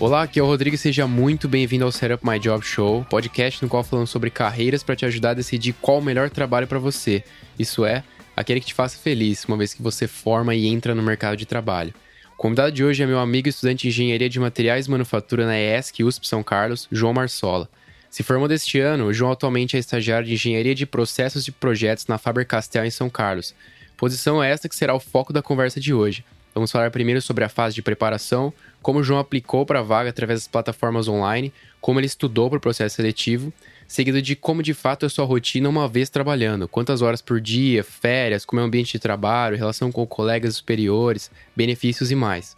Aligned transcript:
Olá, 0.00 0.22
aqui 0.22 0.40
é 0.40 0.42
o 0.42 0.46
Rodrigo 0.46 0.74
e 0.74 0.78
seja 0.78 1.06
muito 1.06 1.46
bem-vindo 1.46 1.84
ao 1.84 1.92
Setup 1.92 2.26
My 2.26 2.38
Job 2.38 2.64
Show, 2.64 3.04
podcast 3.10 3.62
no 3.62 3.68
qual 3.68 3.84
falamos 3.84 4.08
sobre 4.08 4.30
carreiras 4.30 4.82
para 4.82 4.96
te 4.96 5.04
ajudar 5.04 5.32
a 5.32 5.34
decidir 5.34 5.74
qual 5.74 5.98
o 5.98 6.02
melhor 6.02 6.30
trabalho 6.30 6.66
para 6.66 6.78
você. 6.78 7.22
Isso 7.58 7.84
é, 7.84 8.02
aquele 8.34 8.60
que 8.60 8.68
te 8.68 8.72
faça 8.72 8.96
feliz, 8.96 9.44
uma 9.44 9.58
vez 9.58 9.74
que 9.74 9.82
você 9.82 10.08
forma 10.08 10.54
e 10.54 10.66
entra 10.66 10.94
no 10.94 11.02
mercado 11.02 11.36
de 11.36 11.44
trabalho. 11.44 11.92
O 12.32 12.36
convidado 12.38 12.72
de 12.72 12.82
hoje 12.82 13.02
é 13.02 13.06
meu 13.06 13.18
amigo 13.18 13.50
estudante 13.50 13.82
de 13.82 13.88
Engenharia 13.88 14.30
de 14.30 14.40
Materiais 14.40 14.86
e 14.86 14.90
Manufatura 14.90 15.44
na 15.44 15.60
ESC 15.60 16.02
USP 16.02 16.26
São 16.26 16.42
Carlos, 16.42 16.88
João 16.90 17.12
Marsola. 17.12 17.68
Se 18.08 18.22
formou 18.22 18.48
deste 18.48 18.80
ano, 18.80 19.04
o 19.04 19.12
João 19.12 19.32
atualmente 19.32 19.76
é 19.76 19.78
estagiário 19.78 20.26
de 20.26 20.32
Engenharia 20.32 20.74
de 20.74 20.86
Processos 20.86 21.46
e 21.46 21.52
Projetos 21.52 22.06
na 22.06 22.16
Faber-Castell 22.16 22.86
em 22.86 22.90
São 22.90 23.10
Carlos. 23.10 23.54
Posição 23.98 24.42
esta 24.42 24.66
que 24.66 24.74
será 24.74 24.94
o 24.94 24.98
foco 24.98 25.30
da 25.30 25.42
conversa 25.42 25.78
de 25.78 25.92
hoje. 25.92 26.24
Vamos 26.54 26.72
falar 26.72 26.90
primeiro 26.90 27.22
sobre 27.22 27.44
a 27.44 27.48
fase 27.48 27.74
de 27.74 27.82
preparação, 27.82 28.52
como 28.82 28.98
o 28.98 29.04
João 29.04 29.20
aplicou 29.20 29.64
para 29.64 29.78
a 29.78 29.82
vaga 29.82 30.10
através 30.10 30.40
das 30.40 30.48
plataformas 30.48 31.06
online, 31.06 31.52
como 31.80 32.00
ele 32.00 32.06
estudou 32.06 32.48
para 32.50 32.58
o 32.58 32.60
processo 32.60 32.96
seletivo, 32.96 33.52
seguido 33.86 34.20
de 34.20 34.34
como 34.34 34.62
de 34.62 34.74
fato 34.74 35.06
é 35.06 35.08
sua 35.08 35.24
rotina 35.24 35.68
uma 35.68 35.86
vez 35.86 36.10
trabalhando, 36.10 36.66
quantas 36.66 37.02
horas 37.02 37.22
por 37.22 37.40
dia, 37.40 37.84
férias, 37.84 38.44
como 38.44 38.60
é 38.60 38.64
o 38.64 38.66
ambiente 38.66 38.92
de 38.92 38.98
trabalho, 38.98 39.56
relação 39.56 39.92
com 39.92 40.04
colegas 40.06 40.56
superiores, 40.56 41.30
benefícios 41.54 42.10
e 42.10 42.16
mais. 42.16 42.56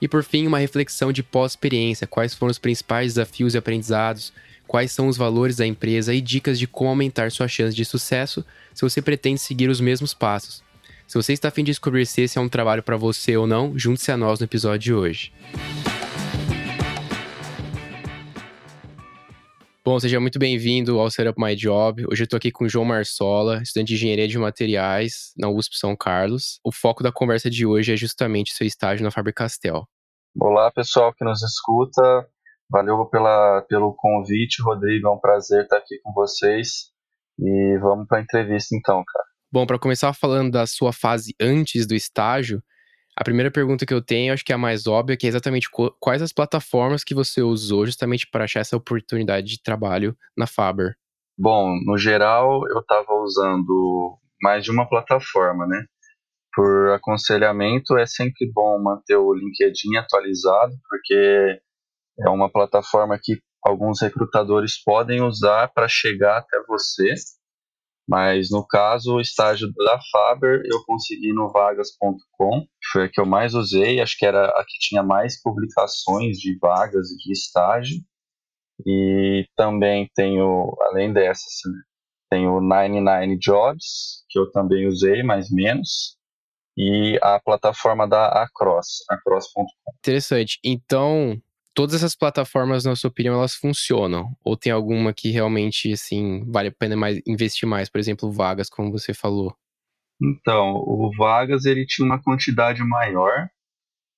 E 0.00 0.08
por 0.08 0.24
fim, 0.24 0.46
uma 0.46 0.58
reflexão 0.58 1.12
de 1.12 1.22
pós-experiência, 1.22 2.06
quais 2.06 2.34
foram 2.34 2.50
os 2.50 2.58
principais 2.58 3.14
desafios 3.14 3.54
e 3.54 3.58
aprendizados, 3.58 4.32
quais 4.66 4.90
são 4.90 5.06
os 5.06 5.16
valores 5.16 5.56
da 5.56 5.66
empresa 5.66 6.14
e 6.14 6.20
dicas 6.20 6.58
de 6.58 6.66
como 6.66 6.90
aumentar 6.90 7.30
sua 7.30 7.46
chance 7.46 7.76
de 7.76 7.84
sucesso 7.84 8.44
se 8.72 8.82
você 8.82 9.02
pretende 9.02 9.40
seguir 9.40 9.68
os 9.68 9.80
mesmos 9.80 10.14
passos. 10.14 10.63
Se 11.06 11.16
você 11.16 11.34
está 11.34 11.48
afim 11.48 11.62
de 11.62 11.70
descobrir 11.70 12.06
se 12.06 12.22
esse 12.22 12.38
é 12.38 12.40
um 12.40 12.48
trabalho 12.48 12.82
para 12.82 12.96
você 12.96 13.36
ou 13.36 13.46
não, 13.46 13.78
junte-se 13.78 14.10
a 14.10 14.16
nós 14.16 14.40
no 14.40 14.44
episódio 14.44 14.78
de 14.78 14.94
hoje. 14.94 15.32
Bom, 19.84 20.00
seja 20.00 20.18
muito 20.18 20.38
bem-vindo 20.38 20.98
ao 20.98 21.10
Setup 21.10 21.38
My 21.38 21.54
Job. 21.54 22.06
Hoje 22.10 22.22
eu 22.22 22.24
estou 22.24 22.38
aqui 22.38 22.50
com 22.50 22.64
o 22.64 22.68
João 22.68 22.86
Marsola, 22.86 23.60
estudante 23.62 23.88
de 23.88 23.94
Engenharia 23.96 24.26
de 24.26 24.38
Materiais 24.38 25.34
na 25.36 25.50
USP 25.50 25.76
São 25.76 25.94
Carlos. 25.94 26.58
O 26.64 26.72
foco 26.72 27.02
da 27.02 27.12
conversa 27.12 27.50
de 27.50 27.66
hoje 27.66 27.92
é 27.92 27.96
justamente 27.96 28.54
seu 28.54 28.66
estágio 28.66 29.04
na 29.04 29.10
Faber-Castell. 29.10 29.86
Olá, 30.40 30.72
pessoal 30.72 31.12
que 31.12 31.22
nos 31.22 31.42
escuta. 31.42 32.26
Valeu 32.70 33.04
pela, 33.06 33.60
pelo 33.68 33.94
convite, 33.94 34.62
Rodrigo. 34.62 35.06
É 35.06 35.10
um 35.10 35.20
prazer 35.20 35.64
estar 35.64 35.76
aqui 35.76 36.00
com 36.02 36.14
vocês. 36.14 36.90
E 37.38 37.78
vamos 37.78 38.08
para 38.08 38.18
a 38.18 38.22
entrevista 38.22 38.74
então, 38.74 39.04
cara. 39.06 39.33
Bom, 39.54 39.66
para 39.66 39.78
começar 39.78 40.12
falando 40.12 40.50
da 40.50 40.66
sua 40.66 40.92
fase 40.92 41.32
antes 41.40 41.86
do 41.86 41.94
estágio, 41.94 42.60
a 43.16 43.22
primeira 43.22 43.52
pergunta 43.52 43.86
que 43.86 43.94
eu 43.94 44.02
tenho, 44.02 44.32
acho 44.32 44.44
que 44.44 44.50
é 44.50 44.56
a 44.56 44.58
mais 44.58 44.88
óbvia, 44.88 45.16
que 45.16 45.26
é 45.26 45.28
exatamente 45.28 45.68
quais 46.00 46.20
as 46.20 46.32
plataformas 46.32 47.04
que 47.04 47.14
você 47.14 47.40
usou 47.40 47.86
justamente 47.86 48.26
para 48.28 48.42
achar 48.42 48.58
essa 48.58 48.76
oportunidade 48.76 49.46
de 49.46 49.62
trabalho 49.62 50.16
na 50.36 50.48
Faber? 50.48 50.96
Bom, 51.38 51.78
no 51.86 51.96
geral, 51.96 52.68
eu 52.68 52.80
estava 52.80 53.12
usando 53.12 54.18
mais 54.42 54.64
de 54.64 54.72
uma 54.72 54.88
plataforma, 54.88 55.68
né? 55.68 55.84
Por 56.52 56.90
aconselhamento, 56.90 57.96
é 57.96 58.06
sempre 58.06 58.50
bom 58.52 58.82
manter 58.82 59.14
o 59.14 59.32
LinkedIn 59.32 59.98
atualizado, 59.98 60.72
porque 60.88 61.60
é 62.26 62.28
uma 62.28 62.50
plataforma 62.50 63.16
que 63.22 63.38
alguns 63.64 64.00
recrutadores 64.02 64.82
podem 64.82 65.22
usar 65.22 65.68
para 65.72 65.86
chegar 65.86 66.38
até 66.38 66.60
você 66.66 67.14
mas 68.08 68.50
no 68.50 68.66
caso, 68.66 69.14
o 69.14 69.20
estágio 69.20 69.72
da 69.72 69.98
Faber 70.12 70.62
eu 70.64 70.84
consegui 70.84 71.32
no 71.32 71.50
vagas.com, 71.50 72.66
foi 72.92 73.04
a 73.04 73.08
que 73.08 73.20
eu 73.20 73.26
mais 73.26 73.54
usei, 73.54 74.00
acho 74.00 74.16
que 74.18 74.26
era 74.26 74.46
a 74.46 74.64
que 74.66 74.78
tinha 74.78 75.02
mais 75.02 75.40
publicações 75.42 76.36
de 76.38 76.56
vagas 76.58 77.08
de 77.08 77.32
estágio. 77.32 77.98
E 78.86 79.46
também 79.56 80.10
tenho, 80.14 80.74
além 80.80 81.12
dessas, 81.12 81.52
né, 81.66 81.80
tenho 82.30 82.60
99 82.60 83.38
Jobs, 83.38 84.24
que 84.28 84.38
eu 84.38 84.50
também 84.50 84.86
usei, 84.86 85.22
mais 85.22 85.48
menos, 85.50 86.16
e 86.76 87.18
a 87.22 87.38
plataforma 87.38 88.08
da 88.08 88.26
Across, 88.26 89.04
across.com. 89.08 89.64
Interessante. 89.98 90.58
Então, 90.64 91.40
todas 91.74 91.96
essas 91.96 92.16
plataformas, 92.16 92.84
na 92.84 92.96
sua 92.96 93.10
opinião, 93.10 93.34
elas 93.34 93.54
funcionam? 93.54 94.34
Ou 94.44 94.56
tem 94.56 94.72
alguma 94.72 95.12
que 95.12 95.30
realmente, 95.30 95.92
assim, 95.92 96.44
vale 96.50 96.68
a 96.68 96.72
pena 96.72 96.96
mais 96.96 97.20
investir 97.26 97.68
mais? 97.68 97.90
Por 97.90 97.98
exemplo, 97.98 98.30
vagas, 98.30 98.70
como 98.70 98.92
você 98.92 99.12
falou. 99.12 99.54
Então, 100.22 100.76
o 100.76 101.10
Vagas, 101.16 101.64
ele 101.64 101.84
tinha 101.84 102.06
uma 102.06 102.22
quantidade 102.22 102.82
maior, 102.82 103.48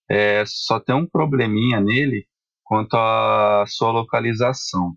é, 0.08 0.44
só 0.46 0.78
tem 0.78 0.94
um 0.94 1.06
probleminha 1.06 1.80
nele 1.80 2.26
quanto 2.62 2.94
à 2.94 3.64
sua 3.66 3.90
localização. 3.90 4.94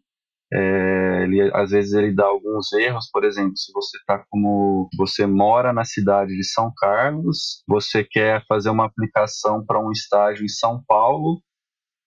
É, 0.52 1.24
ele, 1.24 1.52
às 1.54 1.70
vezes 1.70 1.94
ele 1.94 2.12
dá 2.14 2.26
alguns 2.26 2.74
erros, 2.74 3.08
por 3.12 3.24
exemplo, 3.24 3.56
se 3.56 3.72
você 3.72 3.98
tá 4.06 4.24
como 4.30 4.90
você 4.98 5.28
mora 5.28 5.72
na 5.72 5.86
cidade 5.86 6.36
de 6.36 6.44
São 6.44 6.72
Carlos, 6.76 7.64
você 7.68 8.04
quer 8.04 8.44
fazer 8.48 8.72
uma 8.72 8.86
aplicação 8.86 9.64
para 9.64 9.80
um 9.80 9.92
estágio 9.92 10.44
em 10.44 10.50
São 10.50 10.84
Paulo, 10.88 11.40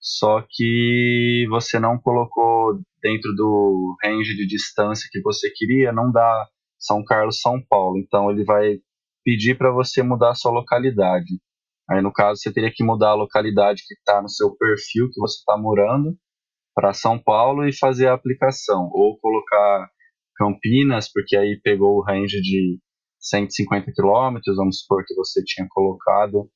só 0.03 0.45
que 0.49 1.47
você 1.49 1.79
não 1.79 1.97
colocou 1.97 2.77
dentro 3.01 3.33
do 3.35 3.95
range 4.03 4.35
de 4.35 4.45
distância 4.45 5.07
que 5.09 5.21
você 5.21 5.49
queria, 5.55 5.93
não 5.93 6.11
dá 6.11 6.45
São 6.77 7.01
Carlos, 7.05 7.39
São 7.39 7.63
Paulo. 7.69 7.97
Então 7.97 8.29
ele 8.29 8.43
vai 8.43 8.79
pedir 9.23 9.57
para 9.57 9.71
você 9.71 10.03
mudar 10.03 10.31
a 10.31 10.35
sua 10.35 10.51
localidade. 10.51 11.39
Aí 11.89 12.01
no 12.01 12.11
caso 12.11 12.41
você 12.41 12.51
teria 12.51 12.71
que 12.73 12.83
mudar 12.83 13.11
a 13.11 13.15
localidade 13.15 13.83
que 13.87 13.93
está 13.93 14.21
no 14.21 14.29
seu 14.29 14.53
perfil 14.57 15.09
que 15.09 15.21
você 15.21 15.37
está 15.37 15.57
morando 15.57 16.17
para 16.75 16.91
São 16.91 17.17
Paulo 17.17 17.65
e 17.65 17.73
fazer 17.73 18.07
a 18.07 18.13
aplicação, 18.13 18.89
ou 18.91 19.17
colocar 19.19 19.89
Campinas, 20.35 21.09
porque 21.09 21.37
aí 21.37 21.61
pegou 21.63 21.97
o 21.97 22.03
range 22.03 22.41
de 22.41 22.79
150 23.19 23.91
quilômetros, 23.93 24.57
vamos 24.57 24.81
supor 24.81 25.05
que 25.05 25.13
você 25.15 25.41
tinha 25.45 25.67
colocado 25.69 26.49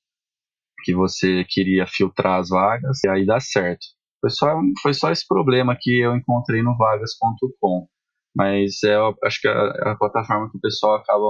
que 0.83 0.93
você 0.93 1.45
queria 1.49 1.85
filtrar 1.87 2.39
as 2.39 2.49
vagas, 2.49 3.03
e 3.03 3.09
aí 3.09 3.25
dá 3.25 3.39
certo. 3.39 3.85
Foi 4.21 4.29
só, 4.29 4.59
foi 4.81 4.93
só 4.93 5.11
esse 5.11 5.25
problema 5.27 5.77
que 5.79 5.99
eu 5.99 6.15
encontrei 6.15 6.63
no 6.63 6.75
vagas.com, 6.77 7.87
mas 8.35 8.83
é, 8.83 8.95
acho 9.25 9.41
que 9.41 9.47
é 9.47 9.51
a, 9.51 9.91
a 9.91 9.95
plataforma 9.95 10.49
que 10.49 10.57
o 10.57 10.61
pessoal 10.61 10.95
acaba 10.95 11.25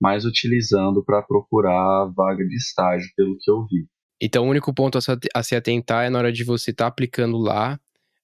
mais 0.00 0.24
utilizando 0.24 1.04
para 1.04 1.22
procurar 1.22 2.10
vaga 2.16 2.44
de 2.44 2.56
estágio, 2.56 3.08
pelo 3.16 3.36
que 3.38 3.50
eu 3.50 3.66
vi. 3.66 3.86
Então, 4.20 4.46
o 4.46 4.50
único 4.50 4.72
ponto 4.74 4.98
a 5.34 5.42
se 5.42 5.54
atentar 5.54 6.04
é 6.04 6.10
na 6.10 6.18
hora 6.18 6.32
de 6.32 6.44
você 6.44 6.70
estar 6.70 6.84
tá 6.84 6.88
aplicando 6.88 7.38
lá 7.38 7.78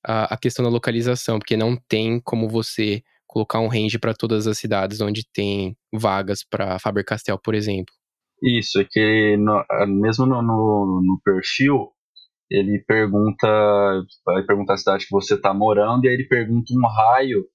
a, 0.05 0.34
a, 0.34 0.37
questão 0.38 0.65
da 0.65 0.71
localização, 0.71 1.38
porque 1.38 1.56
não 1.56 1.77
tem 1.88 2.21
como 2.21 2.49
você 2.49 3.03
colocar 3.27 3.61
um 3.61 3.69
range 3.69 3.99
para 3.99 4.15
todas 4.15 4.47
as 4.47 4.59
cidades 4.59 5.00
onde 5.00 5.27
tem 5.33 5.77
vagas 5.93 6.44
para 6.44 6.78
Faber-Castell, 6.78 7.38
por 7.38 7.55
exemplo. 7.55 7.94
Isso, 8.42 8.80
é 8.80 8.84
que 8.84 9.36
no, 9.38 9.64
mesmo 9.86 10.26
no, 10.26 10.42
no, 10.42 11.02
no, 11.02 11.20
perfil, 11.24 11.91
ele 12.50 12.84
pergunta, 12.86 13.47
vai 14.24 14.44
perguntar 14.44 14.74
a 14.74 14.76
cidade 14.76 15.06
que 15.06 15.12
você 15.12 15.34
está 15.34 15.54
morando 15.54 16.04
e 16.04 16.08
aí 16.08 16.14
ele 16.14 16.28
pergunta 16.28 16.72
um 16.75 16.86
raio 16.86 17.46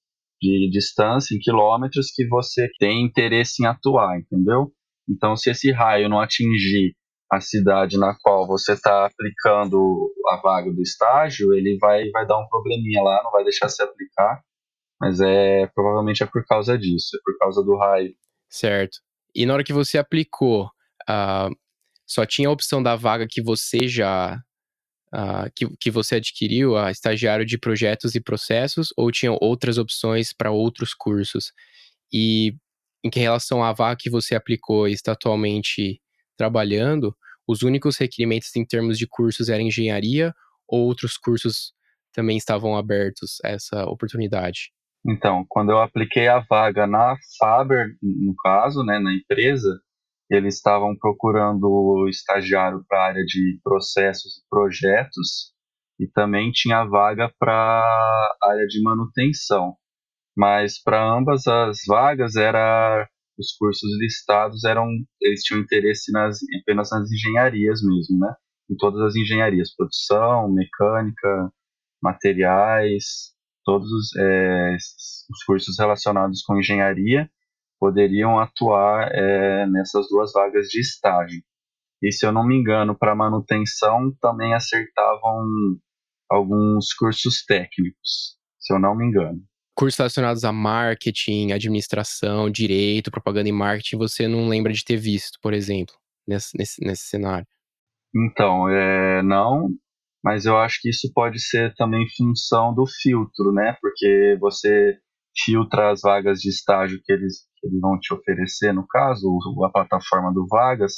de 0.41 0.69
distância 0.71 1.35
em 1.35 1.39
quilômetros 1.39 2.11
que 2.11 2.27
você 2.27 2.67
tem 2.79 3.05
interesse 3.05 3.63
em 3.63 3.67
atuar, 3.67 4.19
entendeu? 4.19 4.71
Então, 5.07 5.35
se 5.35 5.51
esse 5.51 5.71
raio 5.71 6.09
não 6.09 6.19
atingir 6.19 6.95
a 7.31 7.39
cidade 7.39 7.97
na 7.97 8.15
qual 8.21 8.47
você 8.47 8.73
está 8.73 9.05
aplicando 9.05 10.11
a 10.27 10.37
vaga 10.41 10.71
do 10.71 10.81
estágio, 10.81 11.53
ele 11.53 11.77
vai, 11.79 12.09
vai 12.09 12.25
dar 12.25 12.39
um 12.39 12.47
probleminha 12.47 13.01
lá, 13.01 13.21
não 13.23 13.31
vai 13.31 13.43
deixar 13.43 13.69
se 13.69 13.81
aplicar, 13.81 14.41
mas 14.99 15.21
é 15.21 15.67
provavelmente 15.67 16.23
é 16.23 16.25
por 16.25 16.45
causa 16.45 16.77
disso, 16.77 17.15
é 17.15 17.19
por 17.23 17.37
causa 17.37 17.63
do 17.63 17.77
raio. 17.77 18.13
Certo. 18.49 18.97
E 19.35 19.45
na 19.45 19.53
hora 19.53 19.63
que 19.63 19.73
você 19.73 19.97
aplicou, 19.97 20.65
uh, 21.09 21.55
só 22.07 22.25
tinha 22.25 22.49
a 22.49 22.51
opção 22.51 22.81
da 22.83 22.95
vaga 22.95 23.27
que 23.29 23.41
você 23.41 23.87
já. 23.87 24.41
Uh, 25.13 25.51
que, 25.53 25.67
que 25.77 25.91
você 25.91 26.15
adquiriu, 26.15 26.77
a 26.77 26.89
estagiário 26.89 27.45
de 27.45 27.57
projetos 27.57 28.15
e 28.15 28.21
processos, 28.21 28.93
ou 28.95 29.11
tinham 29.11 29.37
outras 29.41 29.77
opções 29.77 30.31
para 30.31 30.51
outros 30.51 30.93
cursos? 30.93 31.51
E 32.13 32.55
em 33.03 33.09
relação 33.13 33.63
à 33.63 33.73
vaga 33.73 33.97
que 33.99 34.09
você 34.09 34.35
aplicou 34.35 34.87
e 34.87 34.93
está 34.93 35.11
atualmente 35.11 36.01
trabalhando, 36.37 37.15
os 37.47 37.61
únicos 37.61 37.97
requerimentos 37.97 38.55
em 38.55 38.65
termos 38.65 38.97
de 38.97 39.05
cursos 39.07 39.49
eram 39.49 39.65
engenharia 39.65 40.33
ou 40.67 40.85
outros 40.85 41.17
cursos 41.17 41.73
também 42.13 42.37
estavam 42.37 42.77
abertos 42.77 43.37
a 43.43 43.49
essa 43.49 43.85
oportunidade? 43.85 44.71
Então, 45.05 45.45
quando 45.49 45.71
eu 45.71 45.79
apliquei 45.79 46.27
a 46.27 46.39
vaga 46.39 46.85
na 46.85 47.15
Faber, 47.39 47.87
no 48.01 48.35
caso, 48.35 48.83
né, 48.83 48.99
na 48.99 49.13
empresa, 49.13 49.79
eles 50.29 50.55
estavam 50.55 50.95
procurando 50.97 52.07
estagiário 52.09 52.83
para 52.87 52.99
a 52.99 53.05
área 53.07 53.23
de 53.25 53.59
processos 53.63 54.37
e 54.37 54.49
projetos 54.49 55.53
e 55.99 56.07
também 56.07 56.51
tinha 56.51 56.85
vaga 56.85 57.31
para 57.39 58.37
área 58.43 58.65
de 58.67 58.81
manutenção. 58.81 59.75
Mas 60.37 60.81
para 60.81 61.03
ambas 61.03 61.47
as 61.47 61.79
vagas 61.87 62.35
era 62.35 63.07
os 63.37 63.55
cursos 63.57 63.89
listados 63.99 64.63
eram 64.63 64.87
eles 65.21 65.41
tinham 65.43 65.61
interesse 65.61 66.11
nas, 66.11 66.37
apenas 66.61 66.89
nas 66.91 67.11
engenharias 67.11 67.81
mesmo, 67.83 68.19
né? 68.19 68.33
em 68.71 68.75
todas 68.77 69.01
as 69.01 69.15
engenharias, 69.15 69.75
produção, 69.75 70.49
mecânica, 70.49 71.51
materiais, 72.01 73.30
todos 73.63 73.91
os, 73.91 74.15
é, 74.17 74.75
os 74.75 75.43
cursos 75.45 75.77
relacionados 75.77 76.41
com 76.43 76.57
engenharia 76.57 77.29
poderiam 77.79 78.39
atuar 78.39 79.09
é, 79.11 79.65
nessas 79.67 80.07
duas 80.09 80.31
vagas 80.31 80.67
de 80.67 80.79
estágio. 80.79 81.41
E 82.01 82.11
se 82.11 82.25
eu 82.25 82.31
não 82.31 82.45
me 82.45 82.55
engano, 82.55 82.97
para 82.97 83.15
manutenção 83.15 84.11
também 84.21 84.53
acertavam 84.53 85.45
alguns 86.29 86.93
cursos 86.93 87.43
técnicos, 87.45 88.37
se 88.59 88.73
eu 88.73 88.79
não 88.79 88.95
me 88.95 89.05
engano. 89.05 89.39
Cursos 89.75 89.97
relacionados 89.97 90.43
a 90.43 90.51
marketing, 90.51 91.51
administração, 91.51 92.49
direito, 92.49 93.11
propaganda 93.11 93.49
e 93.49 93.51
marketing, 93.51 93.97
você 93.97 94.27
não 94.27 94.47
lembra 94.47 94.71
de 94.73 94.83
ter 94.83 94.97
visto, 94.97 95.39
por 95.41 95.53
exemplo, 95.53 95.95
nesse, 96.27 96.57
nesse, 96.57 96.85
nesse 96.85 97.03
cenário? 97.03 97.47
Então, 98.15 98.69
é, 98.69 99.23
não, 99.23 99.69
mas 100.23 100.45
eu 100.45 100.57
acho 100.57 100.79
que 100.81 100.89
isso 100.89 101.11
pode 101.13 101.39
ser 101.39 101.73
também 101.75 102.05
função 102.15 102.73
do 102.73 102.85
filtro, 103.01 103.51
né? 103.51 103.75
Porque 103.81 104.37
você 104.39 104.97
filtra 105.43 105.91
as 105.91 106.01
vagas 106.01 106.39
de 106.39 106.49
estágio 106.49 106.99
que 107.03 107.11
eles, 107.11 107.47
que 107.57 107.67
eles 107.67 107.79
vão 107.79 107.97
te 107.99 108.13
oferecer, 108.13 108.73
no 108.73 108.85
caso, 108.87 109.27
a 109.65 109.71
plataforma 109.71 110.33
do 110.33 110.45
Vagas, 110.47 110.93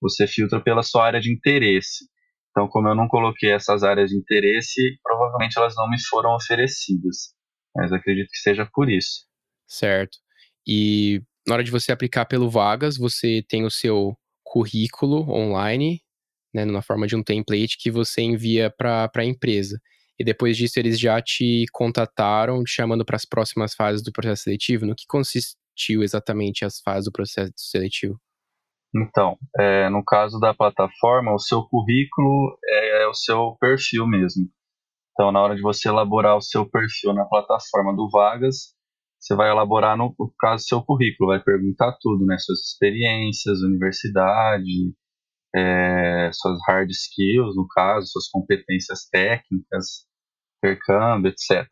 você 0.00 0.26
filtra 0.26 0.62
pela 0.62 0.82
sua 0.82 1.06
área 1.06 1.20
de 1.20 1.32
interesse. 1.32 2.04
Então, 2.50 2.68
como 2.68 2.88
eu 2.88 2.94
não 2.94 3.08
coloquei 3.08 3.52
essas 3.52 3.82
áreas 3.82 4.10
de 4.10 4.16
interesse, 4.16 4.98
provavelmente 5.02 5.56
elas 5.56 5.74
não 5.76 5.88
me 5.88 5.96
foram 6.08 6.34
oferecidas. 6.34 7.34
Mas 7.74 7.92
acredito 7.92 8.28
que 8.30 8.38
seja 8.38 8.68
por 8.72 8.90
isso. 8.90 9.26
Certo. 9.66 10.18
E 10.66 11.22
na 11.46 11.54
hora 11.54 11.64
de 11.64 11.70
você 11.70 11.92
aplicar 11.92 12.26
pelo 12.26 12.50
Vagas, 12.50 12.96
você 12.96 13.44
tem 13.48 13.64
o 13.64 13.70
seu 13.70 14.14
currículo 14.42 15.30
online, 15.30 16.00
né, 16.54 16.64
na 16.64 16.82
forma 16.82 17.06
de 17.06 17.16
um 17.16 17.22
template 17.22 17.78
que 17.78 17.90
você 17.90 18.22
envia 18.22 18.70
para 18.70 19.10
a 19.14 19.24
empresa. 19.24 19.78
E 20.18 20.24
depois 20.24 20.56
disso, 20.56 20.78
eles 20.78 21.00
já 21.00 21.20
te 21.22 21.64
contataram, 21.72 22.62
te 22.62 22.70
chamando 22.70 23.04
para 23.04 23.16
as 23.16 23.24
próximas 23.24 23.74
fases 23.74 24.02
do 24.02 24.12
processo 24.12 24.42
seletivo. 24.42 24.84
No 24.84 24.94
que 24.94 25.06
consistiu 25.08 26.02
exatamente 26.02 26.64
as 26.64 26.80
fases 26.80 27.06
do 27.06 27.12
processo 27.12 27.52
seletivo? 27.56 28.20
Então, 28.94 29.38
é, 29.58 29.88
no 29.88 30.04
caso 30.04 30.38
da 30.38 30.52
plataforma, 30.52 31.32
o 31.32 31.38
seu 31.38 31.62
currículo 31.62 32.58
é, 32.66 33.02
é, 33.02 33.06
o 33.06 33.14
seu 33.14 33.56
perfil 33.60 34.06
mesmo. 34.06 34.48
Então, 35.12 35.30
na 35.30 35.40
hora 35.40 35.54
de 35.54 35.62
você 35.62 35.88
elaborar 35.88 36.36
o 36.36 36.42
seu 36.42 36.68
perfil 36.68 37.14
na 37.14 37.24
plataforma 37.24 37.94
do 37.94 38.08
Vagas, 38.10 38.74
você 39.18 39.34
vai 39.34 39.50
elaborar, 39.50 39.96
no, 39.96 40.14
no 40.18 40.32
caso, 40.38 40.64
seu 40.66 40.82
currículo, 40.82 41.28
vai 41.28 41.42
perguntar 41.42 41.96
tudo, 42.00 42.24
né? 42.24 42.36
Suas 42.38 42.60
experiências, 42.60 43.60
universidade, 43.60 44.92
é, 45.54 46.30
suas 46.32 46.58
hard 46.68 46.90
skills, 46.90 47.56
no 47.56 47.66
caso, 47.68 48.06
suas 48.06 48.28
competências 48.28 49.08
técnicas, 49.10 50.06
intercâmbio, 50.62 51.30
etc. 51.30 51.66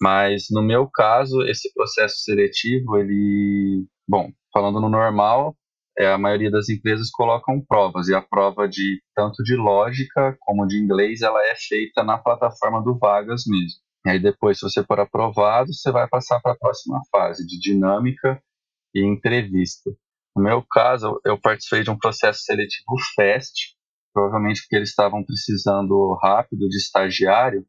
Mas, 0.00 0.46
no 0.50 0.62
meu 0.62 0.88
caso, 0.88 1.42
esse 1.42 1.72
processo 1.72 2.16
seletivo, 2.24 2.96
ele... 2.96 3.86
Bom, 4.08 4.30
falando 4.52 4.80
no 4.80 4.88
normal, 4.88 5.56
é, 5.98 6.10
a 6.10 6.18
maioria 6.18 6.50
das 6.50 6.68
empresas 6.68 7.10
colocam 7.10 7.60
provas 7.60 8.08
e 8.08 8.14
a 8.14 8.22
prova 8.22 8.68
de 8.68 9.02
tanto 9.14 9.42
de 9.42 9.54
lógica 9.54 10.36
como 10.40 10.66
de 10.66 10.82
inglês 10.82 11.20
ela 11.22 11.40
é 11.46 11.54
feita 11.54 12.02
na 12.02 12.18
plataforma 12.18 12.82
do 12.82 12.98
Vagas 12.98 13.44
mesmo. 13.46 13.80
E 14.06 14.10
aí 14.10 14.18
depois, 14.18 14.58
se 14.58 14.64
você 14.64 14.82
for 14.84 14.98
aprovado, 14.98 15.72
você 15.72 15.92
vai 15.92 16.08
passar 16.08 16.40
para 16.40 16.52
a 16.52 16.58
próxima 16.58 16.98
fase 17.10 17.46
de 17.46 17.58
dinâmica 17.60 18.42
e 18.94 19.04
entrevista. 19.04 19.90
No 20.36 20.42
meu 20.42 20.64
caso, 20.70 21.20
eu 21.24 21.38
participei 21.38 21.82
de 21.82 21.90
um 21.90 21.98
processo 21.98 22.40
seletivo 22.42 22.96
FAST, 23.14 23.76
provavelmente 24.12 24.62
porque 24.62 24.76
eles 24.76 24.90
estavam 24.90 25.24
precisando 25.24 26.18
rápido 26.22 26.68
de 26.68 26.76
estagiário, 26.76 27.66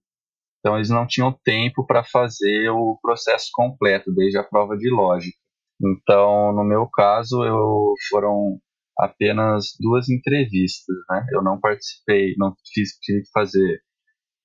então 0.60 0.78
eles 0.78 0.90
não 0.90 1.06
tinham 1.06 1.38
tempo 1.44 1.86
para 1.86 2.04
fazer 2.04 2.70
o 2.70 2.98
processo 3.02 3.50
completo, 3.54 4.14
desde 4.14 4.38
a 4.38 4.44
prova 4.44 4.78
de 4.78 4.90
lógica. 4.90 5.38
Então, 5.82 6.54
no 6.54 6.64
meu 6.64 6.88
caso, 6.88 7.44
eu 7.44 7.94
foram 8.10 8.58
apenas 8.98 9.74
duas 9.80 10.10
entrevistas, 10.10 10.96
né? 11.10 11.26
Eu 11.34 11.44
não 11.44 11.60
participei, 11.60 12.36
não 12.38 12.54
fiz, 12.74 12.92
tive 13.02 13.24
que 13.24 13.32
fazer 13.34 13.82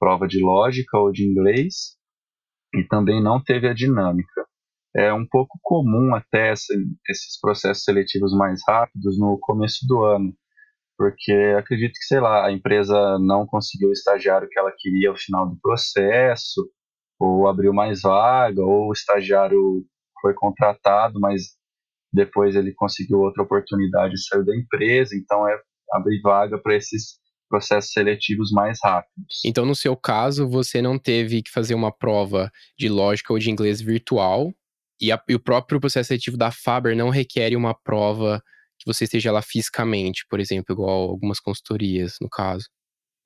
prova 0.01 0.27
de 0.27 0.41
lógica 0.41 0.99
ou 0.99 1.13
de 1.13 1.25
inglês 1.25 1.97
e 2.75 2.83
também 2.85 3.23
não 3.23 3.43
teve 3.43 3.69
a 3.69 3.75
dinâmica. 3.75 4.47
É 4.97 5.13
um 5.13 5.27
pouco 5.27 5.59
comum 5.63 6.15
até 6.15 6.53
esses 6.53 7.39
processos 7.41 7.85
seletivos 7.85 8.33
mais 8.33 8.61
rápidos 8.67 9.19
no 9.19 9.39
começo 9.41 9.87
do 9.87 10.03
ano, 10.03 10.33
porque 10.97 11.33
acredito 11.59 11.93
que, 11.93 12.07
sei 12.07 12.21
lá, 12.21 12.47
a 12.47 12.53
empresa 12.53 13.19
não 13.19 13.47
conseguiu 13.47 13.91
o 13.91 13.93
estagiário 13.93 14.49
que 14.49 14.59
ela 14.59 14.73
queria 14.77 15.11
ao 15.11 15.17
final 15.17 15.49
do 15.49 15.59
processo, 15.61 16.69
ou 17.21 17.47
abriu 17.47 17.73
mais 17.73 18.03
vaga, 18.03 18.63
ou 18.63 18.89
o 18.89 18.93
estagiário 18.93 19.85
foi 20.21 20.35
contratado, 20.35 21.21
mas 21.21 21.57
depois 22.13 22.57
ele 22.57 22.73
conseguiu 22.75 23.19
outra 23.19 23.43
oportunidade 23.43 24.15
e 24.15 24.19
saiu 24.19 24.45
da 24.45 24.57
empresa, 24.57 25.15
então 25.15 25.47
é 25.49 25.57
abrir 25.93 26.21
vaga 26.23 26.59
para 26.59 26.75
esses 26.75 27.19
processos 27.49 27.93
seletivos 27.93 28.51
mais 28.53 28.79
rápidos. 28.83 29.41
Então, 29.45 29.65
no 29.65 29.75
seu 29.75 29.97
caso, 29.97 30.49
você 30.49 30.83
não 30.83 30.99
teve 30.99 31.43
que 31.43 31.51
fazer 31.51 31.75
uma 31.75 31.91
prova 31.91 32.51
de 32.79 32.89
lógica 32.89 33.33
ou 33.33 33.39
de 33.39 33.51
inglês 33.51 33.81
virtual, 33.81 34.53
e, 35.01 35.13
a, 35.13 35.21
e 35.29 35.35
o 35.35 35.41
próprio 35.41 35.81
processo 35.81 36.09
seletivo 36.09 36.37
da 36.37 36.51
Faber 36.51 36.97
não 36.97 37.11
requer 37.11 37.55
uma 37.57 37.75
prova 37.75 38.43
que 38.79 38.87
você 38.87 39.05
esteja 39.05 39.33
lá 39.33 39.43
fisicamente, 39.43 40.25
por 40.29 40.39
exemplo, 40.39 40.73
igual 40.73 41.11
algumas 41.11 41.41
consultorias, 41.41 42.15
no 42.21 42.29
caso. 42.29 42.67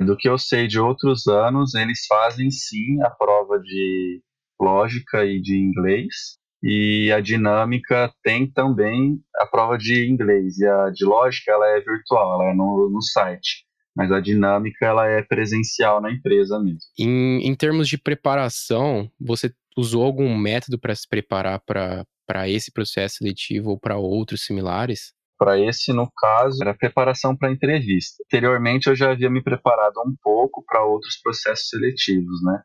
Do 0.01 0.17
que 0.17 0.29
eu 0.29 0.39
sei 0.39 0.67
de 0.67 0.81
outros 0.81 1.27
anos, 1.27 1.75
eles 1.75 2.07
fazem 2.09 2.51
sim 2.51 3.01
a 3.03 3.11
prova 3.11 3.59
de 3.61 4.23
lógica 4.61 5.25
e 5.25 5.41
de 5.41 5.57
inglês, 5.57 6.39
e 6.63 7.11
a 7.13 7.21
dinâmica 7.21 8.13
tem 8.23 8.51
também 8.51 9.19
a 9.37 9.47
prova 9.47 9.77
de 9.77 10.09
inglês 10.09 10.59
e 10.59 10.67
a 10.67 10.91
de 10.91 11.05
lógica 11.05 11.51
ela 11.51 11.67
é 11.77 11.81
virtual, 11.81 12.41
ela 12.41 12.53
é 12.53 12.55
no, 12.55 12.89
no 12.89 13.03
site, 13.03 13.65
mas 13.97 14.13
a 14.13 14.21
dinâmica 14.21 14.87
ela 14.87 15.07
é 15.07 15.23
presencial 15.23 16.01
na 16.01 16.11
empresa 16.11 16.59
mesmo. 16.61 16.81
Em, 16.99 17.47
em 17.47 17.55
termos 17.55 17.89
de 17.89 17.99
preparação, 17.99 19.11
você 19.21 19.53
usou 19.77 20.05
algum 20.05 20.37
método 20.37 20.79
para 20.79 20.95
se 20.95 21.09
preparar 21.09 21.61
para 21.61 22.49
esse 22.49 22.73
processo 22.73 23.17
seletivo 23.17 23.71
ou 23.71 23.79
para 23.79 23.97
outros 23.97 24.45
similares? 24.45 25.13
Para 25.39 25.59
esse, 25.59 25.93
no 25.93 26.11
caso, 26.17 26.63
era 26.63 26.77
preparação 26.77 27.37
para 27.37 27.51
entrevista. 27.51 28.23
Anteriormente, 28.27 28.89
eu 28.89 28.95
já 28.95 29.11
havia 29.11 29.29
me 29.29 29.43
preparado 29.43 29.99
um 30.07 30.15
pouco 30.23 30.65
para 30.65 30.85
outros 30.85 31.19
processos 31.21 31.69
seletivos, 31.69 32.43
né? 32.45 32.63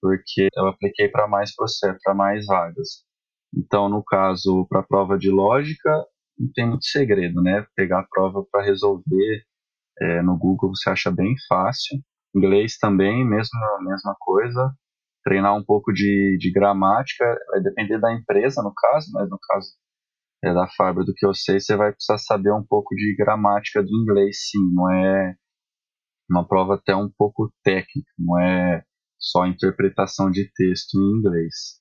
Porque 0.00 0.48
eu 0.56 0.66
apliquei 0.66 1.08
para 1.08 1.28
mais 1.28 1.54
processos, 1.54 2.00
para 2.02 2.14
mais 2.14 2.46
vagas. 2.46 3.04
Então, 3.54 3.88
no 3.88 4.02
caso, 4.02 4.66
para 4.68 4.80
a 4.80 4.86
prova 4.86 5.18
de 5.18 5.30
lógica, 5.30 5.90
não 6.38 6.50
tem 6.54 6.66
muito 6.66 6.86
segredo, 6.86 7.42
né? 7.42 7.66
Pegar 7.76 8.00
a 8.00 8.06
prova 8.08 8.44
para 8.50 8.64
resolver 8.64 9.44
é, 10.00 10.22
no 10.22 10.36
Google 10.36 10.70
você 10.74 10.90
acha 10.90 11.10
bem 11.10 11.34
fácil. 11.48 11.98
Inglês 12.34 12.78
também, 12.78 13.24
mesmo 13.24 13.58
mesma 13.82 14.16
coisa. 14.18 14.72
Treinar 15.24 15.56
um 15.56 15.64
pouco 15.64 15.92
de, 15.92 16.36
de 16.38 16.52
gramática, 16.52 17.24
vai 17.50 17.62
depender 17.62 17.98
da 17.98 18.12
empresa, 18.12 18.62
no 18.62 18.72
caso, 18.74 19.10
mas 19.12 19.28
no 19.28 19.38
caso 19.40 19.68
é, 20.44 20.52
da 20.52 20.68
Fábio, 20.76 21.04
do 21.04 21.14
que 21.14 21.26
eu 21.26 21.34
sei, 21.34 21.58
você 21.58 21.74
vai 21.76 21.92
precisar 21.92 22.18
saber 22.18 22.52
um 22.52 22.62
pouco 22.62 22.94
de 22.94 23.16
gramática 23.16 23.82
do 23.82 23.88
inglês, 24.02 24.50
sim. 24.50 24.58
Não 24.74 24.92
é 24.92 25.34
uma 26.30 26.46
prova 26.46 26.74
até 26.74 26.94
um 26.94 27.10
pouco 27.10 27.52
técnica, 27.62 28.10
não 28.18 28.38
é 28.38 28.84
só 29.18 29.46
interpretação 29.46 30.30
de 30.30 30.50
texto 30.54 30.94
em 30.96 31.18
inglês. 31.18 31.80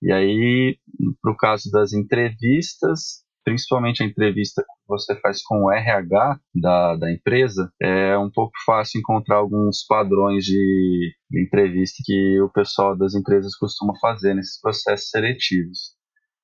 E 0.00 0.12
aí, 0.12 0.78
para 1.20 1.32
o 1.32 1.36
caso 1.36 1.70
das 1.70 1.92
entrevistas, 1.92 3.24
principalmente 3.48 4.02
a 4.02 4.06
entrevista 4.06 4.62
que 4.62 4.86
você 4.86 5.18
faz 5.20 5.42
com 5.42 5.64
o 5.64 5.72
RH 5.72 6.38
da, 6.54 6.96
da 6.96 7.10
empresa, 7.10 7.72
é 7.80 8.16
um 8.18 8.30
pouco 8.30 8.52
fácil 8.66 8.98
encontrar 8.98 9.36
alguns 9.36 9.86
padrões 9.88 10.44
de, 10.44 11.14
de 11.30 11.42
entrevista 11.42 12.02
que 12.04 12.40
o 12.42 12.50
pessoal 12.50 12.94
das 12.94 13.14
empresas 13.14 13.56
costuma 13.56 13.94
fazer 14.00 14.34
nesses 14.34 14.60
processos 14.60 15.08
seletivos. 15.08 15.96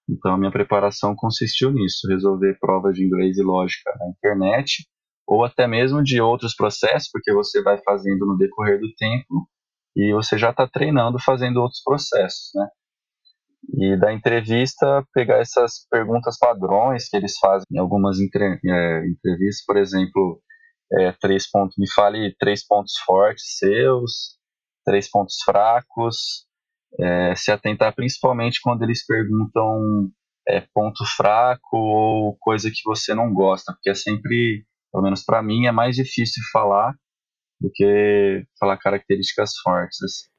Então, 0.08 0.32
a 0.32 0.38
minha 0.38 0.50
preparação 0.50 1.14
consistiu 1.14 1.70
nisso, 1.72 2.08
resolver 2.08 2.56
provas 2.58 2.94
de 2.94 3.04
inglês 3.04 3.36
e 3.36 3.42
lógica 3.42 3.92
na 3.98 4.08
internet, 4.08 4.86
ou 5.26 5.44
até 5.44 5.66
mesmo 5.66 6.02
de 6.02 6.22
outros 6.22 6.54
processos, 6.56 7.10
porque 7.12 7.34
você 7.34 7.62
vai 7.62 7.76
fazendo 7.84 8.24
no 8.24 8.38
decorrer 8.38 8.80
do 8.80 8.90
tempo 8.94 9.46
e 9.94 10.10
você 10.14 10.38
já 10.38 10.50
está 10.50 10.66
treinando 10.66 11.18
fazendo 11.22 11.60
outros 11.60 11.82
processos, 11.82 12.50
né? 12.54 12.66
E 13.72 13.96
da 13.98 14.12
entrevista 14.12 15.04
pegar 15.12 15.38
essas 15.38 15.86
perguntas 15.90 16.36
padrões 16.38 17.08
que 17.08 17.16
eles 17.16 17.38
fazem 17.38 17.66
em 17.72 17.78
algumas 17.78 18.18
entre, 18.20 18.44
é, 18.44 19.06
entrevistas, 19.06 19.64
por 19.64 19.76
exemplo, 19.76 20.40
é, 20.92 21.12
três 21.12 21.50
pontos, 21.50 21.76
me 21.78 21.90
fale 21.92 22.34
três 22.38 22.66
pontos 22.66 22.94
fortes 23.04 23.58
seus, 23.58 24.38
três 24.84 25.10
pontos 25.10 25.36
fracos, 25.44 26.46
é, 27.00 27.34
se 27.34 27.50
atentar 27.50 27.94
principalmente 27.94 28.60
quando 28.62 28.82
eles 28.82 29.04
perguntam 29.04 30.10
é, 30.48 30.60
ponto 30.72 31.04
fraco 31.16 31.76
ou 31.76 32.36
coisa 32.38 32.70
que 32.70 32.82
você 32.84 33.14
não 33.14 33.32
gosta, 33.32 33.72
porque 33.72 33.90
é 33.90 33.94
sempre 33.94 34.64
pelo 34.94 35.02
menos 35.02 35.24
para 35.24 35.42
mim, 35.42 35.66
é 35.66 35.72
mais 35.72 35.96
difícil 35.96 36.40
falar 36.52 36.94
do 37.60 37.68
que 37.74 38.46
falar 38.60 38.78
características 38.78 39.50
fortes. 39.60 40.30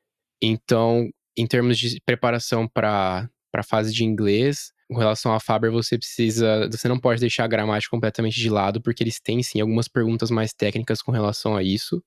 Então, 0.42 1.10
em 1.38 1.46
termos 1.46 1.78
de 1.78 2.00
preparação 2.06 2.68
para 2.68 3.30
a 3.54 3.64
fase 3.64 3.94
de 3.94 4.04
inglês, 4.04 4.72
com 4.88 4.98
relação 4.98 5.34
à 5.34 5.40
Faber, 5.40 5.72
você 5.72 5.98
precisa. 5.98 6.70
Você 6.70 6.88
não 6.88 7.00
pode 7.00 7.20
deixar 7.20 7.46
a 7.46 7.48
gramática 7.48 7.90
completamente 7.90 8.40
de 8.40 8.50
lado, 8.50 8.82
porque 8.82 9.04
eles 9.04 9.20
têm 9.20 9.42
sim 9.42 9.60
algumas 9.60 9.88
perguntas 9.88 10.30
mais 10.30 10.54
técnicas 10.54 11.02
com 11.02 11.12
relação 11.12 11.56
a 11.56 11.64
isso. 11.64 12.04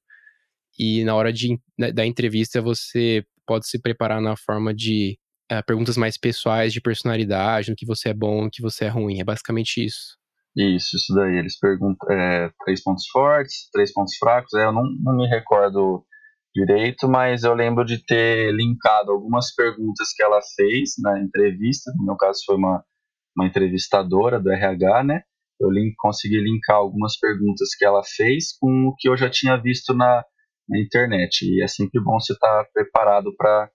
E 0.79 1.03
na 1.03 1.15
hora 1.15 1.33
de, 1.33 1.61
da 1.93 2.07
entrevista, 2.07 2.63
você 2.63 3.25
pode 3.45 3.67
se 3.67 3.81
preparar 3.81 4.21
na 4.21 4.37
forma 4.37 4.73
de 4.73 5.19
uh, 5.51 5.65
perguntas 5.67 5.97
mais 5.97 6.17
pessoais, 6.17 6.73
de 6.73 6.81
personalidade, 6.81 7.71
no 7.71 7.77
que 7.77 7.87
você 7.87 8.11
é 8.11 8.15
bom, 8.15 8.45
no 8.45 8.51
que 8.51 8.63
você 8.63 8.85
é 8.85 8.89
ruim. 8.89 9.21
É 9.21 9.25
basicamente 9.25 9.85
isso. 9.85 10.17
Isso, 10.57 10.97
isso 10.97 11.13
daí. 11.15 11.37
Eles 11.37 11.59
perguntam 11.59 12.09
é, 12.13 12.51
três 12.65 12.83
pontos 12.83 13.09
fortes, 13.09 13.69
três 13.73 13.93
pontos 13.93 14.17
fracos. 14.19 14.55
É, 14.55 14.65
eu 14.65 14.73
não, 14.73 14.85
não 15.01 15.17
me 15.17 15.27
recordo 15.27 16.05
direito, 16.59 17.09
mas 17.09 17.45
eu 17.45 17.55
lembro 17.55 17.85
de 17.85 18.05
ter 18.05 18.53
linkado 18.53 19.13
algumas 19.13 19.55
perguntas 19.55 20.09
que 20.15 20.23
ela 20.23 20.41
fez 20.57 20.95
na 21.01 21.21
entrevista. 21.21 21.93
No 21.97 22.07
meu 22.07 22.17
caso, 22.17 22.41
foi 22.45 22.57
uma, 22.57 22.83
uma 23.37 23.47
entrevistadora 23.47 24.41
do 24.41 24.51
RH, 24.51 25.05
né? 25.05 25.23
Eu 25.61 25.71
link, 25.71 25.95
consegui 25.97 26.39
linkar 26.39 26.77
algumas 26.77 27.19
perguntas 27.19 27.71
que 27.77 27.85
ela 27.85 28.03
fez 28.05 28.57
com 28.59 28.89
o 28.89 28.95
que 28.97 29.09
eu 29.09 29.17
já 29.17 29.29
tinha 29.29 29.57
visto 29.57 29.95
na, 29.95 30.25
na 30.69 30.79
internet. 30.79 31.45
E 31.45 31.63
é 31.63 31.67
sempre 31.67 32.01
bom 32.03 32.19
você 32.19 32.33
estar 32.33 32.65
preparado 32.73 33.35
para 33.37 33.71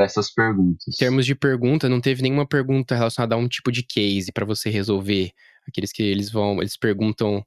essas 0.00 0.32
perguntas. 0.32 0.84
Em 0.88 0.98
termos 0.98 1.26
de 1.26 1.34
pergunta, 1.34 1.88
não 1.88 2.00
teve 2.00 2.22
nenhuma 2.22 2.46
pergunta 2.46 2.94
relacionada 2.94 3.34
a 3.34 3.38
um 3.38 3.48
tipo 3.48 3.70
de 3.70 3.82
case 3.82 4.32
para 4.32 4.46
você 4.46 4.70
resolver. 4.70 5.30
Aqueles 5.68 5.92
que 5.92 6.02
eles 6.02 6.30
vão, 6.30 6.60
eles 6.60 6.76
perguntam, 6.76 7.44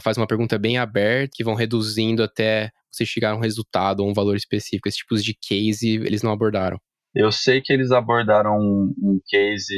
faz 0.00 0.16
uma 0.16 0.26
pergunta 0.26 0.58
bem 0.58 0.78
aberta, 0.78 1.32
que 1.34 1.44
vão 1.44 1.54
reduzindo 1.54 2.22
até 2.22 2.70
você 2.96 3.04
chegar 3.04 3.32
a 3.32 3.36
um 3.36 3.40
resultado 3.40 4.00
ou 4.00 4.10
um 4.10 4.14
valor 4.14 4.36
específico. 4.36 4.88
Esses 4.88 5.00
tipos 5.00 5.24
de 5.24 5.34
case 5.34 5.96
eles 5.96 6.22
não 6.22 6.32
abordaram. 6.32 6.78
Eu 7.14 7.32
sei 7.32 7.60
que 7.62 7.72
eles 7.72 7.92
abordaram 7.92 8.58
um, 8.58 8.94
um 9.02 9.20
case 9.26 9.74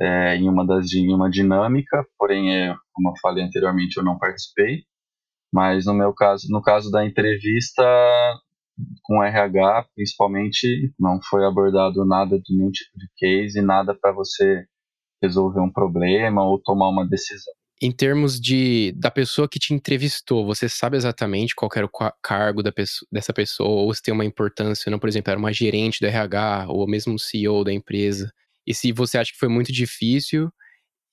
é, 0.00 0.36
em 0.36 0.48
uma 0.48 0.66
das 0.66 0.92
em 0.92 1.12
uma 1.12 1.30
dinâmica, 1.30 2.04
porém, 2.18 2.54
é, 2.54 2.74
como 2.92 3.10
eu 3.10 3.14
falei 3.20 3.44
anteriormente, 3.44 3.96
eu 3.96 4.04
não 4.04 4.18
participei. 4.18 4.82
Mas 5.52 5.86
no 5.86 5.94
meu 5.94 6.12
caso, 6.12 6.46
no 6.50 6.60
caso 6.60 6.90
da 6.90 7.06
entrevista 7.06 7.82
com 9.02 9.22
RH, 9.22 9.86
principalmente, 9.94 10.92
não 10.98 11.20
foi 11.28 11.44
abordado 11.44 12.04
nada 12.04 12.38
de 12.38 12.56
nenhum 12.56 12.70
tipo 12.70 12.96
de 12.96 13.08
case, 13.16 13.60
nada 13.60 13.94
para 13.94 14.12
você 14.12 14.64
resolver 15.22 15.60
um 15.60 15.72
problema 15.72 16.44
ou 16.44 16.60
tomar 16.60 16.88
uma 16.88 17.06
decisão. 17.06 17.54
Em 17.80 17.92
termos 17.92 18.40
de 18.40 18.92
da 18.96 19.08
pessoa 19.10 19.48
que 19.48 19.58
te 19.58 19.72
entrevistou, 19.72 20.44
você 20.44 20.68
sabe 20.68 20.96
exatamente 20.96 21.54
qual 21.54 21.70
era 21.76 21.86
o 21.86 21.90
cargo 22.22 22.60
da 22.62 22.72
pessoa, 22.72 23.06
dessa 23.12 23.32
pessoa, 23.32 23.68
ou 23.68 23.94
se 23.94 24.02
tem 24.02 24.12
uma 24.12 24.24
importância, 24.24 24.90
não, 24.90 24.98
por 24.98 25.08
exemplo, 25.08 25.30
era 25.30 25.38
uma 25.38 25.52
gerente 25.52 26.00
do 26.00 26.06
RH, 26.06 26.66
ou 26.68 26.88
mesmo 26.88 27.14
um 27.14 27.18
CEO 27.18 27.62
da 27.62 27.72
empresa. 27.72 28.32
E 28.66 28.74
se 28.74 28.90
você 28.92 29.16
acha 29.18 29.32
que 29.32 29.38
foi 29.38 29.48
muito 29.48 29.72
difícil, 29.72 30.50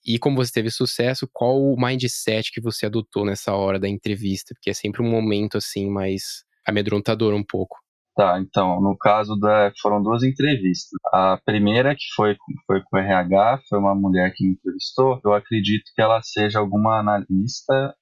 e 0.06 0.20
como 0.20 0.38
você 0.38 0.52
teve 0.54 0.72
sucesso, 0.72 1.30
qual 1.34 1.62
o 1.62 1.76
mindset 1.80 2.52
que 2.52 2.62
você 2.62 2.88
adotou 2.88 3.26
nessa 3.26 3.54
hora 3.56 3.80
da 3.80 3.90
entrevista? 3.90 4.56
Porque 4.56 4.70
é 4.72 4.74
sempre 4.74 5.02
um 5.04 5.10
momento 5.10 5.58
assim 5.58 5.90
mais 5.90 6.44
amedrontador 6.68 7.34
um 7.36 7.44
pouco. 7.44 7.78
Tá, 8.16 8.40
então, 8.40 8.80
no 8.82 8.98
caso 8.98 9.36
da. 9.36 9.72
Foram 9.82 10.02
duas 10.02 10.24
entrevistas. 10.24 10.98
A 11.12 11.38
primeira, 11.46 11.94
que 11.94 12.06
foi, 12.16 12.38
foi 12.66 12.82
com 12.84 12.98
o 12.98 13.00
RH, 13.00 13.62
foi 13.68 13.78
uma 13.78 13.94
mulher 13.94 14.32
que 14.34 14.46
me 14.46 14.54
entrevistou. 14.54 15.20
Eu 15.24 15.34
acredito 15.34 15.84
que 15.94 16.02
ela 16.02 16.22
seja 16.24 16.60
alguma 16.60 17.00
analista 17.00 17.94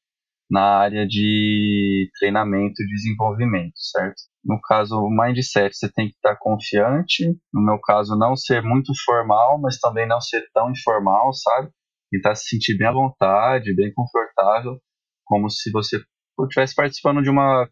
na 0.51 0.61
área 0.77 1.07
de 1.07 2.09
treinamento 2.19 2.75
e 2.83 2.87
desenvolvimento, 2.87 3.73
certo? 3.75 4.21
No 4.45 4.59
caso, 4.61 4.97
o 4.97 5.09
mindset, 5.09 5.75
você 5.75 5.91
tem 5.91 6.09
que 6.09 6.15
estar 6.15 6.35
confiante. 6.37 7.25
No 7.51 7.61
meu 7.63 7.79
caso, 7.79 8.15
não 8.15 8.35
ser 8.35 8.61
muito 8.61 8.93
formal, 9.05 9.59
mas 9.59 9.79
também 9.79 10.07
não 10.07 10.21
ser 10.21 10.43
tão 10.53 10.69
informal, 10.69 11.33
sabe? 11.33 11.71
Tentar 12.11 12.35
se 12.35 12.49
sentir 12.49 12.77
bem 12.77 12.87
à 12.87 12.91
vontade, 12.91 13.75
bem 13.75 13.91
confortável, 13.93 14.77
como 15.25 15.49
se 15.49 15.71
você 15.71 15.99
estivesse 16.43 16.75
participando 16.75 17.23
de 17.23 17.31
uma 17.31 17.67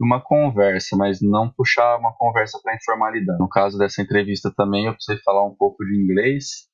uma 0.00 0.20
conversa, 0.20 0.96
mas 0.96 1.20
não 1.20 1.50
puxar 1.50 1.98
uma 1.98 2.12
conversa 2.16 2.58
para 2.62 2.76
informalidade. 2.76 3.38
No 3.38 3.48
caso 3.48 3.78
dessa 3.78 4.00
entrevista 4.02 4.52
também, 4.56 4.86
eu 4.86 4.94
precisei 4.94 5.20
falar 5.22 5.46
um 5.46 5.54
pouco 5.54 5.84
de 5.84 5.96
inglês. 5.96 6.68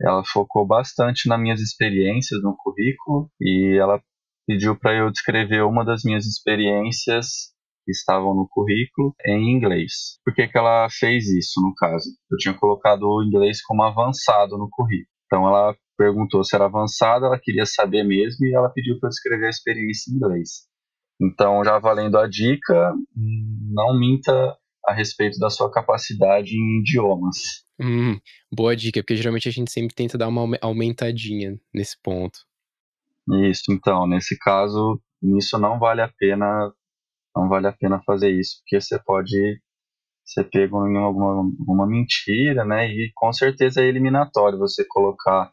Ela 0.00 0.22
focou 0.24 0.66
bastante 0.66 1.28
nas 1.28 1.40
minhas 1.40 1.60
experiências 1.60 2.42
no 2.42 2.56
currículo 2.56 3.30
e 3.40 3.76
ela 3.80 4.00
pediu 4.46 4.78
para 4.78 4.94
eu 4.94 5.10
descrever 5.10 5.62
uma 5.62 5.84
das 5.84 6.02
minhas 6.04 6.24
experiências 6.24 7.52
que 7.84 7.92
estavam 7.92 8.34
no 8.34 8.46
currículo 8.48 9.14
em 9.26 9.50
inglês. 9.50 10.18
Por 10.24 10.34
que, 10.34 10.46
que 10.46 10.58
ela 10.58 10.88
fez 10.90 11.26
isso, 11.26 11.60
no 11.60 11.74
caso? 11.74 12.08
Eu 12.30 12.36
tinha 12.36 12.54
colocado 12.54 13.02
o 13.02 13.24
inglês 13.24 13.62
como 13.62 13.82
avançado 13.82 14.56
no 14.58 14.68
currículo. 14.70 15.08
Então 15.26 15.46
ela 15.46 15.74
perguntou 15.96 16.44
se 16.44 16.54
era 16.54 16.66
avançado, 16.66 17.26
ela 17.26 17.38
queria 17.38 17.66
saber 17.66 18.04
mesmo 18.04 18.46
e 18.46 18.54
ela 18.54 18.70
pediu 18.70 18.98
para 19.00 19.08
eu 19.08 19.10
descrever 19.10 19.46
a 19.46 19.50
experiência 19.50 20.10
em 20.10 20.16
inglês. 20.16 20.68
Então, 21.20 21.64
já 21.64 21.78
valendo 21.78 22.16
a 22.16 22.28
dica, 22.28 22.94
não 23.14 23.98
minta 23.98 24.56
a 24.86 24.92
respeito 24.92 25.38
da 25.38 25.50
sua 25.50 25.70
capacidade 25.70 26.54
em 26.54 26.80
idiomas. 26.80 27.66
Hum, 27.80 28.18
boa 28.52 28.74
dica, 28.74 29.00
porque 29.00 29.16
geralmente 29.16 29.48
a 29.48 29.52
gente 29.52 29.70
sempre 29.70 29.94
tenta 29.94 30.16
dar 30.16 30.28
uma 30.28 30.56
aumentadinha 30.60 31.58
nesse 31.72 31.96
ponto. 32.02 32.38
Isso, 33.50 33.64
então, 33.70 34.06
nesse 34.06 34.38
caso, 34.38 35.00
nisso 35.22 35.58
não 35.58 35.78
vale 35.78 36.00
a 36.00 36.08
pena, 36.08 36.72
não 37.36 37.48
vale 37.48 37.66
a 37.66 37.72
pena 37.72 38.00
fazer 38.04 38.30
isso, 38.30 38.60
porque 38.60 38.80
você 38.80 38.98
pode 39.04 39.60
ser 40.24 40.44
pego 40.44 40.86
em 40.86 40.96
alguma, 40.96 41.42
alguma 41.58 41.86
mentira, 41.86 42.64
né? 42.64 42.86
E 42.88 43.10
com 43.14 43.32
certeza 43.32 43.82
é 43.82 43.86
eliminatório 43.86 44.58
você 44.58 44.84
colocar 44.86 45.52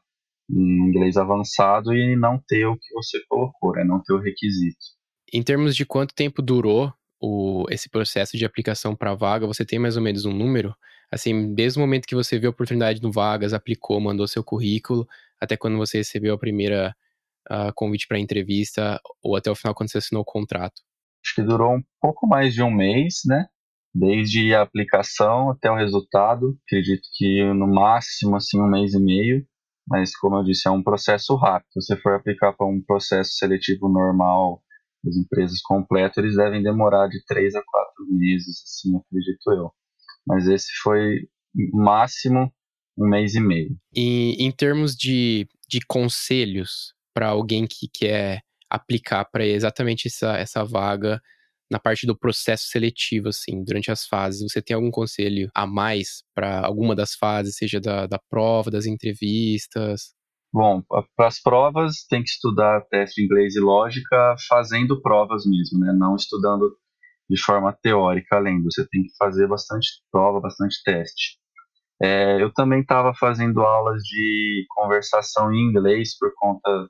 em 0.50 0.88
inglês 0.88 1.18
avançado 1.18 1.94
e 1.94 2.16
não 2.16 2.40
ter 2.48 2.66
o 2.66 2.78
que 2.78 2.94
você 2.94 3.20
colocou, 3.28 3.74
né? 3.74 3.84
Não 3.84 4.02
ter 4.02 4.14
o 4.14 4.22
requisito. 4.22 4.95
Em 5.34 5.44
termos 5.44 5.76
de 5.76 5.86
quanto 5.86 6.14
tempo 6.14 6.42
durou 6.42 6.94
o, 7.20 7.66
esse 7.70 7.90
processo 7.90 8.38
de 8.38 8.46
aplicação 8.46 8.96
para 8.96 9.16
vaga, 9.16 9.48
você 9.48 9.66
tem 9.66 9.80
mais 9.80 9.98
ou 9.98 10.04
menos 10.04 10.26
um 10.26 10.34
número? 10.34 10.76
Assim, 11.12 11.54
desde 11.54 11.80
o 11.80 11.82
momento 11.82 12.08
que 12.08 12.16
você 12.16 12.40
viu 12.40 12.50
a 12.50 12.52
oportunidade 12.52 13.02
no 13.02 13.12
Vagas, 13.12 13.54
aplicou, 13.54 14.00
mandou 14.00 14.28
seu 14.28 14.44
currículo, 14.44 15.08
até 15.40 15.56
quando 15.56 15.78
você 15.78 16.00
recebeu 16.00 16.34
a 16.34 16.38
primeira 16.38 16.96
uh, 17.50 17.72
convite 17.76 18.08
para 18.08 18.20
entrevista, 18.20 19.00
ou 19.24 19.36
até 19.36 19.50
o 19.50 19.56
final 19.56 19.74
quando 19.76 19.92
você 19.92 20.00
assinou 20.00 20.22
o 20.22 20.26
contrato? 20.26 20.82
Acho 21.24 21.36
que 21.36 21.44
durou 21.44 21.76
um 21.76 21.84
pouco 22.02 22.28
mais 22.28 22.54
de 22.54 22.62
um 22.62 22.72
mês, 22.72 23.22
né? 23.26 23.46
Desde 23.94 24.54
a 24.54 24.62
aplicação 24.62 25.50
até 25.50 25.72
o 25.72 25.76
resultado. 25.76 26.58
Acredito 26.66 27.08
que 27.16 27.44
no 27.54 27.68
máximo 27.68 28.36
assim 28.36 28.60
um 28.60 28.68
mês 28.68 28.94
e 28.94 29.00
meio. 29.00 29.46
Mas 29.88 30.16
como 30.18 30.36
eu 30.36 30.44
disse, 30.44 30.68
é 30.68 30.72
um 30.72 30.84
processo 30.84 31.36
rápido. 31.36 31.72
Se 31.74 31.82
você 31.82 32.02
for 32.02 32.14
aplicar 32.14 32.54
para 32.54 32.68
um 32.68 32.82
processo 32.82 33.34
seletivo 33.34 33.88
normal 33.88 34.62
as 35.08 35.16
empresas 35.16 35.62
completas, 35.62 36.18
eles 36.18 36.36
devem 36.36 36.62
demorar 36.62 37.08
de 37.08 37.24
três 37.26 37.56
a 37.56 37.62
quatro 37.64 38.06
meses, 38.10 38.62
assim, 38.64 38.96
acredito 38.98 39.52
eu. 39.52 39.72
Mas 40.26 40.48
esse 40.48 40.72
foi 40.82 41.28
máximo 41.74 42.52
um 42.98 43.08
mês 43.08 43.36
e 43.36 43.40
meio. 43.40 43.78
E 43.94 44.36
em 44.44 44.52
termos 44.52 44.96
de, 44.96 45.48
de 45.68 45.80
conselhos 45.88 46.94
para 47.14 47.28
alguém 47.28 47.66
que 47.68 47.88
quer 47.94 48.42
aplicar 48.70 49.26
para 49.26 49.46
exatamente 49.46 50.08
essa, 50.08 50.38
essa 50.38 50.64
vaga 50.64 51.22
na 51.70 51.80
parte 51.80 52.06
do 52.06 52.18
processo 52.18 52.66
seletivo, 52.68 53.30
assim, 53.30 53.64
durante 53.64 53.90
as 53.90 54.06
fases, 54.06 54.42
você 54.42 54.62
tem 54.62 54.76
algum 54.76 54.92
conselho 54.92 55.50
a 55.54 55.66
mais 55.66 56.24
para 56.34 56.66
alguma 56.66 56.96
das 56.96 57.16
fases, 57.16 57.56
seja 57.56 57.80
da, 57.80 58.06
da 58.06 58.20
prova, 58.30 58.70
das 58.70 58.86
entrevistas? 58.86 60.14
Bom, 60.56 60.82
para 61.18 61.28
as 61.28 61.42
provas 61.42 62.06
tem 62.10 62.24
que 62.24 62.30
estudar 62.30 62.80
teste 62.90 63.20
de 63.20 63.26
inglês 63.26 63.58
e 63.58 63.60
lógica 63.60 64.36
fazendo 64.48 65.02
provas 65.02 65.46
mesmo, 65.46 65.80
né? 65.80 65.92
Não 65.92 66.16
estudando 66.16 66.74
de 67.30 67.38
forma 67.44 67.78
teórica 67.82 68.38
além. 68.38 68.64
Você 68.64 68.88
tem 68.88 69.04
que 69.04 69.10
fazer 69.20 69.50
bastante 69.50 69.90
prova, 70.10 70.40
bastante 70.40 70.82
teste. 70.86 71.38
É, 72.02 72.42
eu 72.42 72.54
também 72.54 72.80
estava 72.80 73.14
fazendo 73.14 73.60
aulas 73.60 74.02
de 74.04 74.66
conversação 74.70 75.52
em 75.52 75.60
inglês 75.60 76.18
por 76.18 76.32
conta 76.38 76.88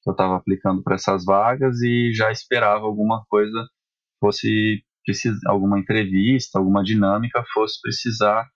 que 0.00 0.08
eu 0.08 0.12
estava 0.12 0.36
aplicando 0.36 0.80
para 0.84 0.94
essas 0.94 1.24
vagas 1.24 1.80
e 1.82 2.12
já 2.14 2.30
esperava 2.30 2.84
alguma 2.84 3.24
coisa 3.28 3.66
fosse 4.20 4.80
alguma 5.46 5.80
entrevista, 5.80 6.56
alguma 6.56 6.84
dinâmica 6.84 7.42
fosse 7.52 7.80
precisar 7.82 8.48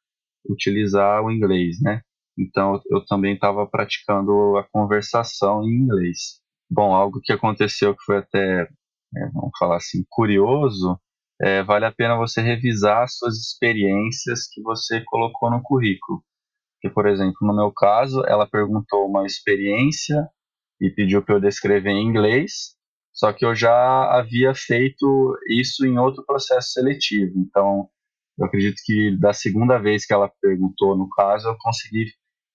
utilizar 0.48 1.20
o 1.24 1.32
inglês, 1.32 1.80
né? 1.82 2.00
Então 2.38 2.80
eu 2.90 3.04
também 3.06 3.34
estava 3.34 3.66
praticando 3.66 4.56
a 4.56 4.64
conversação 4.72 5.62
em 5.64 5.68
inglês. 5.82 6.40
Bom, 6.70 6.94
algo 6.94 7.20
que 7.22 7.32
aconteceu 7.32 7.94
que 7.96 8.02
foi 8.04 8.18
até, 8.18 8.62
é, 8.62 9.26
vamos 9.32 9.52
falar 9.58 9.76
assim, 9.76 10.04
curioso, 10.10 10.98
é, 11.40 11.62
vale 11.62 11.84
a 11.84 11.92
pena 11.92 12.16
você 12.16 12.40
revisar 12.40 13.06
suas 13.08 13.36
experiências 13.38 14.48
que 14.52 14.62
você 14.62 15.02
colocou 15.06 15.50
no 15.50 15.62
currículo. 15.62 16.22
Porque, 16.80 16.94
por 16.94 17.06
exemplo, 17.08 17.36
no 17.42 17.54
meu 17.54 17.72
caso, 17.72 18.24
ela 18.26 18.46
perguntou 18.48 19.06
uma 19.08 19.26
experiência 19.26 20.28
e 20.80 20.90
pediu 20.90 21.22
para 21.24 21.36
eu 21.36 21.40
descrever 21.40 21.90
em 21.90 22.06
inglês, 22.06 22.76
Só 23.12 23.32
que 23.32 23.44
eu 23.44 23.54
já 23.54 23.72
havia 24.18 24.54
feito 24.54 25.36
isso 25.48 25.86
em 25.86 25.98
outro 25.98 26.24
processo 26.26 26.72
seletivo. 26.72 27.32
Então, 27.38 27.88
eu 28.38 28.46
acredito 28.46 28.76
que 28.84 29.16
da 29.18 29.32
segunda 29.34 29.78
vez 29.78 30.06
que 30.06 30.12
ela 30.14 30.30
perguntou, 30.40 30.96
no 30.96 31.08
caso, 31.10 31.48
eu 31.48 31.56
consegui 31.60 32.06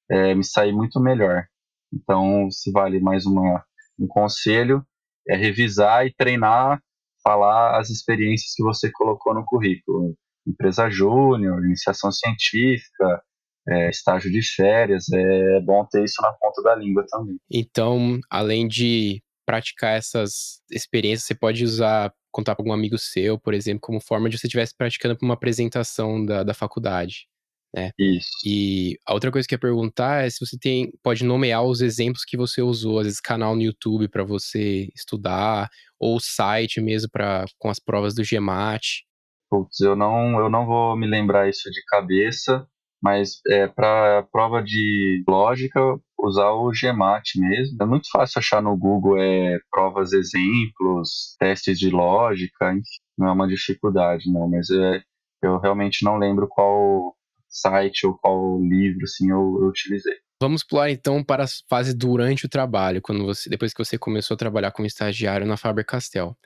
é, 0.09 0.33
me 0.33 0.43
sair 0.43 0.71
muito 0.71 0.99
melhor. 0.99 1.45
Então, 1.93 2.49
se 2.51 2.71
vale 2.71 2.99
mais 2.99 3.25
uma, 3.25 3.63
um 3.99 4.07
conselho, 4.07 4.85
é 5.27 5.35
revisar 5.35 6.05
e 6.05 6.13
treinar, 6.13 6.81
falar 7.23 7.79
as 7.79 7.89
experiências 7.89 8.53
que 8.55 8.63
você 8.63 8.91
colocou 8.91 9.33
no 9.33 9.45
currículo. 9.45 10.15
Empresa 10.45 10.89
júnior, 10.89 11.63
iniciação 11.65 12.11
científica, 12.11 13.21
é, 13.67 13.89
estágio 13.89 14.31
de 14.31 14.41
férias, 14.41 15.05
é 15.11 15.59
bom 15.61 15.85
ter 15.85 16.03
isso 16.03 16.21
na 16.21 16.31
ponta 16.33 16.61
da 16.61 16.75
língua 16.75 17.05
também. 17.09 17.37
Então, 17.51 18.19
além 18.29 18.67
de 18.67 19.21
praticar 19.45 19.97
essas 19.97 20.61
experiências, 20.71 21.27
você 21.27 21.35
pode 21.35 21.63
usar, 21.63 22.13
contar 22.31 22.55
para 22.55 22.63
algum 22.63 22.73
amigo 22.73 22.97
seu, 22.97 23.37
por 23.37 23.53
exemplo, 23.53 23.81
como 23.81 24.01
forma 24.01 24.29
de 24.29 24.37
você 24.37 24.47
estivesse 24.47 24.75
praticando 24.75 25.17
para 25.17 25.25
uma 25.25 25.33
apresentação 25.33 26.25
da, 26.25 26.43
da 26.43 26.53
faculdade. 26.53 27.27
Né? 27.75 27.91
Isso. 27.99 28.29
E 28.45 28.97
a 29.05 29.13
outra 29.13 29.31
coisa 29.31 29.47
que 29.47 29.53
eu 29.53 29.57
ia 29.57 29.61
perguntar 29.61 30.25
é 30.25 30.29
se 30.29 30.43
você 30.43 30.57
tem, 30.57 30.91
pode 31.03 31.23
nomear 31.23 31.63
os 31.63 31.81
exemplos 31.81 32.23
que 32.25 32.37
você 32.37 32.61
usou, 32.61 32.99
às 32.99 33.05
vezes 33.05 33.19
canal 33.19 33.55
no 33.55 33.61
YouTube 33.61 34.07
para 34.07 34.23
você 34.23 34.89
estudar, 34.95 35.69
ou 35.99 36.19
site 36.19 36.81
mesmo 36.81 37.09
para 37.11 37.45
com 37.57 37.69
as 37.69 37.79
provas 37.79 38.15
do 38.15 38.23
GMAT. 38.23 39.03
Putz, 39.49 39.79
eu 39.79 39.95
não, 39.95 40.39
eu 40.39 40.49
não 40.49 40.65
vou 40.65 40.97
me 40.97 41.07
lembrar 41.07 41.49
isso 41.49 41.69
de 41.71 41.81
cabeça, 41.87 42.67
mas 43.01 43.39
é, 43.47 43.67
para 43.67 44.23
prova 44.31 44.61
de 44.61 45.23
lógica, 45.27 45.79
usar 46.19 46.49
o 46.51 46.71
GMAT 46.71 47.39
mesmo. 47.39 47.77
É 47.81 47.85
muito 47.85 48.09
fácil 48.11 48.39
achar 48.39 48.61
no 48.61 48.75
Google 48.75 49.17
é, 49.17 49.59
provas 49.71 50.13
exemplos, 50.13 51.35
testes 51.39 51.79
de 51.79 51.89
lógica, 51.89 52.71
enfim, 52.71 52.83
não 53.17 53.27
é 53.27 53.31
uma 53.31 53.47
dificuldade, 53.47 54.31
não, 54.31 54.49
mas 54.49 54.69
é, 54.69 55.01
eu 55.41 55.59
realmente 55.59 56.03
não 56.03 56.17
lembro 56.17 56.47
qual 56.47 57.15
site 57.49 58.05
ou 58.05 58.17
qual 58.17 58.59
livro 58.61 59.03
assim 59.03 59.31
eu, 59.31 59.59
eu 59.61 59.67
utilizei. 59.67 60.15
Vamos 60.41 60.63
pular 60.63 60.91
então 60.91 61.23
para 61.23 61.45
a 61.45 61.47
fase 61.67 61.95
durante 61.95 62.45
o 62.45 62.49
trabalho, 62.49 63.01
quando 63.01 63.25
você, 63.25 63.49
depois 63.49 63.73
que 63.73 63.83
você 63.83 63.97
começou 63.97 64.35
a 64.35 64.37
trabalhar 64.37 64.71
como 64.71 64.85
estagiário 64.85 65.47
na 65.47 65.57
Faber-Castell. 65.57 66.37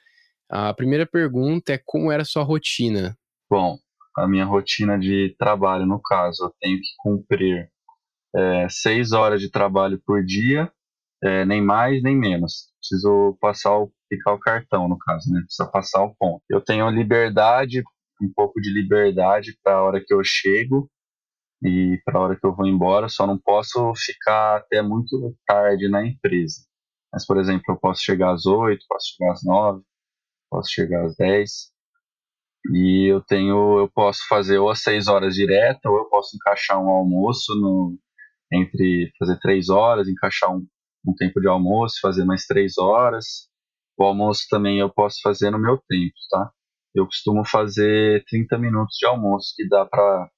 A 0.50 0.74
primeira 0.74 1.05
pergunta 1.05 1.74
é 1.74 1.81
como 1.84 2.12
era 2.12 2.22
a 2.24 2.25
sua 2.25 2.43
rotina? 2.43 3.17
Bom, 3.50 3.77
a 4.17 4.27
minha 4.27 4.46
rotina 4.46 4.98
de 4.98 5.36
trabalho, 5.38 5.86
no 5.86 6.01
caso, 6.01 6.46
eu 6.46 6.53
tenho 6.62 6.77
que 6.77 6.89
cumprir 7.00 7.70
é, 8.36 8.67
seis 8.70 9.12
horas 9.12 9.41
de 9.41 9.50
trabalho 9.50 10.01
por 10.05 10.24
dia, 10.24 10.72
é, 11.24 11.46
nem 11.46 11.62
mais 11.62 12.01
nem 12.01 12.15
menos. 12.15 12.72
Preciso 12.79 13.38
passar 13.39 13.77
o, 13.77 13.91
picar 14.10 14.34
o 14.34 14.39
cartão, 14.39 14.88
no 14.88 14.98
caso, 14.98 15.31
né? 15.31 15.41
Precisa 15.41 15.70
passar 15.70 16.03
o 16.03 16.15
ponto. 16.15 16.41
Eu 16.50 16.62
tenho 16.62 16.89
liberdade, 16.89 17.84
um 18.22 18.32
pouco 18.34 18.62
de 18.62 18.72
liberdade 18.72 19.58
para 19.63 19.75
a 19.75 19.84
hora 19.84 20.04
que 20.04 20.13
eu 20.13 20.24
chego 20.24 20.90
e 21.63 22.00
para 22.06 22.20
a 22.20 22.22
hora 22.22 22.36
que 22.40 22.46
eu 22.46 22.56
vou 22.56 22.68
embora, 22.68 23.10
só 23.10 23.28
não 23.28 23.38
posso 23.38 23.94
ficar 23.96 24.58
até 24.58 24.82
muito 24.82 25.36
tarde 25.46 25.88
na 25.90 26.06
empresa. 26.06 26.62
Mas, 27.13 27.25
por 27.25 27.38
exemplo, 27.40 27.63
eu 27.70 27.78
posso 27.78 28.01
chegar 28.04 28.32
às 28.34 28.46
oito, 28.46 28.86
posso 28.88 29.16
chegar 29.16 29.32
às 29.34 29.44
nove, 29.44 29.84
posso 30.50 30.70
chegar 30.72 31.06
às 31.06 31.16
dez 31.16 31.72
e 32.70 33.12
eu 33.12 33.22
tenho, 33.22 33.80
eu 33.80 33.90
posso 33.90 34.28
fazer 34.28 34.60
ou 34.60 34.70
às 34.70 34.82
seis 34.82 35.08
horas 35.08 35.36
direta, 35.36 35.90
ou 35.90 35.98
eu 35.98 36.06
posso 36.06 36.36
encaixar 36.36 36.80
um 36.82 36.90
almoço 36.90 37.56
no, 37.56 37.98
entre 38.54 39.12
fazer 39.18 39.40
três 39.40 39.70
horas, 39.70 40.08
encaixar 40.08 40.51
um, 40.54 40.66
um 41.06 41.13
tempo 41.16 41.40
de 41.42 41.48
almoço, 41.48 42.00
fazer 42.01 42.24
mais 42.25 42.46
três 42.46 42.77
horas. 42.77 43.50
O 43.98 44.03
almoço 44.03 44.46
também 44.50 44.79
eu 44.79 44.90
posso 44.90 45.20
fazer 45.24 45.51
no 45.51 45.60
meu 45.60 45.77
tempo, 45.88 46.14
tá? 46.29 46.51
Eu 46.94 47.06
costumo 47.06 47.44
fazer 47.46 48.24
30 48.27 48.58
minutos 48.58 48.98
de 48.98 49.08
almoço, 49.08 49.54
que 49.56 49.68
dá 49.68 49.86
para 49.86 50.30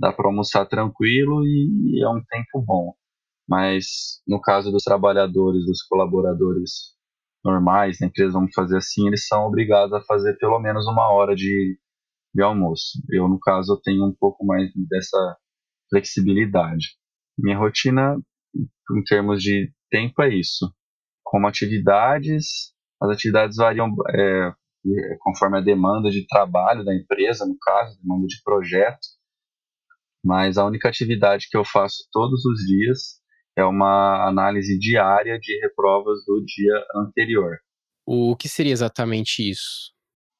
dá 0.00 0.14
almoçar 0.18 0.64
tranquilo 0.66 1.42
e, 1.44 1.96
e 1.98 2.04
é 2.04 2.08
um 2.08 2.22
tempo 2.24 2.62
bom. 2.64 2.94
Mas 3.48 4.20
no 4.26 4.40
caso 4.40 4.70
dos 4.70 4.84
trabalhadores, 4.84 5.64
dos 5.64 5.82
colaboradores 5.82 6.94
normais 7.44 7.98
na 8.00 8.06
empresa, 8.06 8.32
vamos 8.32 8.52
fazer 8.54 8.76
assim, 8.76 9.06
eles 9.06 9.26
são 9.26 9.44
obrigados 9.46 9.92
a 9.92 10.02
fazer 10.02 10.36
pelo 10.38 10.58
menos 10.60 10.86
uma 10.86 11.10
hora 11.10 11.34
de, 11.34 11.78
de 12.34 12.42
almoço. 12.42 13.02
Eu, 13.10 13.28
no 13.28 13.38
caso, 13.40 13.72
eu 13.72 13.80
tenho 13.80 14.04
um 14.04 14.14
pouco 14.14 14.44
mais 14.44 14.70
dessa 14.88 15.36
flexibilidade. 15.90 16.96
Minha 17.38 17.58
rotina, 17.58 18.16
em 18.54 19.04
termos 19.04 19.42
de 19.42 19.72
tempo, 19.90 20.22
é 20.22 20.34
isso. 20.34 20.70
Como 21.24 21.46
atividades, 21.46 22.72
as 23.00 23.10
atividades 23.10 23.56
variam 23.56 23.88
é, 24.14 24.52
conforme 25.20 25.58
a 25.58 25.62
demanda 25.62 26.10
de 26.10 26.26
trabalho 26.26 26.84
da 26.84 26.94
empresa, 26.94 27.46
no 27.46 27.56
caso, 27.58 28.00
demanda 28.00 28.26
de 28.26 28.42
projeto. 28.42 29.06
Mas 30.24 30.58
a 30.58 30.66
única 30.66 30.88
atividade 30.88 31.48
que 31.50 31.56
eu 31.56 31.64
faço 31.64 32.08
todos 32.12 32.44
os 32.44 32.58
dias 32.66 33.18
é 33.56 33.64
uma 33.64 34.26
análise 34.26 34.78
diária 34.78 35.38
de 35.38 35.60
reprovas 35.60 36.18
do 36.26 36.44
dia 36.44 36.84
anterior. 36.94 37.58
O 38.06 38.36
que 38.36 38.48
seria 38.48 38.72
exatamente 38.72 39.48
isso? 39.48 39.92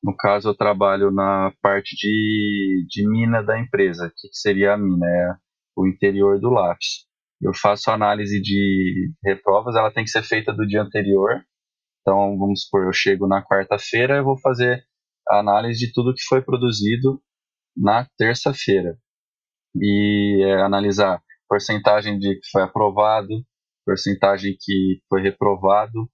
No 0.02 0.16
caso, 0.16 0.48
eu 0.48 0.54
trabalho 0.54 1.10
na 1.10 1.52
parte 1.60 1.96
de, 1.96 2.86
de 2.88 3.08
mina 3.08 3.42
da 3.42 3.58
empresa. 3.58 4.06
O 4.06 4.10
que, 4.10 4.28
seria 4.32 4.74
a 4.74 4.78
mina? 4.78 5.06
É 5.06 5.34
o 5.76 5.86
interior 5.86 6.40
do 6.40 6.50
lápis. 6.50 7.06
Eu 7.40 7.52
faço 7.54 7.90
análise 7.90 8.40
de 8.40 9.12
reprovas, 9.24 9.76
ela 9.76 9.92
tem 9.92 10.04
que 10.04 10.10
ser 10.10 10.22
feita 10.22 10.52
do 10.52 10.66
dia 10.66 10.82
anterior. 10.82 11.44
Então, 12.08 12.38
vamos 12.38 12.62
supor, 12.62 12.86
eu 12.86 12.92
chego 12.92 13.28
na 13.28 13.44
quarta-feira, 13.44 14.16
eu 14.16 14.24
vou 14.24 14.40
fazer 14.40 14.82
a 15.28 15.40
análise 15.40 15.78
de 15.78 15.92
tudo 15.92 16.14
que 16.14 16.22
foi 16.26 16.40
produzido 16.40 17.20
na 17.76 18.08
terça-feira. 18.16 18.96
E 19.76 20.42
é, 20.42 20.62
analisar 20.62 21.20
porcentagem 21.46 22.18
de 22.18 22.36
que 22.36 22.48
foi 22.50 22.62
aprovado, 22.62 23.28
porcentagem 23.84 24.56
que 24.58 25.02
foi 25.06 25.20
reprovado, 25.20 26.08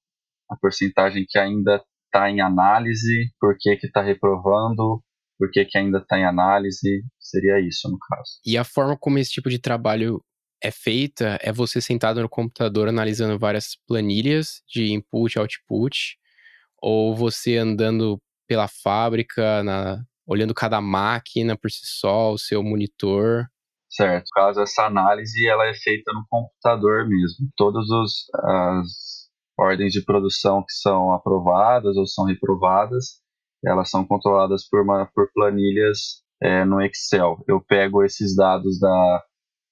a 0.50 0.56
porcentagem 0.56 1.24
que 1.28 1.38
ainda 1.38 1.80
está 2.06 2.28
em 2.28 2.40
análise, 2.40 3.32
por 3.38 3.56
que 3.56 3.78
está 3.80 4.02
reprovando, 4.02 5.00
por 5.38 5.48
que, 5.52 5.64
que 5.64 5.78
ainda 5.78 5.98
está 5.98 6.18
em 6.18 6.24
análise, 6.24 7.04
seria 7.20 7.60
isso 7.60 7.88
no 7.88 7.98
caso. 7.98 8.40
E 8.44 8.58
a 8.58 8.64
forma 8.64 8.96
como 8.98 9.18
esse 9.18 9.30
tipo 9.30 9.48
de 9.48 9.60
trabalho 9.60 10.20
é 10.64 10.70
feita 10.70 11.38
é 11.42 11.52
você 11.52 11.78
sentado 11.78 12.22
no 12.22 12.28
computador 12.28 12.88
analisando 12.88 13.38
várias 13.38 13.76
planilhas 13.86 14.62
de 14.66 14.92
input 14.92 15.36
e 15.36 15.38
output, 15.38 16.16
ou 16.80 17.14
você 17.14 17.58
andando 17.58 18.18
pela 18.48 18.66
fábrica, 18.66 19.62
na, 19.62 20.02
olhando 20.26 20.54
cada 20.54 20.80
máquina 20.80 21.56
por 21.56 21.70
si 21.70 21.82
só, 21.84 22.32
o 22.32 22.38
seu 22.38 22.62
monitor, 22.62 23.46
Certo. 23.90 24.24
No 24.24 24.42
caso, 24.42 24.60
essa 24.60 24.86
análise 24.86 25.46
ela 25.46 25.66
é 25.66 25.74
feita 25.74 26.12
no 26.12 26.24
computador 26.28 27.06
mesmo. 27.06 27.48
Todas 27.56 27.84
as 28.34 29.30
ordens 29.56 29.92
de 29.92 30.04
produção 30.04 30.62
que 30.62 30.72
são 30.72 31.12
aprovadas 31.12 31.96
ou 31.96 32.04
são 32.04 32.24
reprovadas, 32.24 33.20
elas 33.64 33.88
são 33.88 34.04
controladas 34.04 34.68
por, 34.68 34.82
uma, 34.82 35.08
por 35.14 35.30
planilhas 35.32 36.24
é, 36.42 36.64
no 36.64 36.82
Excel. 36.82 37.44
Eu 37.46 37.60
pego 37.60 38.02
esses 38.02 38.34
dados 38.34 38.80
da, 38.80 39.24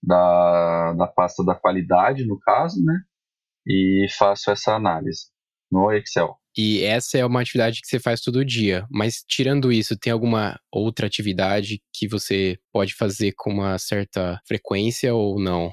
da, 0.03 0.95
da 0.95 1.07
pasta 1.07 1.45
da 1.45 1.55
qualidade, 1.55 2.27
no 2.27 2.39
caso, 2.41 2.83
né? 2.85 2.95
E 3.67 4.07
faço 4.19 4.51
essa 4.51 4.75
análise 4.75 5.27
no 5.71 5.93
Excel. 5.93 6.37
E 6.57 6.83
essa 6.83 7.17
é 7.17 7.25
uma 7.25 7.41
atividade 7.41 7.81
que 7.81 7.87
você 7.87 7.99
faz 7.99 8.21
todo 8.21 8.45
dia. 8.45 8.87
Mas 8.91 9.25
tirando 9.27 9.73
isso, 9.73 9.97
tem 9.97 10.13
alguma 10.13 10.59
outra 10.71 11.07
atividade 11.07 11.81
que 11.95 12.07
você 12.07 12.59
pode 12.71 12.95
fazer 12.95 13.33
com 13.37 13.51
uma 13.51 13.79
certa 13.79 14.39
frequência 14.47 15.15
ou 15.15 15.41
não? 15.41 15.73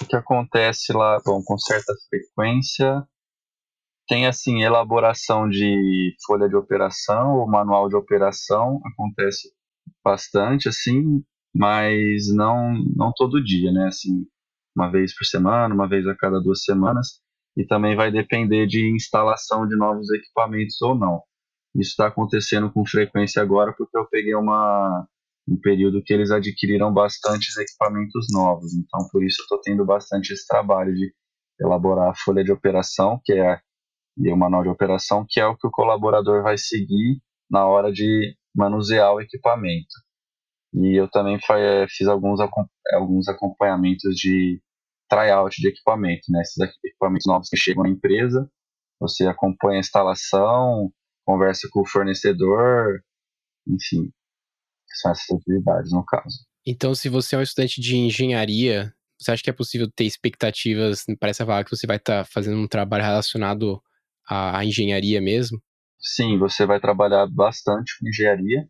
O 0.00 0.06
que 0.06 0.14
acontece 0.14 0.92
lá, 0.92 1.20
bom, 1.24 1.42
com 1.44 1.58
certa 1.58 1.92
frequência, 2.08 3.02
tem 4.06 4.26
assim 4.26 4.62
elaboração 4.62 5.48
de 5.48 6.14
folha 6.24 6.48
de 6.48 6.54
operação 6.54 7.38
ou 7.38 7.48
manual 7.48 7.88
de 7.88 7.96
operação, 7.96 8.80
acontece 8.84 9.48
bastante 10.04 10.68
assim, 10.68 11.24
mas 11.54 12.28
não 12.34 12.72
não 12.96 13.12
todo 13.14 13.42
dia, 13.42 13.72
né? 13.72 13.86
Assim, 13.88 14.26
uma 14.76 14.90
vez 14.90 15.14
por 15.16 15.24
semana, 15.24 15.74
uma 15.74 15.88
vez 15.88 16.06
a 16.06 16.14
cada 16.16 16.40
duas 16.40 16.62
semanas 16.64 17.20
e 17.56 17.66
também 17.66 17.96
vai 17.96 18.10
depender 18.10 18.66
de 18.66 18.90
instalação 18.94 19.66
de 19.66 19.76
novos 19.76 20.10
equipamentos 20.10 20.80
ou 20.82 20.94
não. 20.94 21.22
Isso 21.74 21.90
está 21.90 22.06
acontecendo 22.06 22.70
com 22.72 22.84
frequência 22.86 23.42
agora 23.42 23.74
porque 23.76 23.96
eu 23.96 24.06
peguei 24.08 24.34
uma, 24.34 25.06
um 25.48 25.58
período 25.60 26.02
que 26.02 26.12
eles 26.12 26.30
adquiriram 26.30 26.92
bastantes 26.92 27.56
equipamentos 27.56 28.26
novos, 28.32 28.74
então 28.74 29.08
por 29.10 29.24
isso 29.24 29.42
eu 29.42 29.44
estou 29.44 29.60
tendo 29.60 29.84
bastante 29.84 30.32
esse 30.32 30.46
trabalho 30.46 30.94
de 30.94 31.12
elaborar 31.60 32.10
a 32.10 32.14
folha 32.14 32.42
de 32.42 32.52
operação, 32.52 33.20
que 33.24 33.32
é 33.32 33.60
e 34.18 34.30
o 34.30 34.36
manual 34.36 34.62
de 34.62 34.68
operação, 34.68 35.24
que 35.28 35.40
é 35.40 35.46
o 35.46 35.56
que 35.56 35.66
o 35.66 35.70
colaborador 35.70 36.42
vai 36.42 36.58
seguir 36.58 37.20
na 37.50 37.66
hora 37.66 37.90
de 37.90 38.36
manusear 38.54 39.14
o 39.14 39.20
equipamento. 39.20 39.94
E 40.74 41.00
eu 41.00 41.10
também 41.10 41.38
fiz 41.88 42.06
alguns, 42.06 42.40
alguns 42.92 43.28
acompanhamentos 43.28 44.14
de 44.14 44.62
tryout 45.08 45.60
de 45.60 45.68
equipamento, 45.68 46.22
né? 46.30 46.40
Esses 46.42 46.58
equipamentos 46.84 47.26
novos 47.26 47.48
que 47.48 47.56
chegam 47.56 47.82
na 47.82 47.90
empresa, 47.90 48.48
Você 49.00 49.26
acompanha 49.26 49.78
a 49.78 49.80
instalação, 49.80 50.92
conversa 51.24 51.68
com 51.70 51.80
o 51.80 51.86
fornecedor, 51.86 53.02
enfim, 53.66 54.12
são 55.00 55.12
essas 55.12 55.30
atividades 55.30 55.92
no 55.92 56.04
caso. 56.04 56.44
Então, 56.66 56.94
se 56.94 57.08
você 57.08 57.34
é 57.34 57.38
um 57.38 57.42
estudante 57.42 57.80
de 57.80 57.96
engenharia, 57.96 58.92
você 59.18 59.32
acha 59.32 59.42
que 59.42 59.50
é 59.50 59.52
possível 59.52 59.90
ter 59.90 60.04
expectativas 60.04 61.04
para 61.18 61.30
essa 61.30 61.44
vaga 61.44 61.64
que 61.64 61.76
você 61.76 61.86
vai 61.86 61.96
estar 61.96 62.24
tá 62.24 62.30
fazendo 62.30 62.58
um 62.58 62.68
trabalho 62.68 63.04
relacionado 63.04 63.82
à, 64.28 64.58
à 64.58 64.64
engenharia 64.64 65.20
mesmo? 65.20 65.60
Sim, 65.98 66.38
você 66.38 66.66
vai 66.66 66.80
trabalhar 66.80 67.26
bastante 67.26 67.92
com 67.98 68.08
engenharia, 68.08 68.66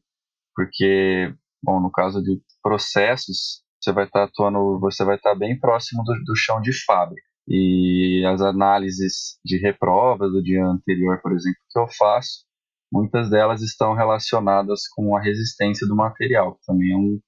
porque, 0.54 1.32
bom, 1.62 1.80
no 1.80 1.90
caso 1.90 2.22
de 2.22 2.40
processos, 2.62 3.62
você 3.80 3.92
vai 3.92 4.04
estar 4.04 4.20
tá 4.20 4.24
atuando, 4.26 4.78
você 4.80 5.04
vai 5.04 5.16
estar 5.16 5.32
tá 5.32 5.38
bem 5.38 5.58
próximo 5.58 6.02
do, 6.04 6.12
do 6.24 6.36
chão 6.36 6.60
de 6.60 6.72
fábrica. 6.84 7.22
E 7.48 8.24
as 8.26 8.40
análises 8.40 9.38
de 9.44 9.58
reprova 9.58 10.28
do 10.28 10.42
dia 10.42 10.64
anterior, 10.64 11.20
por 11.22 11.32
exemplo, 11.32 11.58
que 11.70 11.78
eu 11.78 11.86
faço, 11.88 12.44
muitas 12.92 13.30
delas 13.30 13.62
estão 13.62 13.94
relacionadas 13.94 14.82
com 14.94 15.16
a 15.16 15.22
resistência 15.22 15.86
do 15.86 15.96
material, 15.96 16.54
que 16.54 16.66
também 16.66 16.92
é 16.92 16.96
um, 16.96 17.20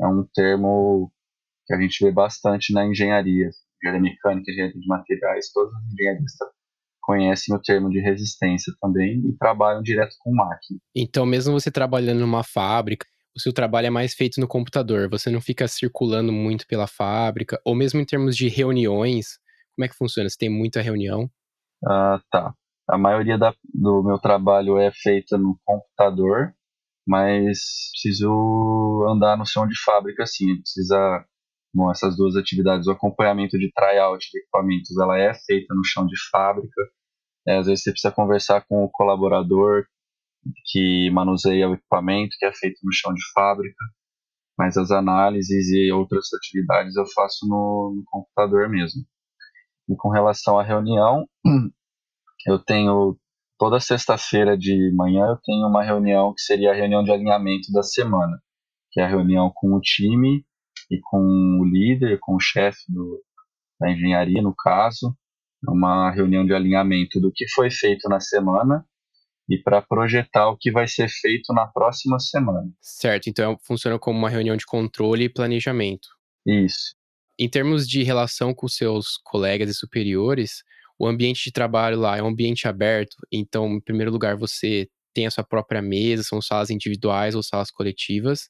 é 0.00 0.06
um 0.06 0.26
termo 0.34 1.12
que 1.66 1.74
a 1.74 1.80
gente 1.80 2.04
vê 2.04 2.10
bastante 2.10 2.72
na 2.72 2.86
engenharia, 2.86 3.50
engenharia 3.82 4.02
mecânica, 4.02 4.50
engenharia 4.50 4.80
de 4.80 4.86
materiais, 4.86 5.52
todas 5.52 5.74
as 5.74 5.92
engenharias 5.92 6.32
conhecem 7.08 7.54
o 7.54 7.58
termo 7.58 7.88
de 7.88 8.00
resistência 8.00 8.70
também 8.82 9.22
e 9.26 9.32
trabalham 9.38 9.82
direto 9.82 10.14
com 10.20 10.34
máquina. 10.34 10.78
Então, 10.94 11.24
mesmo 11.24 11.58
você 11.58 11.70
trabalhando 11.70 12.20
numa 12.20 12.44
fábrica, 12.44 13.06
o 13.36 13.40
seu 13.40 13.52
trabalho 13.52 13.86
é 13.86 13.90
mais 13.90 14.14
feito 14.14 14.40
no 14.40 14.48
computador, 14.48 15.08
você 15.08 15.30
não 15.30 15.40
fica 15.40 15.66
circulando 15.68 16.32
muito 16.32 16.66
pela 16.66 16.86
fábrica, 16.86 17.60
ou 17.64 17.74
mesmo 17.74 18.00
em 18.00 18.04
termos 18.04 18.36
de 18.36 18.48
reuniões, 18.48 19.38
como 19.74 19.84
é 19.84 19.88
que 19.88 19.96
funciona? 19.96 20.28
Você 20.28 20.36
tem 20.38 20.50
muita 20.50 20.80
reunião? 20.80 21.30
Ah, 21.86 22.20
tá. 22.30 22.52
A 22.88 22.98
maioria 22.98 23.38
da, 23.38 23.54
do 23.72 24.02
meu 24.02 24.18
trabalho 24.18 24.78
é 24.78 24.90
feita 24.90 25.38
no 25.38 25.58
computador, 25.64 26.54
mas 27.06 27.58
preciso 27.92 29.06
andar 29.08 29.36
no 29.36 29.46
chão 29.46 29.66
de 29.66 29.74
fábrica, 29.84 30.24
assim, 30.24 30.56
precisa 30.60 31.24
Bom, 31.74 31.90
essas 31.90 32.16
duas 32.16 32.34
atividades, 32.34 32.86
o 32.86 32.90
acompanhamento 32.90 33.58
de 33.58 33.70
tryout 33.72 34.26
de 34.30 34.38
equipamentos, 34.38 34.98
ela 34.98 35.18
é 35.18 35.34
feita 35.34 35.74
no 35.74 35.84
chão 35.84 36.06
de 36.06 36.16
fábrica. 36.30 36.82
É, 37.46 37.58
às 37.58 37.66
vezes 37.66 37.84
você 37.84 37.90
precisa 37.92 38.12
conversar 38.12 38.64
com 38.66 38.84
o 38.84 38.90
colaborador 38.90 39.84
que 40.66 41.10
manuseia 41.10 41.68
o 41.68 41.74
equipamento, 41.74 42.36
que 42.38 42.46
é 42.46 42.52
feito 42.52 42.78
no 42.82 42.92
chão 42.92 43.12
de 43.12 43.22
fábrica. 43.32 43.84
Mas 44.58 44.76
as 44.76 44.90
análises 44.90 45.70
e 45.70 45.92
outras 45.92 46.26
atividades 46.34 46.96
eu 46.96 47.06
faço 47.14 47.46
no, 47.46 47.94
no 47.96 48.02
computador 48.06 48.68
mesmo. 48.68 49.02
E 49.88 49.96
com 49.96 50.10
relação 50.10 50.58
à 50.58 50.62
reunião, 50.62 51.26
eu 52.46 52.58
tenho 52.58 53.16
toda 53.58 53.80
sexta-feira 53.80 54.56
de 54.56 54.92
manhã 54.94 55.26
eu 55.26 55.38
tenho 55.44 55.66
uma 55.66 55.82
reunião 55.82 56.32
que 56.32 56.40
seria 56.40 56.70
a 56.70 56.74
reunião 56.74 57.02
de 57.02 57.10
alinhamento 57.10 57.72
da 57.72 57.82
semana, 57.82 58.40
que 58.92 59.00
é 59.00 59.04
a 59.04 59.08
reunião 59.08 59.50
com 59.52 59.74
o 59.74 59.80
time 59.80 60.44
e 60.90 61.00
com 61.02 61.58
o 61.60 61.64
líder, 61.64 62.18
com 62.20 62.36
o 62.36 62.40
chefe 62.40 62.80
da 63.80 63.90
engenharia, 63.90 64.40
no 64.40 64.54
caso, 64.56 65.14
uma 65.66 66.10
reunião 66.10 66.46
de 66.46 66.54
alinhamento 66.54 67.20
do 67.20 67.32
que 67.34 67.48
foi 67.52 67.70
feito 67.70 68.08
na 68.08 68.20
semana 68.20 68.86
e 69.48 69.56
para 69.58 69.80
projetar 69.80 70.48
o 70.50 70.56
que 70.56 70.70
vai 70.70 70.86
ser 70.86 71.08
feito 71.08 71.52
na 71.54 71.66
próxima 71.66 72.18
semana. 72.18 72.68
Certo, 72.80 73.28
então 73.28 73.56
funciona 73.62 73.98
como 73.98 74.18
uma 74.18 74.28
reunião 74.28 74.56
de 74.56 74.66
controle 74.66 75.24
e 75.24 75.32
planejamento. 75.32 76.08
Isso. 76.46 76.94
Em 77.38 77.48
termos 77.48 77.88
de 77.88 78.02
relação 78.02 78.52
com 78.52 78.68
seus 78.68 79.16
colegas 79.24 79.70
e 79.70 79.74
superiores, 79.74 80.62
o 80.98 81.06
ambiente 81.06 81.44
de 81.44 81.52
trabalho 81.52 81.98
lá 81.98 82.16
é 82.16 82.22
um 82.22 82.26
ambiente 82.26 82.66
aberto, 82.66 83.16
então, 83.32 83.68
em 83.74 83.80
primeiro 83.80 84.10
lugar, 84.10 84.36
você 84.36 84.88
tem 85.14 85.26
a 85.26 85.30
sua 85.30 85.44
própria 85.44 85.80
mesa, 85.80 86.24
são 86.24 86.42
salas 86.42 86.70
individuais 86.70 87.34
ou 87.34 87.42
salas 87.42 87.70
coletivas, 87.70 88.48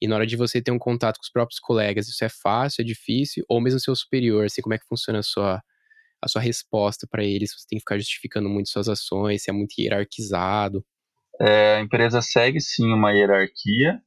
e 0.00 0.08
na 0.08 0.16
hora 0.16 0.26
de 0.26 0.36
você 0.36 0.62
ter 0.62 0.70
um 0.70 0.78
contato 0.78 1.18
com 1.18 1.24
os 1.24 1.30
próprios 1.30 1.58
colegas, 1.58 2.08
isso 2.08 2.24
é 2.24 2.28
fácil, 2.28 2.82
é 2.82 2.84
difícil, 2.84 3.44
ou 3.48 3.60
mesmo 3.60 3.80
seu 3.80 3.94
superior, 3.94 4.46
assim, 4.46 4.62
como 4.62 4.74
é 4.74 4.78
que 4.78 4.86
funciona 4.86 5.18
a 5.18 5.22
sua, 5.22 5.60
a 6.22 6.28
sua 6.28 6.40
resposta 6.40 7.06
para 7.10 7.24
eles? 7.24 7.52
Você 7.52 7.66
tem 7.68 7.78
que 7.78 7.82
ficar 7.82 7.98
justificando 7.98 8.48
muito 8.48 8.68
suas 8.68 8.88
ações, 8.88 9.42
se 9.42 9.50
é 9.50 9.52
muito 9.52 9.74
hierarquizado. 9.78 10.84
É, 11.40 11.76
a 11.76 11.80
empresa 11.80 12.20
segue 12.20 12.60
sim 12.60 12.92
uma 12.92 13.12
hierarquia, 13.12 14.02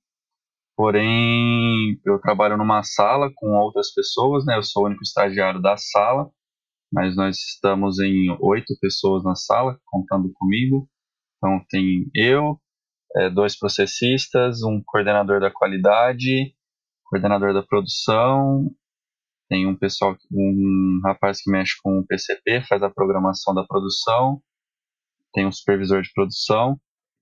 Porém, 0.75 1.99
eu 2.03 2.19
trabalho 2.19 2.57
numa 2.57 2.81
sala 2.83 3.31
com 3.35 3.51
outras 3.59 3.93
pessoas, 3.93 4.43
né? 4.45 4.57
Eu 4.57 4.63
sou 4.63 4.83
o 4.83 4.85
único 4.87 5.03
estagiário 5.03 5.61
da 5.61 5.77
sala, 5.77 6.31
mas 6.91 7.15
nós 7.15 7.37
estamos 7.37 7.99
em 7.99 8.35
oito 8.41 8.75
pessoas 8.81 9.23
na 9.23 9.35
sala, 9.35 9.79
contando 9.85 10.31
comigo. 10.33 10.89
Então, 11.37 11.63
tem 11.69 12.09
eu, 12.15 12.59
é, 13.17 13.29
dois 13.29 13.57
processistas, 13.57 14.63
um 14.63 14.81
coordenador 14.83 15.39
da 15.39 15.51
qualidade, 15.51 16.55
coordenador 17.05 17.53
da 17.53 17.61
produção, 17.61 18.71
tem 19.53 19.67
um 19.67 19.75
pessoal, 19.75 20.17
um 20.31 20.99
rapaz 21.03 21.39
que 21.39 21.51
mexe 21.51 21.73
com 21.83 21.99
o 21.99 22.07
PCP, 22.07 22.63
faz 22.67 22.81
a 22.81 22.89
programação 22.89 23.53
da 23.53 23.63
produção, 23.63 24.41
tem 25.31 25.45
um 25.45 25.51
supervisor 25.51 26.01
de 26.01 26.11
produção. 26.11 26.75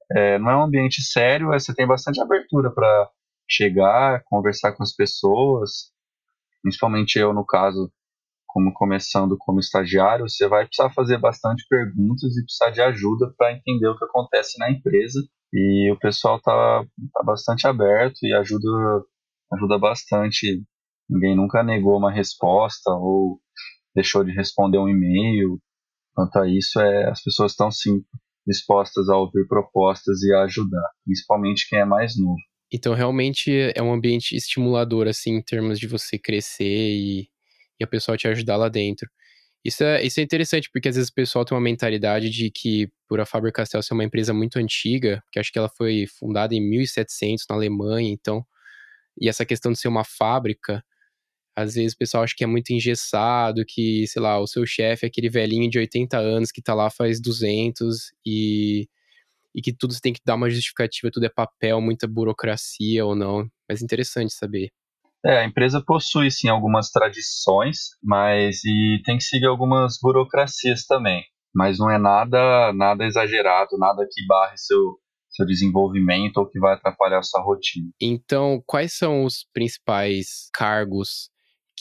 É, 0.10 0.40
não 0.40 0.50
é 0.50 0.56
um 0.56 0.64
ambiente 0.64 1.02
sério, 1.02 1.48
você 1.48 1.76
tem 1.76 1.86
bastante 1.86 2.22
abertura 2.22 2.74
para 2.74 3.10
chegar, 3.50 4.24
conversar 4.24 4.72
com 4.72 4.82
as 4.82 4.96
pessoas, 4.96 5.92
principalmente 6.62 7.20
eu, 7.20 7.34
no 7.34 7.46
caso, 7.46 7.92
como 8.48 8.72
começando 8.72 9.36
como 9.38 9.60
estagiário, 9.60 10.30
você 10.30 10.48
vai 10.48 10.66
precisar 10.66 10.90
fazer 10.94 11.18
bastante 11.18 11.66
perguntas 11.70 12.38
e 12.38 12.46
precisar 12.46 12.70
de 12.70 12.82
ajuda 12.82 13.34
para 13.38 13.52
entender 13.52 13.90
o 13.90 13.98
que 13.98 14.06
acontece 14.06 14.58
na 14.58 14.72
empresa. 14.72 15.20
E 15.54 15.92
o 15.92 16.00
pessoal 16.00 16.40
tá, 16.42 16.86
tá 17.14 17.24
bastante 17.26 17.68
aberto 17.68 18.20
e 18.24 18.34
ajuda, 18.34 19.04
ajuda 19.52 19.78
bastante. 19.78 20.64
Ninguém 21.12 21.36
nunca 21.36 21.62
negou 21.62 21.98
uma 21.98 22.12
resposta 22.12 22.90
ou 22.90 23.40
deixou 23.94 24.24
de 24.24 24.32
responder 24.32 24.78
um 24.78 24.88
e-mail. 24.88 25.60
Quanto 26.16 26.38
a 26.38 26.48
isso, 26.48 26.80
é, 26.80 27.10
as 27.10 27.22
pessoas 27.22 27.52
estão 27.52 27.70
sim 27.70 28.02
dispostas 28.48 29.10
a 29.10 29.18
ouvir 29.18 29.46
propostas 29.48 30.24
e 30.24 30.34
a 30.34 30.44
ajudar, 30.44 30.88
principalmente 31.04 31.68
quem 31.70 31.80
é 31.80 31.86
mais 31.86 32.18
novo. 32.18 32.40
Então, 32.74 32.94
realmente 32.94 33.52
é 33.76 33.84
um 33.84 33.94
ambiente 33.94 34.36
estimulador, 34.36 35.08
assim, 35.08 35.36
em 35.36 35.42
termos 35.42 35.78
de 35.78 35.88
você 35.88 36.18
crescer 36.18 36.64
e, 36.64 37.28
e 37.80 37.84
a 37.84 37.88
pessoa 37.88 38.18
te 38.18 38.28
ajudar 38.30 38.56
lá 38.56 38.70
dentro. 38.70 39.10
Isso 39.64 39.84
é, 39.84 40.04
isso 40.04 40.20
é 40.20 40.24
interessante, 40.24 40.70
porque 40.72 40.88
às 40.88 40.96
vezes 40.96 41.12
o 41.12 41.14
pessoal 41.14 41.44
tem 41.46 41.56
uma 41.56 41.64
mentalidade 41.64 42.30
de 42.30 42.50
que, 42.50 42.88
por 43.08 43.20
a 43.20 43.26
Faber-Castell 43.26 43.84
ser 43.84 43.94
uma 43.94 44.06
empresa 44.06 44.34
muito 44.34 44.58
antiga, 44.58 45.22
que 45.32 45.40
acho 45.40 45.52
que 45.52 45.60
ela 45.60 45.70
foi 45.70 46.06
fundada 46.18 46.56
em 46.56 46.62
1700 46.62 47.46
na 47.50 47.58
Alemanha, 47.58 48.10
então, 48.10 48.44
e 49.20 49.30
essa 49.30 49.46
questão 49.46 49.72
de 49.72 49.78
ser 49.78 49.90
uma 49.90 50.04
fábrica, 50.04 50.84
às 51.56 51.76
vezes 51.76 51.94
o 51.94 51.98
pessoal 51.98 52.24
acha 52.24 52.34
que 52.36 52.44
é 52.44 52.48
muito 52.48 52.72
engessado, 52.72 53.64
que, 53.68 54.06
sei 54.08 54.22
lá, 54.22 54.40
o 54.40 54.48
seu 54.48 54.66
chefe 54.66 55.06
é 55.06 55.10
aquele 55.10 55.30
velhinho 55.30 55.70
de 55.70 55.80
80 55.80 56.18
anos 56.18 56.52
que 56.52 56.62
tá 56.62 56.74
lá 56.74 56.90
faz 56.90 57.22
200 57.22 58.12
e 58.26 58.88
e 59.54 59.62
que 59.62 59.74
tudo 59.74 59.94
você 59.94 60.00
tem 60.00 60.14
que 60.14 60.22
dar 60.26 60.36
uma 60.36 60.50
justificativa, 60.50 61.12
tudo 61.12 61.26
é 61.26 61.30
papel, 61.30 61.82
muita 61.82 62.08
burocracia 62.08 63.06
ou 63.06 63.14
não. 63.14 63.46
Mas 63.68 63.82
interessante 63.82 64.34
saber. 64.34 64.70
É, 65.26 65.40
a 65.40 65.46
empresa 65.46 65.84
possui 65.86 66.32
sim 66.32 66.48
algumas 66.48 66.90
tradições, 66.90 67.90
mas 68.02 68.64
e 68.64 69.02
tem 69.04 69.18
que 69.18 69.24
seguir 69.24 69.48
algumas 69.48 69.98
burocracias 70.02 70.86
também. 70.86 71.24
Mas 71.54 71.78
não 71.78 71.92
é 71.92 71.98
nada 71.98 72.72
nada 72.74 73.06
exagerado, 73.06 73.78
nada 73.78 74.08
que 74.10 74.26
barre 74.26 74.58
seu 74.58 74.98
seu 75.30 75.46
desenvolvimento 75.46 76.38
ou 76.38 76.46
que 76.46 76.60
vai 76.60 76.74
atrapalhar 76.74 77.20
a 77.20 77.24
sua 77.24 77.42
rotina. 77.42 77.90
Então, 78.02 78.62
quais 78.66 78.94
são 78.94 79.24
os 79.24 79.46
principais 79.54 80.50
cargos 80.54 81.31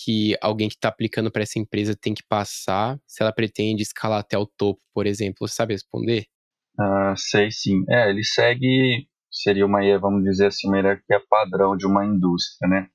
que 0.05 0.37
alguém 0.41 0.69
que 0.69 0.75
está 0.75 0.89
aplicando 0.89 1.31
para 1.31 1.43
essa 1.43 1.59
empresa 1.59 1.97
tem 1.97 2.15
que 2.15 2.23
passar 2.29 2.99
se 3.07 3.23
ela 3.23 3.33
pretende 3.33 3.83
escalar 3.83 4.21
até 4.21 4.39
o 4.39 4.47
topo, 4.47 4.81
por 4.95 5.07
exemplo? 5.07 5.47
Você 5.47 5.55
sabe 5.55 5.75
responder? 5.75 6.27
Uh, 6.79 7.15
sei 7.17 7.51
sim. 7.51 7.85
É, 7.89 8.09
ele 8.11 8.25
segue, 8.25 9.07
seria 9.31 9.67
uma, 9.67 9.81
vamos 9.99 10.25
dizer 10.25 10.47
assim, 10.47 10.69
uma 10.69 10.77
hierarquia 10.77 11.21
padrão 11.29 11.77
de 11.77 11.87
uma 11.87 12.05
indústria, 12.05 12.69
né? 12.69 12.89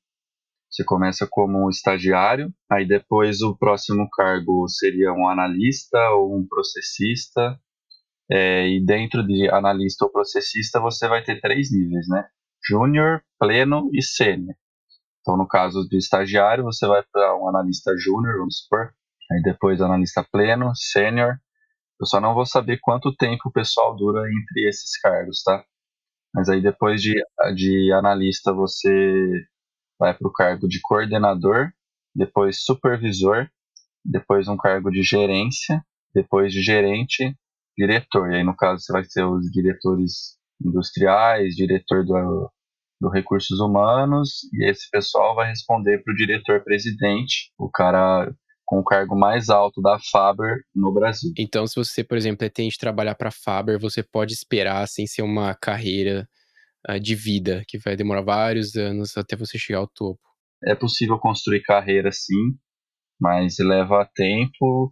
Você 0.69 0.83
começa 0.83 1.27
como 1.29 1.69
estagiário, 1.69 2.53
aí 2.69 2.85
depois 2.85 3.41
o 3.41 3.55
próximo 3.55 4.09
cargo 4.11 4.67
seria 4.67 5.13
um 5.13 5.29
analista 5.29 5.97
ou 6.11 6.37
um 6.37 6.45
processista, 6.45 7.57
é, 8.29 8.67
e 8.67 8.83
dentro 8.83 9.25
de 9.25 9.47
analista 9.49 10.05
ou 10.05 10.11
processista 10.11 10.79
você 10.79 11.07
vai 11.07 11.23
ter 11.23 11.39
três 11.39 11.71
níveis, 11.71 12.07
né? 12.09 12.27
Júnior, 12.67 13.21
pleno 13.39 13.89
e 13.93 14.01
sênior. 14.01 14.55
Então, 15.25 15.35
no 15.35 15.47
caso 15.47 15.89
de 15.89 15.97
estagiário, 15.97 16.63
você 16.63 16.85
vai 16.85 17.01
para 17.11 17.35
um 17.35 17.49
analista 17.49 17.91
júnior, 17.97 18.37
vamos 18.37 18.59
supor, 18.59 18.93
aí 19.31 19.41
depois 19.41 19.81
analista 19.81 20.23
pleno, 20.23 20.71
sênior, 20.75 21.39
eu 21.99 22.05
só 22.05 22.21
não 22.21 22.35
vou 22.35 22.45
saber 22.45 22.77
quanto 22.79 23.15
tempo 23.15 23.49
o 23.49 23.51
pessoal 23.51 23.95
dura 23.95 24.21
entre 24.29 24.69
esses 24.69 24.99
cargos, 24.99 25.41
tá? 25.41 25.65
Mas 26.31 26.47
aí 26.47 26.61
depois 26.61 27.01
de, 27.01 27.15
de 27.55 27.91
analista 27.93 28.53
você 28.53 29.47
vai 29.99 30.13
para 30.13 30.27
o 30.27 30.31
cargo 30.31 30.67
de 30.67 30.79
coordenador, 30.81 31.71
depois 32.13 32.63
supervisor, 32.63 33.49
depois 34.03 34.47
um 34.47 34.57
cargo 34.57 34.91
de 34.91 35.01
gerência, 35.01 35.83
depois 36.13 36.53
de 36.53 36.61
gerente, 36.61 37.35
diretor. 37.75 38.31
E 38.31 38.35
aí, 38.37 38.43
no 38.43 38.55
caso, 38.55 38.83
você 38.83 38.93
vai 38.93 39.03
ter 39.03 39.25
os 39.25 39.49
diretores 39.51 40.37
industriais, 40.63 41.55
diretor 41.55 42.05
do, 42.05 42.51
do 42.99 43.09
recursos 43.09 43.59
humanos, 43.59 44.41
e 44.53 44.69
esse 44.69 44.89
pessoal 44.89 45.35
vai 45.35 45.49
responder 45.49 46.01
para 46.03 46.13
o 46.13 46.15
diretor-presidente, 46.15 47.51
o 47.57 47.69
cara 47.69 48.33
com 48.65 48.79
o 48.79 48.83
cargo 48.83 49.15
mais 49.15 49.49
alto 49.49 49.81
da 49.81 49.99
Faber 50.11 50.57
no 50.73 50.91
Brasil. 50.91 51.31
Então, 51.37 51.67
se 51.67 51.75
você, 51.75 52.03
por 52.03 52.17
exemplo, 52.17 52.39
pretende 52.39 52.77
trabalhar 52.77 53.15
para 53.15 53.29
a 53.29 53.31
Faber, 53.31 53.79
você 53.79 54.01
pode 54.01 54.33
esperar 54.33 54.87
sem 54.87 55.05
ser 55.05 55.21
uma 55.21 55.53
carreira 55.53 56.27
uh, 56.89 56.99
de 56.99 57.13
vida, 57.15 57.63
que 57.67 57.77
vai 57.77 57.95
demorar 57.95 58.21
vários 58.21 58.75
anos 58.75 59.15
até 59.15 59.35
você 59.35 59.57
chegar 59.57 59.79
ao 59.79 59.87
topo. 59.87 60.19
É 60.63 60.73
possível 60.73 61.19
construir 61.19 61.61
carreira 61.61 62.11
sim, 62.11 62.57
mas 63.21 63.57
leva 63.59 64.09
tempo 64.15 64.91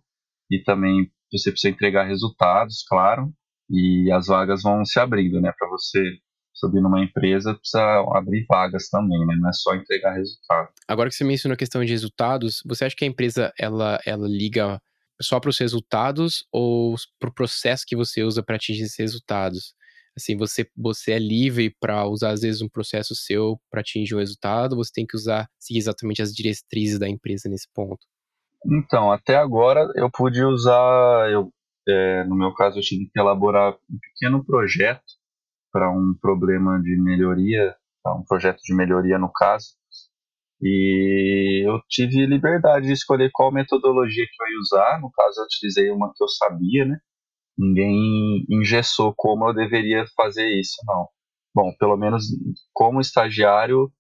e 0.52 0.62
também 0.62 1.10
você 1.32 1.50
precisa 1.50 1.74
entregar 1.74 2.08
resultados, 2.08 2.84
claro, 2.88 3.34
e 3.70 4.12
as 4.12 4.28
vagas 4.28 4.62
vão 4.62 4.86
se 4.86 5.00
abrindo, 5.00 5.42
né? 5.42 5.52
Para 5.58 5.68
você 5.70 6.00
subir 6.54 6.82
numa 6.82 7.04
empresa, 7.04 7.56
precisa 7.56 7.82
abrir 8.14 8.46
vagas 8.48 8.90
também, 8.90 9.20
né? 9.26 9.36
Não 9.40 9.50
é 9.50 9.54
só 9.54 9.76
entregar 9.76 10.14
resultado. 10.14 10.70
Agora 10.88 11.10
que 11.10 11.16
você 11.16 11.24
mencionou 11.24 11.54
a 11.54 11.58
questão 11.58 11.84
de 11.84 11.92
resultados, 11.92 12.62
você 12.66 12.86
acha 12.86 12.96
que 12.96 13.04
a 13.04 13.08
empresa 13.08 13.52
ela, 13.60 14.00
ela 14.06 14.28
liga 14.28 14.80
só 15.22 15.40
para 15.40 15.50
os 15.50 15.58
resultados 15.58 16.46
ou 16.52 16.96
para 17.20 17.30
o 17.30 17.34
processo 17.34 17.86
que 17.88 17.96
você 17.96 18.24
usa 18.24 18.44
para 18.44 18.56
atingir 18.56 18.84
esses 18.84 18.98
resultados? 18.98 19.74
Assim, 20.16 20.38
você, 20.38 20.68
você 20.78 21.14
é 21.14 21.20
livre 21.20 21.76
para 21.80 22.06
usar, 22.06 22.32
às 22.32 22.42
vezes, 22.42 22.62
um 22.62 22.70
processo 22.70 23.16
seu 23.16 23.60
para 23.72 23.82
atingir 23.82 24.14
um 24.14 24.20
resultado, 24.20 24.76
você 24.76 24.92
tem 24.94 25.08
que 25.08 25.18
usar, 25.18 25.50
seguir 25.60 25.80
exatamente 25.80 26.22
as 26.22 26.32
diretrizes 26.32 27.00
da 27.00 27.10
empresa 27.10 27.50
nesse 27.50 27.68
ponto. 27.74 28.06
Então, 28.66 29.12
até 29.12 29.36
agora 29.36 29.92
eu 29.96 30.10
pude 30.12 30.42
usar, 30.44 31.32
eu, 31.32 31.52
é, 31.88 32.24
no 32.26 32.36
meu 32.36 32.54
caso, 32.54 32.78
eu 32.78 32.84
tive 32.84 33.10
que 33.12 33.20
elaborar 33.20 33.74
um 33.74 34.00
pequeno 34.00 34.46
projeto 34.46 35.02
para 35.74 35.90
um 35.92 36.16
problema 36.22 36.80
de 36.80 36.96
melhoria, 37.02 37.76
um 38.06 38.24
projeto 38.24 38.62
de 38.64 38.76
melhoria 38.76 39.18
no 39.18 39.32
caso, 39.34 39.74
e 40.62 41.68
eu 41.68 41.82
tive 41.90 42.26
liberdade 42.26 42.86
de 42.88 42.94
escolher 42.94 43.30
qual 43.34 43.52
metodologia 43.52 44.26
que 44.26 44.44
eu 44.44 44.48
ia 44.48 44.60
usar. 44.60 45.02
No 45.02 45.12
caso, 45.12 45.42
eu 45.42 45.44
utilizei 45.44 45.92
uma 45.92 46.14
que 46.16 46.24
eu 46.24 46.28
sabia, 46.30 46.86
né? 46.86 46.98
Ninguém 47.58 48.46
engessou 48.50 49.14
como 49.16 49.50
eu 49.50 49.54
deveria 49.54 50.06
fazer 50.16 50.48
isso, 50.58 50.78
não. 50.88 51.10
Bom, 51.54 51.76
pelo 51.78 51.98
menos 51.98 52.24
como 52.72 53.02
estagiário, 53.02 53.92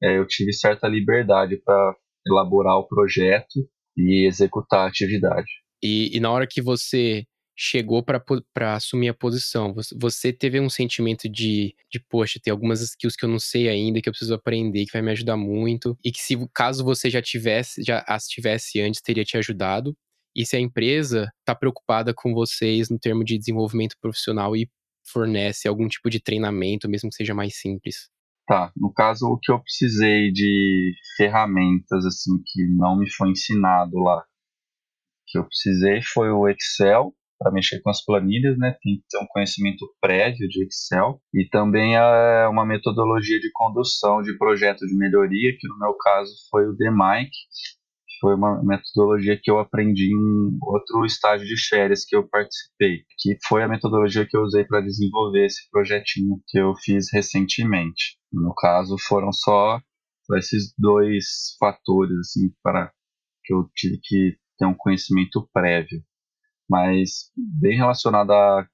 é, 0.00 0.16
eu 0.16 0.26
tive 0.26 0.52
certa 0.52 0.86
liberdade 0.86 1.56
para 1.56 1.96
elaborar 2.26 2.76
o 2.76 2.86
projeto 2.86 3.68
e 3.96 4.26
executar 4.26 4.86
a 4.86 4.88
atividade. 4.88 5.50
E, 5.82 6.16
e 6.16 6.20
na 6.20 6.30
hora 6.30 6.46
que 6.48 6.62
você 6.62 7.24
chegou 7.56 8.02
para 8.02 8.74
assumir 8.74 9.08
a 9.08 9.14
posição, 9.14 9.74
você, 9.94 10.32
teve 10.32 10.58
um 10.60 10.70
sentimento 10.70 11.28
de, 11.28 11.74
de, 11.90 12.00
poxa, 12.00 12.40
tem 12.42 12.50
algumas 12.50 12.80
skills 12.80 13.14
que 13.14 13.24
eu 13.24 13.28
não 13.28 13.38
sei 13.38 13.68
ainda, 13.68 14.00
que 14.00 14.08
eu 14.08 14.12
preciso 14.12 14.34
aprender, 14.34 14.86
que 14.86 14.92
vai 14.92 15.02
me 15.02 15.10
ajudar 15.10 15.36
muito, 15.36 15.96
e 16.04 16.10
que 16.10 16.20
se 16.20 16.36
caso 16.54 16.84
você 16.84 17.10
já 17.10 17.20
tivesse, 17.20 17.82
já 17.82 18.04
as 18.08 18.26
tivesse 18.26 18.80
antes, 18.80 19.00
teria 19.00 19.24
te 19.24 19.36
ajudado. 19.36 19.96
E 20.34 20.46
se 20.46 20.56
a 20.56 20.60
empresa 20.60 21.30
está 21.40 21.54
preocupada 21.54 22.14
com 22.14 22.32
vocês 22.32 22.88
no 22.88 22.98
termo 22.98 23.22
de 23.22 23.36
desenvolvimento 23.36 23.96
profissional 24.00 24.56
e 24.56 24.68
fornece 25.04 25.68
algum 25.68 25.86
tipo 25.86 26.08
de 26.08 26.20
treinamento, 26.20 26.88
mesmo 26.88 27.10
que 27.10 27.16
seja 27.16 27.34
mais 27.34 27.56
simples. 27.56 28.08
Tá, 28.46 28.72
no 28.76 28.92
caso, 28.92 29.26
o 29.26 29.38
que 29.38 29.52
eu 29.52 29.60
precisei 29.60 30.32
de 30.32 30.94
ferramentas, 31.16 32.04
assim, 32.06 32.42
que 32.46 32.66
não 32.66 32.96
me 32.96 33.10
foi 33.10 33.30
ensinado 33.30 33.98
lá, 33.98 34.24
que 35.26 35.38
eu 35.38 35.44
precisei 35.44 36.00
foi 36.02 36.30
o 36.30 36.48
Excel, 36.48 37.14
para 37.42 37.52
mexer 37.52 37.80
com 37.80 37.90
as 37.90 38.04
planilhas, 38.04 38.56
né? 38.56 38.76
Tem 38.82 38.96
que 38.96 39.04
ter 39.10 39.18
um 39.18 39.26
conhecimento 39.28 39.86
prévio 40.00 40.48
de 40.48 40.64
Excel 40.64 41.20
e 41.34 41.48
também 41.48 41.96
é 41.96 42.46
uma 42.48 42.64
metodologia 42.64 43.40
de 43.40 43.50
condução 43.52 44.22
de 44.22 44.36
projeto 44.38 44.86
de 44.86 44.96
melhoria, 44.96 45.56
que 45.58 45.68
no 45.68 45.78
meu 45.78 45.94
caso 45.94 46.32
foi 46.50 46.66
o 46.66 46.74
DMIC, 46.74 47.30
que 47.30 48.18
foi 48.20 48.34
uma 48.34 48.62
metodologia 48.62 49.38
que 49.40 49.50
eu 49.50 49.58
aprendi 49.58 50.12
em 50.12 50.58
outro 50.62 51.04
estágio 51.04 51.46
de 51.46 51.60
férias 51.68 52.04
que 52.04 52.14
eu 52.14 52.28
participei, 52.28 52.98
que 53.18 53.36
foi 53.46 53.62
a 53.64 53.68
metodologia 53.68 54.26
que 54.26 54.36
eu 54.36 54.42
usei 54.42 54.64
para 54.64 54.80
desenvolver 54.80 55.46
esse 55.46 55.68
projetinho 55.70 56.40
que 56.46 56.58
eu 56.58 56.74
fiz 56.76 57.12
recentemente. 57.12 58.16
No 58.32 58.54
caso, 58.54 58.96
foram 59.08 59.32
só 59.32 59.80
esses 60.38 60.72
dois 60.78 61.56
fatores 61.58 62.16
assim 62.20 62.50
para 62.62 62.90
que 63.44 63.52
eu 63.52 63.68
tive 63.74 63.98
que 64.00 64.36
ter 64.56 64.66
um 64.66 64.74
conhecimento 64.74 65.46
prévio 65.52 66.00
mas 66.68 67.30
bem 67.36 67.76
relacionado 67.76 68.30
à 68.32 68.66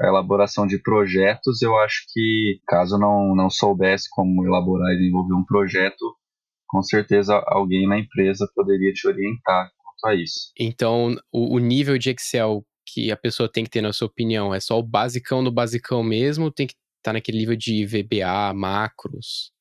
elaboração 0.00 0.66
de 0.66 0.80
projetos, 0.80 1.62
eu 1.62 1.76
acho 1.78 2.04
que 2.12 2.60
caso 2.66 2.98
não, 2.98 3.34
não 3.34 3.50
soubesse 3.50 4.08
como 4.10 4.46
elaborar 4.46 4.92
e 4.94 4.98
desenvolver 4.98 5.34
um 5.34 5.44
projeto, 5.44 6.16
com 6.66 6.82
certeza 6.82 7.42
alguém 7.46 7.88
na 7.88 7.98
empresa 7.98 8.48
poderia 8.54 8.92
te 8.92 9.08
orientar 9.08 9.70
quanto 9.78 10.06
a 10.06 10.14
isso. 10.14 10.52
Então, 10.58 11.16
o, 11.32 11.56
o 11.56 11.58
nível 11.58 11.98
de 11.98 12.10
Excel 12.10 12.64
que 12.92 13.12
a 13.12 13.16
pessoa 13.16 13.50
tem 13.50 13.64
que 13.64 13.70
ter, 13.70 13.82
na 13.82 13.92
sua 13.92 14.06
opinião, 14.06 14.54
é 14.54 14.60
só 14.60 14.78
o 14.78 14.82
basicão 14.82 15.44
do 15.44 15.52
basicão 15.52 16.02
mesmo? 16.02 16.50
Tem 16.50 16.66
que 16.66 16.72
estar 16.72 17.10
tá 17.10 17.12
naquele 17.12 17.38
nível 17.38 17.56
de 17.56 17.84
VBA, 17.84 18.54
macros? 18.54 19.52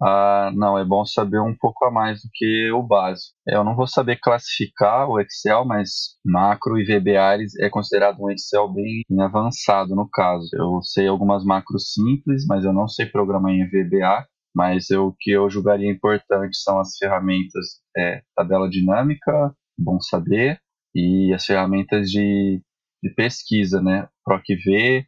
Ah, 0.00 0.50
não, 0.54 0.76
é 0.78 0.84
bom 0.84 1.04
saber 1.06 1.40
um 1.40 1.56
pouco 1.56 1.84
a 1.86 1.90
mais 1.90 2.20
do 2.20 2.28
que 2.32 2.70
o 2.72 2.82
básico. 2.82 3.34
Eu 3.46 3.64
não 3.64 3.74
vou 3.74 3.86
saber 3.86 4.18
classificar 4.20 5.08
o 5.08 5.18
Excel, 5.18 5.64
mas 5.64 6.16
macro 6.24 6.78
e 6.78 6.84
VBA 6.84 7.38
é 7.60 7.70
considerado 7.70 8.20
um 8.20 8.30
Excel 8.30 8.68
bem 8.72 9.02
avançado 9.20 9.94
no 9.94 10.08
caso. 10.08 10.48
Eu 10.52 10.82
sei 10.82 11.08
algumas 11.08 11.44
macros 11.44 11.92
simples, 11.92 12.44
mas 12.46 12.64
eu 12.64 12.72
não 12.74 12.86
sei 12.88 13.06
programar 13.06 13.52
em 13.52 13.66
VBA. 13.66 14.26
Mas 14.54 14.88
eu, 14.90 15.08
o 15.08 15.14
que 15.18 15.30
eu 15.32 15.50
julgaria 15.50 15.90
importante 15.90 16.56
são 16.58 16.80
as 16.80 16.96
ferramentas 16.96 17.82
é, 17.94 18.22
tabela 18.34 18.70
dinâmica, 18.70 19.54
bom 19.78 20.00
saber, 20.00 20.58
e 20.94 21.32
as 21.34 21.44
ferramentas 21.44 22.08
de, 22.10 22.62
de 23.02 23.10
pesquisa, 23.14 23.82
né? 23.82 24.08
PROC-V 24.24 25.06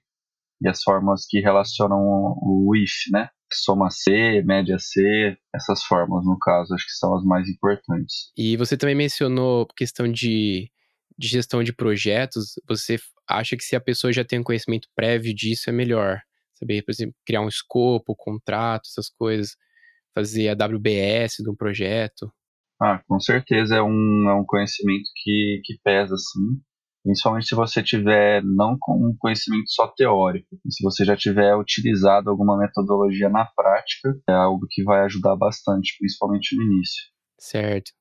e 0.61 0.69
as 0.69 0.83
formas 0.83 1.25
que 1.27 1.41
relacionam 1.41 1.99
o 1.99 2.77
IF, 2.77 3.11
né? 3.11 3.31
Soma 3.57 3.91
C, 3.91 4.43
média 4.43 4.79
C, 4.79 5.37
essas 5.55 5.83
formas, 5.85 6.25
no 6.25 6.39
caso, 6.39 6.75
acho 6.75 6.85
que 6.85 6.93
são 6.93 7.15
as 7.17 7.25
mais 7.25 7.49
importantes. 7.49 8.33
E 8.37 8.57
você 8.57 8.77
também 8.77 8.95
mencionou 8.95 9.67
questão 9.77 10.11
de, 10.11 10.71
de 11.17 11.29
gestão 11.29 11.63
de 11.63 11.73
projetos. 11.73 12.55
Você 12.69 12.99
acha 13.29 13.57
que 13.57 13.65
se 13.65 13.77
a 13.77 13.81
pessoa 13.81 14.13
já 14.13 14.25
tem 14.25 14.39
um 14.39 14.45
conhecimento 14.45 14.89
prévio 14.95 15.35
disso, 15.35 15.71
é 15.71 15.73
melhor? 15.73 16.21
Saber, 16.55 16.83
por 16.83 16.91
exemplo, 16.91 17.15
criar 17.25 17.41
um 17.41 17.49
escopo, 17.49 18.17
contrato, 18.17 18.89
essas 18.89 19.09
coisas, 19.09 19.57
fazer 20.15 20.49
a 20.49 20.55
WBS 20.55 21.37
de 21.43 21.51
um 21.51 21.55
projeto? 21.55 22.33
Ah, 22.81 23.01
com 23.07 23.19
certeza 23.21 23.77
é 23.77 23.83
um, 23.83 24.29
é 24.29 24.35
um 24.35 24.45
conhecimento 24.45 25.09
que, 25.23 25.61
que 25.65 25.79
pesa, 25.83 26.17
sim 26.17 26.61
principalmente 27.09 27.47
se 27.47 27.55
você 27.55 27.83
tiver 27.83 28.45
não 28.45 28.77
com 28.79 28.93
um 28.93 29.17
conhecimento 29.19 29.65
só 29.69 29.89
teórico, 29.89 30.47
se 30.69 30.85
você 30.85 31.07
já 31.07 31.17
tiver 31.17 31.57
utilizado 31.57 32.29
alguma 32.29 32.59
metodologia 32.59 33.31
na 33.31 33.47
prática, 33.47 34.15
é 34.29 34.33
algo 34.33 34.67
que 34.69 34.85
vai 34.85 35.01
ajudar 35.07 35.35
bastante, 35.35 35.97
principalmente 35.99 36.55
no 36.55 36.63
início. 36.65 37.03
Certo. 37.41 37.93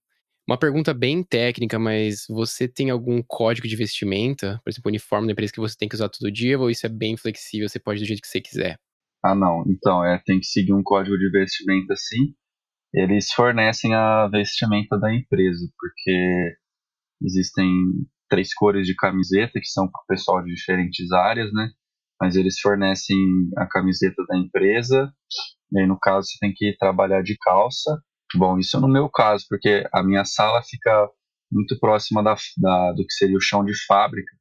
Uma 0.45 0.57
pergunta 0.57 0.93
bem 0.93 1.23
técnica, 1.23 1.79
mas 1.79 2.25
você 2.27 2.67
tem 2.67 2.89
algum 2.89 3.23
código 3.25 3.65
de 3.65 3.77
vestimenta, 3.77 4.59
por 4.61 4.69
exemplo, 4.69 4.89
uniforme 4.89 5.27
da 5.27 5.31
empresa 5.31 5.53
que 5.53 5.59
você 5.61 5.77
tem 5.77 5.87
que 5.87 5.95
usar 5.95 6.09
todo 6.09 6.29
dia, 6.29 6.59
ou 6.59 6.69
isso 6.69 6.85
é 6.85 6.89
bem 6.89 7.15
flexível, 7.15 7.69
você 7.69 7.79
pode 7.79 8.01
do 8.01 8.05
jeito 8.05 8.21
que 8.21 8.27
você 8.27 8.41
quiser? 8.41 8.77
Ah, 9.23 9.33
não. 9.33 9.63
Então, 9.67 10.03
é, 10.03 10.21
tem 10.25 10.37
que 10.39 10.47
seguir 10.47 10.73
um 10.73 10.83
código 10.83 11.17
de 11.17 11.31
vestimenta 11.31 11.95
sim. 11.95 12.33
Eles 12.93 13.31
fornecem 13.31 13.93
a 13.93 14.27
vestimenta 14.27 14.99
da 14.99 15.13
empresa, 15.13 15.65
porque 15.79 16.57
existem 17.21 17.69
três 18.29 18.53
cores 18.53 18.85
de 18.85 18.95
camiseta, 18.95 19.59
que 19.59 19.67
são 19.67 19.89
para 19.89 20.01
o 20.01 20.05
pessoal 20.07 20.43
de 20.43 20.53
diferentes 20.53 21.11
áreas, 21.11 21.51
né? 21.53 21.69
Mas 22.19 22.35
eles 22.35 22.59
fornecem 22.59 23.17
a 23.57 23.67
camiseta 23.67 24.23
da 24.27 24.37
empresa, 24.37 25.11
e 25.71 25.79
aí 25.79 25.87
no 25.87 25.99
caso 25.99 26.27
você 26.27 26.37
tem 26.39 26.53
que 26.55 26.75
trabalhar 26.77 27.21
de 27.21 27.37
calça. 27.37 28.01
Bom, 28.35 28.57
isso 28.57 28.79
no 28.79 28.87
meu 28.87 29.09
caso, 29.09 29.45
porque 29.47 29.87
a 29.93 30.03
minha 30.03 30.25
sala 30.25 30.61
fica 30.63 31.09
muito 31.51 31.79
próxima 31.79 32.23
da, 32.23 32.35
da, 32.57 32.91
do 32.93 33.05
que 33.05 33.13
seria 33.13 33.37
o 33.37 33.41
chão 33.41 33.63
de 33.63 33.73
fábrica, 33.85 34.35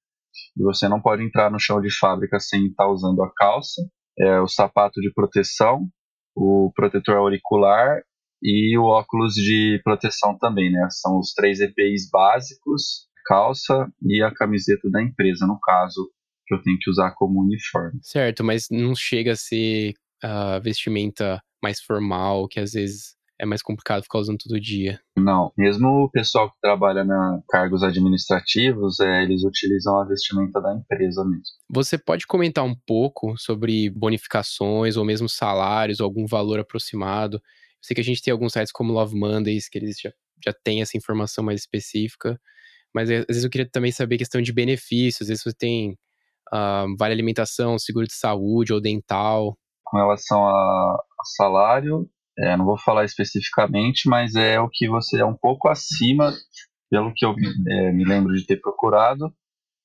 e 0.57 0.62
você 0.62 0.88
não 0.88 1.01
pode 1.01 1.22
entrar 1.22 1.51
no 1.51 1.61
chão 1.61 1.81
de 1.81 1.94
fábrica 1.96 2.40
sem 2.40 2.66
estar 2.66 2.88
usando 2.88 3.22
a 3.22 3.31
calça, 3.35 3.83
é, 4.18 4.40
o 4.40 4.49
sapato 4.49 5.01
de 5.01 5.12
proteção, 5.12 5.87
o 6.35 6.72
protetor 6.75 7.16
auricular 7.16 8.01
e 8.42 8.77
o 8.79 8.85
óculos 8.85 9.35
de 9.35 9.81
proteção 9.83 10.37
também, 10.38 10.70
né? 10.70 10.87
São 10.90 11.18
os 11.18 11.33
três 11.33 11.61
EPIs 11.61 12.09
básicos 12.11 13.07
calça 13.27 13.87
e 14.03 14.23
a 14.23 14.33
camiseta 14.33 14.89
da 14.91 15.03
empresa, 15.03 15.47
no 15.47 15.59
caso, 15.61 16.11
que 16.47 16.55
eu 16.55 16.62
tenho 16.62 16.79
que 16.81 16.91
usar 16.91 17.12
como 17.12 17.43
uniforme. 17.43 17.99
Certo, 18.03 18.45
mas 18.45 18.69
não 18.71 18.95
chega 18.95 19.33
a 19.33 19.37
ser 19.37 19.95
a 20.23 20.59
vestimenta 20.59 21.41
mais 21.62 21.81
formal, 21.81 22.49
que 22.49 22.61
às 22.61 22.73
vezes 22.73 23.17
é 23.39 23.45
mais 23.45 23.62
complicado 23.62 24.03
ficar 24.03 24.19
usando 24.19 24.39
todo 24.39 24.61
dia? 24.61 24.99
Não, 25.17 25.53
mesmo 25.57 26.05
o 26.05 26.11
pessoal 26.11 26.51
que 26.51 26.57
trabalha 26.61 27.05
na 27.05 27.43
cargos 27.49 27.83
administrativos, 27.83 28.99
é, 29.01 29.23
eles 29.23 29.45
utilizam 29.45 29.99
a 30.01 30.05
vestimenta 30.05 30.61
da 30.61 30.75
empresa 30.75 31.23
mesmo. 31.25 31.45
Você 31.71 31.99
pode 31.99 32.27
comentar 32.27 32.65
um 32.65 32.75
pouco 32.87 33.37
sobre 33.37 33.91
bonificações 33.91 34.97
ou 34.97 35.05
mesmo 35.05 35.29
salários, 35.29 36.01
ou 36.01 36.05
algum 36.05 36.27
valor 36.27 36.59
aproximado? 36.59 37.37
Eu 37.37 37.41
sei 37.83 37.95
que 37.95 38.01
a 38.01 38.05
gente 38.05 38.23
tem 38.23 38.33
alguns 38.33 38.53
sites 38.53 38.73
como 38.73 38.93
Love 38.93 39.19
Mondays, 39.19 39.69
que 39.69 39.79
eles 39.79 39.99
já, 40.01 40.11
já 40.45 40.55
têm 40.65 40.81
essa 40.81 40.97
informação 40.97 41.45
mais 41.45 41.61
específica, 41.61 42.41
mas 42.97 43.11
às 43.11 43.27
vezes 43.27 43.45
eu 43.45 43.51
queria 43.51 43.69
também 43.71 43.93
saber 43.93 44.17
questão 44.17 44.41
de 44.41 44.55
benefícios, 44.55 45.21
às 45.21 45.29
vezes 45.29 45.45
você 45.45 45.55
tem 45.55 45.93
uh, 46.51 46.97
vale 46.99 47.13
alimentação, 47.13 47.79
seguro 47.79 48.07
de 48.07 48.15
saúde 48.15 48.73
ou 48.73 48.81
dental. 48.81 49.55
Com 49.85 49.99
relação 49.99 50.47
a, 50.49 50.95
a 50.95 51.25
salário, 51.37 52.09
é, 52.39 52.57
não 52.57 52.65
vou 52.65 52.79
falar 52.79 53.05
especificamente, 53.05 54.09
mas 54.09 54.35
é 54.35 54.59
o 54.59 54.71
que 54.73 54.89
você 54.89 55.21
é 55.21 55.25
um 55.27 55.37
pouco 55.37 55.69
acima, 55.69 56.33
pelo 56.91 57.13
que 57.15 57.27
eu 57.27 57.35
é, 57.69 57.93
me 57.93 58.03
lembro 58.03 58.35
de 58.35 58.47
ter 58.47 58.57
procurado, 58.63 59.31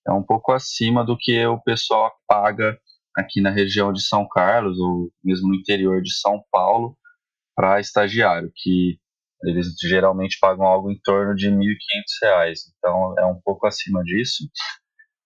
é 0.08 0.14
um 0.14 0.24
pouco 0.24 0.54
acima 0.54 1.04
do 1.04 1.18
que 1.18 1.46
o 1.46 1.62
pessoal 1.62 2.14
paga 2.26 2.80
aqui 3.18 3.42
na 3.42 3.50
região 3.50 3.92
de 3.92 4.02
São 4.02 4.26
Carlos, 4.26 4.80
ou 4.80 5.12
mesmo 5.22 5.50
no 5.50 5.56
interior 5.56 6.02
de 6.02 6.14
São 6.14 6.42
Paulo, 6.50 6.98
para 7.54 7.82
estagiário, 7.82 8.50
que 8.56 8.98
eles 9.44 9.68
geralmente 9.88 10.38
pagam 10.40 10.66
algo 10.66 10.92
em 10.92 11.00
torno 11.04 11.36
de 11.36 11.50
R$ 11.50 11.56
1.500. 11.56 12.54
Então 12.78 13.16
é 13.20 13.26
um 13.26 13.40
pouco 13.44 13.68
acima 13.68 14.04
disso. 14.04 14.44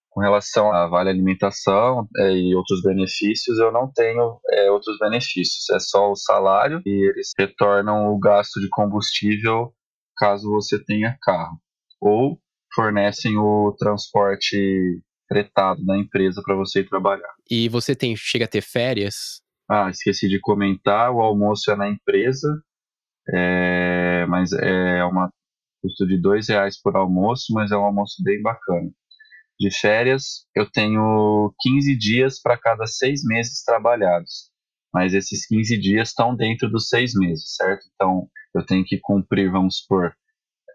Com 0.09 0.21
relação 0.21 0.71
a 0.71 0.87
vale 0.87 1.09
alimentação 1.09 2.07
é, 2.17 2.31
e 2.31 2.55
outros 2.55 2.81
benefícios, 2.81 3.59
eu 3.59 3.71
não 3.71 3.91
tenho 3.91 4.39
é, 4.49 4.71
outros 4.71 4.97
benefícios. 4.97 5.69
É 5.71 5.79
só 5.79 6.09
o 6.09 6.15
salário 6.15 6.81
e 6.85 7.09
eles 7.09 7.31
retornam 7.37 8.07
o 8.07 8.17
gasto 8.17 8.61
de 8.61 8.69
combustível 8.69 9.73
caso 10.17 10.49
você 10.49 10.81
tenha 10.81 11.17
carro. 11.21 11.59
Ou 11.99 12.39
fornecem 12.73 13.37
o 13.37 13.75
transporte 13.77 15.01
fretado 15.27 15.83
da 15.85 15.97
empresa 15.97 16.41
para 16.43 16.55
você 16.55 16.79
ir 16.81 16.89
trabalhar. 16.89 17.33
E 17.49 17.67
você 17.67 17.95
tem 17.95 18.15
chega 18.15 18.45
a 18.45 18.47
ter 18.47 18.61
férias? 18.61 19.41
Ah, 19.69 19.89
esqueci 19.89 20.27
de 20.27 20.39
comentar, 20.39 21.11
o 21.11 21.21
almoço 21.21 21.71
é 21.71 21.75
na 21.75 21.89
empresa, 21.89 22.47
é, 23.33 24.25
mas 24.27 24.51
é 24.53 25.03
uma 25.05 25.31
custo 25.81 26.07
de 26.07 26.19
dois 26.19 26.49
reais 26.49 26.79
por 26.81 26.95
almoço, 26.95 27.53
mas 27.53 27.71
é 27.71 27.77
um 27.77 27.83
almoço 27.83 28.23
bem 28.23 28.41
bacana 28.41 28.91
de 29.59 29.71
férias, 29.71 30.45
eu 30.55 30.69
tenho 30.69 31.53
15 31.59 31.95
dias 31.95 32.41
para 32.41 32.57
cada 32.57 32.85
seis 32.85 33.23
meses 33.23 33.63
trabalhados. 33.63 34.51
Mas 34.93 35.13
esses 35.13 35.45
15 35.47 35.77
dias 35.77 36.09
estão 36.09 36.35
dentro 36.35 36.69
dos 36.69 36.87
seis 36.87 37.13
meses, 37.13 37.55
certo? 37.55 37.85
Então, 37.95 38.29
eu 38.53 38.65
tenho 38.65 38.83
que 38.85 38.97
cumprir, 38.99 39.51
vamos 39.51 39.79
supor, 39.79 40.13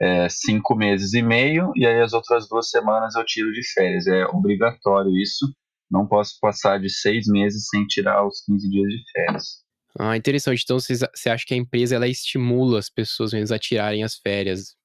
é, 0.00 0.28
cinco 0.28 0.74
meses 0.74 1.14
e 1.14 1.22
meio, 1.22 1.72
e 1.74 1.86
aí 1.86 2.00
as 2.00 2.12
outras 2.12 2.48
duas 2.48 2.70
semanas 2.70 3.14
eu 3.14 3.24
tiro 3.24 3.52
de 3.52 3.62
férias. 3.72 4.06
É 4.06 4.24
obrigatório 4.26 5.16
isso. 5.16 5.46
Não 5.90 6.06
posso 6.06 6.38
passar 6.40 6.78
de 6.78 6.88
seis 6.88 7.26
meses 7.26 7.66
sem 7.68 7.86
tirar 7.86 8.26
os 8.26 8.42
15 8.44 8.68
dias 8.68 8.88
de 8.88 9.02
férias. 9.12 9.64
Ah, 9.98 10.16
interessante. 10.16 10.62
Então, 10.62 10.78
você 10.78 11.28
acha 11.28 11.44
que 11.46 11.54
a 11.54 11.56
empresa 11.56 11.96
ela 11.96 12.08
estimula 12.08 12.78
as 12.78 12.88
pessoas 12.88 13.32
mesmo 13.32 13.54
a 13.54 13.58
tirarem 13.58 14.02
as 14.02 14.16
férias? 14.16 14.76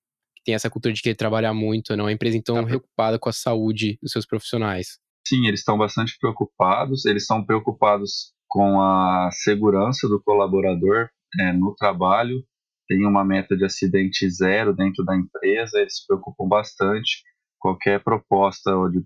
tem 0.46 0.54
essa 0.54 0.70
cultura 0.70 0.94
de 0.94 1.02
querer 1.02 1.16
trabalhar 1.16 1.54
muito, 1.54 1.98
não? 1.98 2.06
A 2.06 2.12
empresa, 2.12 2.38
então, 2.38 2.56
tá 2.56 2.64
preocupada 2.64 3.18
com 3.18 3.28
a 3.28 3.34
saúde 3.34 3.98
dos 4.02 4.12
seus 4.12 4.26
profissionais. 4.26 5.00
Sim, 5.28 5.48
eles 5.48 5.62
estão 5.62 5.76
bastante 5.76 6.16
preocupados. 6.20 7.06
Eles 7.06 7.24
estão 7.24 7.44
preocupados 7.44 8.32
com 8.48 8.80
a 8.80 9.30
segurança 9.32 10.08
do 10.08 10.22
colaborador 10.22 11.10
é, 11.40 11.52
no 11.52 11.74
trabalho. 11.74 12.44
Tem 12.88 13.04
uma 13.04 13.26
meta 13.26 13.58
de 13.58 13.66
acidente 13.66 14.30
zero 14.30 14.74
dentro 14.74 15.04
da 15.04 15.16
empresa. 15.16 15.80
Eles 15.80 15.98
se 15.98 16.06
preocupam 16.06 16.48
bastante. 16.48 17.24
Qualquer 17.60 18.04
proposta 18.04 18.72
de 18.92 19.04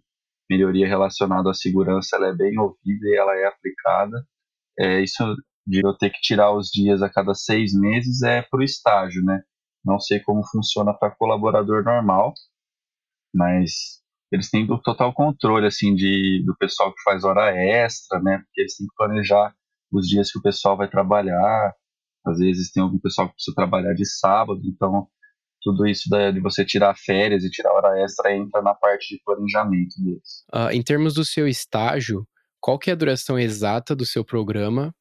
melhoria 0.49 0.87
relacionada 0.87 1.49
à 1.49 1.53
segurança 1.53 2.17
ela 2.17 2.27
é 2.27 2.35
bem 2.35 2.59
ouvida 2.59 3.07
e 3.07 3.15
ela 3.15 3.33
é 3.37 3.45
aplicada. 3.45 4.25
É, 4.77 5.01
isso 5.01 5.23
de 5.69 5.85
eu 5.85 5.93
ter 5.95 6.09
que 6.09 6.19
tirar 6.19 6.51
os 6.51 6.69
dias 6.69 7.01
a 7.03 7.09
cada 7.09 7.35
seis 7.35 7.73
meses 7.73 8.23
é 8.23 8.41
para 8.41 8.59
o 8.59 8.63
estágio, 8.63 9.23
né? 9.23 9.41
Não 9.85 9.99
sei 9.99 10.19
como 10.19 10.43
funciona 10.51 10.93
para 10.93 11.15
colaborador 11.15 11.83
normal, 11.83 12.33
mas 13.33 14.01
eles 14.31 14.49
têm 14.49 14.69
o 14.69 14.81
total 14.81 15.13
controle 15.13 15.67
assim 15.67 15.93
de 15.93 16.43
do 16.43 16.55
pessoal 16.57 16.91
que 16.91 17.01
faz 17.03 17.23
hora 17.23 17.55
extra, 17.55 18.19
né? 18.19 18.39
Porque 18.39 18.61
eles 18.61 18.75
têm 18.75 18.87
que 18.87 18.95
planejar 18.97 19.53
os 19.91 20.07
dias 20.07 20.31
que 20.31 20.39
o 20.39 20.41
pessoal 20.41 20.75
vai 20.75 20.89
trabalhar. 20.89 21.73
Às 22.25 22.39
vezes 22.39 22.71
tem 22.71 22.81
algum 22.81 22.99
pessoal 22.99 23.27
que 23.27 23.35
precisa 23.35 23.55
trabalhar 23.55 23.93
de 23.93 24.05
sábado, 24.05 24.59
então 24.65 25.07
tudo 25.61 25.85
isso 25.85 26.09
de 26.09 26.39
você 26.39 26.65
tirar 26.65 26.95
férias 26.95 27.43
e 27.43 27.49
tirar 27.49 27.73
hora 27.73 28.01
extra 28.03 28.35
entra 28.35 28.61
na 28.61 28.73
parte 28.73 29.15
de 29.15 29.21
planejamento 29.23 30.01
deles. 30.01 30.45
Uh, 30.53 30.71
em 30.71 30.81
termos 30.81 31.13
do 31.13 31.23
seu 31.23 31.47
estágio, 31.47 32.25
qual 32.59 32.79
que 32.79 32.89
é 32.89 32.93
a 32.93 32.95
duração 32.95 33.37
exata 33.37 33.95
do 33.95 34.05
seu 34.05 34.23
programa 34.25 34.93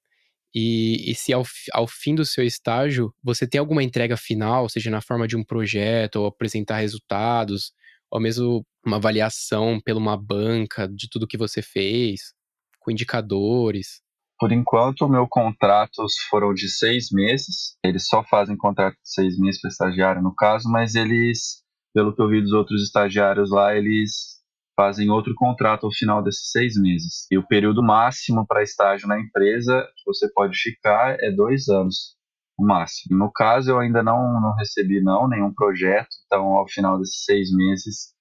e, 0.55 1.11
e 1.11 1.15
se 1.15 1.33
ao, 1.33 1.45
ao, 1.73 1.87
fim 1.87 2.15
do 2.15 2.25
seu 2.25 2.45
estágio 2.45 3.13
você 3.23 3.47
tem 3.47 3.59
alguma 3.59 3.83
entrega 3.83 4.17
final, 4.17 4.69
seja 4.69 4.91
na 4.91 5.01
forma 5.01 5.29
de 5.29 5.37
um 5.37 5.45
projeto, 5.45 6.17
ou 6.17 6.27
apresentar 6.27 6.79
resultados, 6.79 7.73
ou 8.11 8.21
mesmo 8.21 8.65
uma 8.85 8.97
avaliação 8.97 9.81
pela 9.81 9.99
uma 9.99 10.17
banca 10.17 10.89
de 10.89 11.09
tudo 11.11 11.27
que 11.27 11.37
você 11.37 11.61
fez, 11.61 12.33
com 12.81 12.91
indicadores? 12.91 14.01
Por 14.39 14.53
enquanto, 14.53 15.09
meu 15.09 15.27
contratos 15.29 16.15
foram 16.31 16.55
de 16.55 16.69
seis 16.69 17.09
meses. 17.11 17.77
Eles 17.85 18.07
só 18.07 18.23
fazem 18.23 18.57
contrato 18.57 18.95
de 18.95 19.13
seis 19.13 19.37
meses 19.37 19.61
para 19.61 19.71
estagiário, 19.71 20.23
no 20.23 20.35
caso, 20.35 20.71
mas 20.71 20.95
eles, 20.95 21.63
pelo 21.93 22.15
que 22.15 22.23
eu 22.23 22.29
vi 22.29 22.41
dos 22.41 22.53
outros 22.53 22.83
estagiários 22.83 23.51
lá, 23.51 23.77
eles 23.77 24.38
fazem 24.79 25.11
outro 25.11 25.35
contrato 25.35 25.87
ao 25.87 25.93
final 25.93 26.23
desses 26.23 26.53
seis 26.53 26.81
meses. 26.81 27.27
E 27.33 27.37
o 27.37 27.45
período 27.45 27.83
máximo 27.83 28.47
para 28.47 28.63
estágio 28.63 29.09
na 29.09 29.19
empresa 29.19 29.83
que 29.97 30.05
você 30.07 30.33
pode 30.33 30.57
ficar 30.57 31.17
é 31.19 31.33
dois 31.33 31.69
anos, 31.69 32.15
o 32.57 32.65
máximo. 32.65 33.19
No 33.19 33.29
caso, 33.33 33.73
eu 33.73 33.81
ainda 33.81 34.05
não, 34.05 34.41
não 34.41 34.55
recebi 34.55 35.03
não 35.03 35.29
nenhum 35.29 35.53
projeto, 35.53 36.07
então 36.25 36.55
ao 36.55 36.69
final 36.69 36.97
desses 36.97 37.25
seis 37.25 37.53
meses 37.53 38.15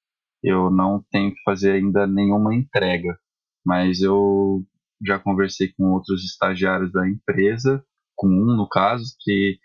eu 0.44 0.72
não 0.72 1.06
tenho 1.12 1.30
que 1.30 1.42
fazer 1.46 1.74
ainda 1.74 2.08
nenhuma 2.08 2.56
entrega. 2.56 3.16
Mas 3.64 4.02
eu 4.02 4.64
já 5.06 5.20
conversei 5.20 5.72
com 5.78 5.92
outros 5.92 6.24
estagiários 6.24 6.92
da 6.92 7.08
empresa, 7.08 7.84
com 8.16 8.28
um 8.28 8.56
no 8.58 8.68
caso, 8.68 9.16
que 9.20 9.60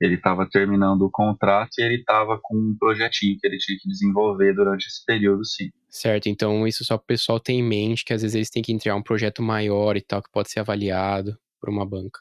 ele 0.00 0.14
estava 0.14 0.48
terminando 0.48 1.02
o 1.02 1.10
contrato 1.10 1.78
e 1.78 1.82
ele 1.82 1.96
estava 1.96 2.38
com 2.42 2.56
um 2.56 2.76
projetinho 2.78 3.36
que 3.38 3.46
ele 3.46 3.58
tinha 3.58 3.78
que 3.80 3.88
desenvolver 3.88 4.54
durante 4.54 4.86
esse 4.86 5.04
período, 5.04 5.44
sim. 5.44 5.68
Certo, 5.88 6.28
então 6.28 6.66
isso 6.66 6.84
só 6.84 6.94
o 6.94 6.98
pessoal 6.98 7.38
tem 7.38 7.60
em 7.60 7.62
mente 7.62 8.04
que 8.04 8.12
às 8.12 8.22
vezes 8.22 8.34
eles 8.34 8.50
têm 8.50 8.62
que 8.62 8.72
entregar 8.72 8.96
um 8.96 9.02
projeto 9.02 9.42
maior 9.42 9.96
e 9.96 10.00
tal, 10.00 10.22
que 10.22 10.30
pode 10.32 10.50
ser 10.50 10.60
avaliado 10.60 11.36
por 11.60 11.68
uma 11.68 11.84
banca. 11.84 12.20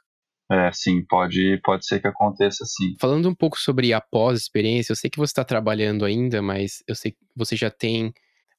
É, 0.51 0.71
sim, 0.73 1.05
pode, 1.07 1.59
pode 1.63 1.85
ser 1.85 2.01
que 2.01 2.07
aconteça 2.07 2.65
sim. 2.65 2.95
Falando 2.99 3.29
um 3.29 3.35
pouco 3.35 3.57
sobre 3.59 3.93
a 3.93 4.01
pós-experiência, 4.01 4.91
eu 4.91 4.95
sei 4.95 5.09
que 5.09 5.19
você 5.19 5.29
está 5.29 5.43
trabalhando 5.43 6.03
ainda, 6.03 6.41
mas 6.41 6.83
eu 6.87 6.95
sei 6.95 7.11
que 7.11 7.17
você 7.35 7.55
já 7.55 7.69
tem 7.69 8.11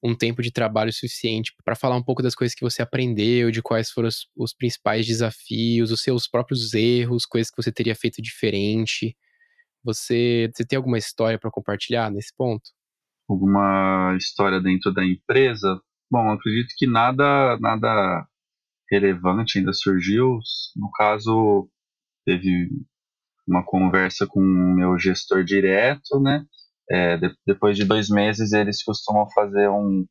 um 0.02 0.14
tempo 0.14 0.42
de 0.42 0.50
trabalho 0.50 0.92
suficiente 0.92 1.54
para 1.64 1.76
falar 1.76 1.96
um 1.96 2.02
pouco 2.02 2.22
das 2.22 2.34
coisas 2.34 2.54
que 2.54 2.64
você 2.64 2.80
aprendeu, 2.82 3.50
de 3.50 3.62
quais 3.62 3.90
foram 3.90 4.08
os, 4.08 4.28
os 4.36 4.54
principais 4.54 5.06
desafios, 5.06 5.90
os 5.90 6.02
seus 6.02 6.26
próprios 6.26 6.72
erros, 6.72 7.26
coisas 7.26 7.50
que 7.50 7.62
você 7.62 7.70
teria 7.70 7.94
feito 7.94 8.22
diferente. 8.22 9.16
Você, 9.84 10.50
você 10.54 10.64
tem 10.64 10.76
alguma 10.76 10.98
história 10.98 11.38
para 11.38 11.50
compartilhar 11.50 12.10
nesse 12.10 12.34
ponto? 12.36 12.70
Alguma 13.28 14.16
história 14.16 14.60
dentro 14.60 14.92
da 14.92 15.04
empresa? 15.04 15.80
Bom, 16.10 16.30
acredito 16.30 16.74
que 16.76 16.86
nada, 16.86 17.56
nada 17.58 18.26
relevante 18.90 19.58
ainda 19.58 19.72
surgiu. 19.72 20.38
No 20.76 20.90
caso, 20.90 21.68
teve 22.24 22.68
uma 23.46 23.64
conversa 23.64 24.26
com 24.26 24.40
o 24.40 24.74
meu 24.74 24.98
gestor 24.98 25.44
direto, 25.44 26.20
né? 26.20 26.44
É, 26.90 27.16
de, 27.16 27.34
depois 27.46 27.76
de 27.76 27.84
dois 27.84 28.08
meses, 28.08 28.52
eles 28.52 28.82
costumam 28.82 29.28
fazer 29.30 29.68
um. 29.70 30.06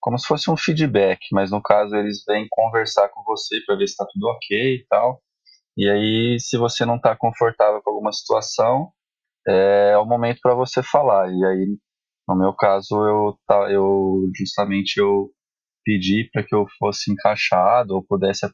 como 0.00 0.18
se 0.18 0.26
fosse 0.26 0.50
um 0.50 0.56
feedback, 0.56 1.20
mas 1.32 1.50
no 1.50 1.62
caso, 1.62 1.94
eles 1.96 2.24
vêm 2.26 2.46
conversar 2.50 3.08
com 3.10 3.22
você 3.24 3.60
para 3.66 3.76
ver 3.76 3.86
se 3.88 3.92
está 3.92 4.06
tudo 4.12 4.26
ok 4.28 4.76
e 4.76 4.86
tal. 4.88 5.22
E 5.76 5.88
aí, 5.88 6.38
se 6.40 6.56
você 6.58 6.84
não 6.86 6.96
está 6.96 7.16
confortável 7.16 7.82
com 7.82 7.90
alguma 7.90 8.12
situação, 8.12 8.92
é, 9.48 9.92
é 9.94 9.98
o 9.98 10.06
momento 10.06 10.40
para 10.42 10.54
você 10.54 10.82
falar. 10.82 11.28
E 11.30 11.44
aí, 11.44 11.78
no 12.28 12.36
meu 12.36 12.52
caso, 12.54 12.94
eu, 13.06 13.38
eu 13.70 14.30
justamente 14.36 14.98
eu 14.98 15.30
pedi 15.84 16.28
para 16.32 16.42
que 16.44 16.54
eu 16.54 16.66
fosse 16.78 17.12
encaixado 17.12 17.94
ou 17.94 18.04
pudesse 18.04 18.46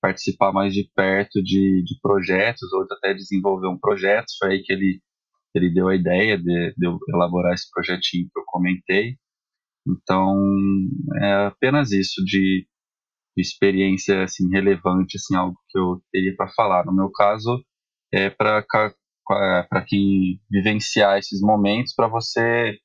participar 0.00 0.52
mais 0.52 0.72
de 0.74 0.88
perto 0.94 1.42
de, 1.42 1.82
de 1.84 1.98
projetos 2.00 2.72
ou 2.72 2.86
até 2.90 3.14
desenvolver 3.14 3.68
um 3.68 3.78
projeto. 3.78 4.26
Foi 4.38 4.52
aí 4.52 4.62
que 4.62 4.72
ele 4.72 5.00
ele 5.58 5.72
deu 5.72 5.88
a 5.88 5.96
ideia 5.96 6.38
de, 6.38 6.74
de 6.76 6.86
eu 6.86 6.98
elaborar 7.14 7.54
esse 7.54 7.70
projetinho 7.70 8.28
que 8.32 8.40
eu 8.40 8.44
comentei. 8.46 9.16
Então, 9.86 10.36
é 11.22 11.46
apenas 11.46 11.92
isso 11.92 12.22
de, 12.24 12.66
de 13.36 13.42
experiência 13.42 14.22
assim 14.22 14.48
relevante, 14.50 15.16
assim 15.16 15.36
algo 15.36 15.56
que 15.68 15.78
eu 15.78 16.00
teria 16.12 16.34
para 16.36 16.50
falar. 16.50 16.84
No 16.84 16.94
meu 16.94 17.10
caso, 17.10 17.62
é 18.12 18.30
para 18.30 18.64
para 19.68 19.84
quem 19.86 20.40
vivenciar 20.50 21.18
esses 21.18 21.42
momentos, 21.42 21.94
para 21.94 22.08
você 22.08 22.78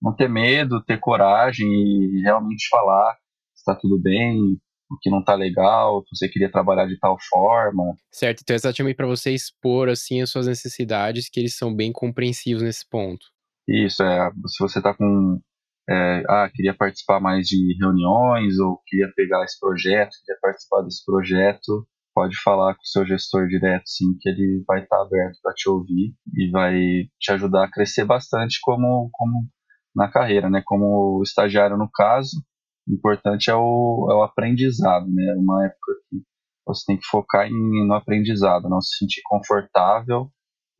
não 0.00 0.16
ter 0.16 0.30
medo, 0.30 0.82
ter 0.82 0.98
coragem 0.98 1.68
e 1.68 2.22
realmente 2.22 2.66
falar 2.70 3.18
está 3.54 3.74
tudo 3.74 4.00
bem, 4.00 4.58
o 4.90 4.98
que 5.00 5.10
não 5.10 5.20
está 5.20 5.34
legal, 5.34 6.02
se 6.02 6.16
você 6.16 6.28
queria 6.28 6.50
trabalhar 6.50 6.86
de 6.86 6.98
tal 6.98 7.16
forma. 7.30 7.94
Certo, 8.10 8.40
então 8.42 8.54
é 8.54 8.56
exatamente 8.56 8.96
para 8.96 9.06
você 9.06 9.32
expor 9.32 9.88
assim 9.88 10.20
as 10.20 10.30
suas 10.30 10.46
necessidades, 10.46 11.28
que 11.28 11.38
eles 11.38 11.56
são 11.56 11.74
bem 11.74 11.92
compreensivos 11.92 12.62
nesse 12.62 12.88
ponto. 12.88 13.24
Isso, 13.68 14.02
é, 14.02 14.30
se 14.48 14.58
você 14.60 14.78
está 14.80 14.92
com 14.92 15.40
é, 15.88 16.22
ah, 16.28 16.48
queria 16.52 16.74
participar 16.74 17.20
mais 17.20 17.46
de 17.46 17.76
reuniões 17.80 18.58
ou 18.58 18.80
queria 18.86 19.10
pegar 19.14 19.44
esse 19.44 19.58
projeto, 19.58 20.10
queria 20.24 20.38
participar 20.40 20.82
desse 20.82 21.04
projeto, 21.04 21.86
pode 22.14 22.36
falar 22.42 22.74
com 22.74 22.82
o 22.82 22.86
seu 22.86 23.04
gestor 23.06 23.48
direto, 23.48 23.82
sim, 23.86 24.16
que 24.20 24.28
ele 24.28 24.62
vai 24.66 24.82
estar 24.82 24.96
tá 24.96 25.02
aberto 25.02 25.38
para 25.42 25.52
te 25.52 25.68
ouvir 25.68 26.14
e 26.36 26.50
vai 26.50 26.78
te 27.18 27.32
ajudar 27.32 27.64
a 27.64 27.70
crescer 27.70 28.04
bastante 28.04 28.58
como, 28.62 29.08
como 29.12 29.48
na 29.94 30.08
carreira, 30.08 30.48
né? 30.48 30.62
Como 30.64 31.20
estagiário 31.24 31.76
no 31.76 31.90
caso, 31.92 32.40
importante 32.88 33.50
é 33.50 33.54
o, 33.54 34.08
é 34.10 34.14
o 34.14 34.22
aprendizado, 34.22 35.06
né? 35.08 35.34
Uma 35.36 35.66
época 35.66 35.92
que 36.08 36.22
você 36.66 36.84
tem 36.86 36.96
que 36.96 37.06
focar 37.06 37.46
em, 37.46 37.86
no 37.86 37.94
aprendizado, 37.94 38.68
não 38.68 38.80
se 38.80 38.96
sentir 38.98 39.20
confortável 39.24 40.30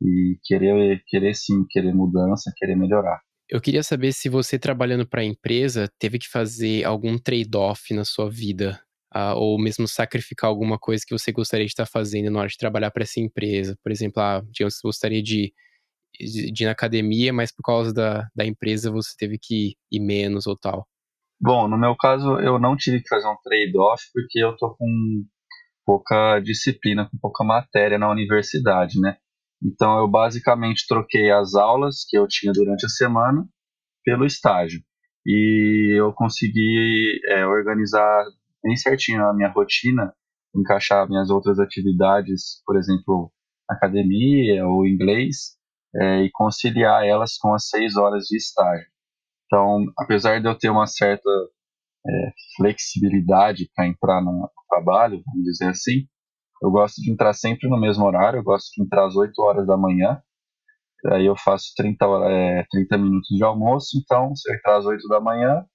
e 0.01 0.37
querer, 0.43 1.03
querer 1.07 1.33
sim, 1.35 1.65
querer 1.69 1.93
mudança, 1.93 2.51
querer 2.57 2.75
melhorar. 2.75 3.21
Eu 3.49 3.59
queria 3.59 3.83
saber 3.83 4.13
se 4.13 4.29
você 4.29 4.57
trabalhando 4.57 5.05
para 5.05 5.21
a 5.21 5.25
empresa 5.25 5.91
teve 5.99 6.17
que 6.17 6.27
fazer 6.27 6.85
algum 6.85 7.17
trade-off 7.17 7.93
na 7.93 8.05
sua 8.05 8.29
vida, 8.29 8.81
uh, 9.13 9.35
ou 9.35 9.59
mesmo 9.59 9.87
sacrificar 9.87 10.49
alguma 10.49 10.79
coisa 10.79 11.03
que 11.05 11.13
você 11.13 11.31
gostaria 11.31 11.65
de 11.65 11.71
estar 11.71 11.85
fazendo 11.85 12.31
na 12.31 12.39
hora 12.39 12.47
de 12.47 12.57
trabalhar 12.57 12.91
para 12.91 13.03
essa 13.03 13.19
empresa. 13.19 13.77
Por 13.83 13.91
exemplo, 13.91 14.23
ah, 14.23 14.41
digamos, 14.49 14.75
você 14.75 14.81
gostaria 14.81 15.21
de, 15.21 15.53
de, 16.17 16.51
de 16.51 16.63
ir 16.63 16.65
na 16.65 16.71
academia, 16.71 17.33
mas 17.33 17.53
por 17.53 17.63
causa 17.63 17.93
da, 17.93 18.27
da 18.33 18.45
empresa 18.45 18.89
você 18.89 19.13
teve 19.17 19.37
que 19.37 19.75
ir 19.91 19.99
menos 19.99 20.47
ou 20.47 20.57
tal. 20.57 20.87
Bom, 21.41 21.67
no 21.67 21.75
meu 21.75 21.95
caso, 21.95 22.39
eu 22.39 22.59
não 22.59 22.77
tive 22.77 23.01
que 23.01 23.09
fazer 23.09 23.27
um 23.27 23.35
trade-off 23.43 24.03
porque 24.13 24.39
eu 24.43 24.55
tô 24.57 24.75
com 24.75 25.25
pouca 25.83 26.39
disciplina, 26.39 27.09
com 27.09 27.17
pouca 27.17 27.43
matéria 27.43 27.97
na 27.97 28.11
universidade, 28.11 28.99
né? 28.99 29.17
Então, 29.63 29.97
eu 29.97 30.07
basicamente 30.07 30.85
troquei 30.87 31.31
as 31.31 31.55
aulas 31.55 32.05
que 32.07 32.15
eu 32.15 32.27
tinha 32.27 32.53
durante 32.53 32.85
a 32.85 32.89
semana 32.89 33.43
pelo 34.03 34.23
estágio. 34.23 34.81
E 35.25 35.95
eu 35.97 36.13
consegui 36.13 37.19
é, 37.27 37.43
organizar 37.45 38.23
bem 38.63 38.75
certinho 38.75 39.25
a 39.25 39.33
minha 39.33 39.49
rotina, 39.49 40.13
encaixar 40.55 41.09
minhas 41.09 41.31
outras 41.31 41.59
atividades, 41.59 42.61
por 42.65 42.77
exemplo, 42.77 43.31
academia 43.67 44.67
ou 44.67 44.85
inglês, 44.85 45.57
é, 45.95 46.23
e 46.23 46.29
conciliar 46.31 47.03
elas 47.03 47.35
com 47.37 47.53
as 47.53 47.67
seis 47.67 47.95
horas 47.95 48.25
de 48.25 48.37
estágio. 48.37 48.90
Então, 49.51 49.83
apesar 49.99 50.39
de 50.39 50.47
eu 50.47 50.57
ter 50.57 50.69
uma 50.69 50.87
certa 50.87 51.29
é, 52.07 52.31
flexibilidade 52.55 53.69
para 53.75 53.85
entrar 53.85 54.21
no 54.21 54.49
trabalho, 54.69 55.21
vamos 55.25 55.43
dizer 55.43 55.69
assim, 55.69 56.07
eu 56.63 56.71
gosto 56.71 57.01
de 57.01 57.11
entrar 57.11 57.33
sempre 57.33 57.69
no 57.69 57.77
mesmo 57.77 58.05
horário, 58.05 58.39
eu 58.39 58.43
gosto 58.43 58.71
de 58.73 58.81
entrar 58.81 59.05
às 59.05 59.15
8 59.15 59.37
horas 59.41 59.67
da 59.67 59.75
manhã, 59.75 60.21
aí 61.07 61.25
eu 61.25 61.35
faço 61.35 61.73
30, 61.75 62.05
é, 62.29 62.65
30 62.71 62.97
minutos 62.97 63.35
de 63.35 63.43
almoço, 63.43 63.99
então 64.01 64.33
se 64.33 64.49
eu 64.49 64.55
entrar 64.55 64.77
às 64.77 64.85
8 64.85 65.05
da 65.09 65.19
manhã, 65.19 65.65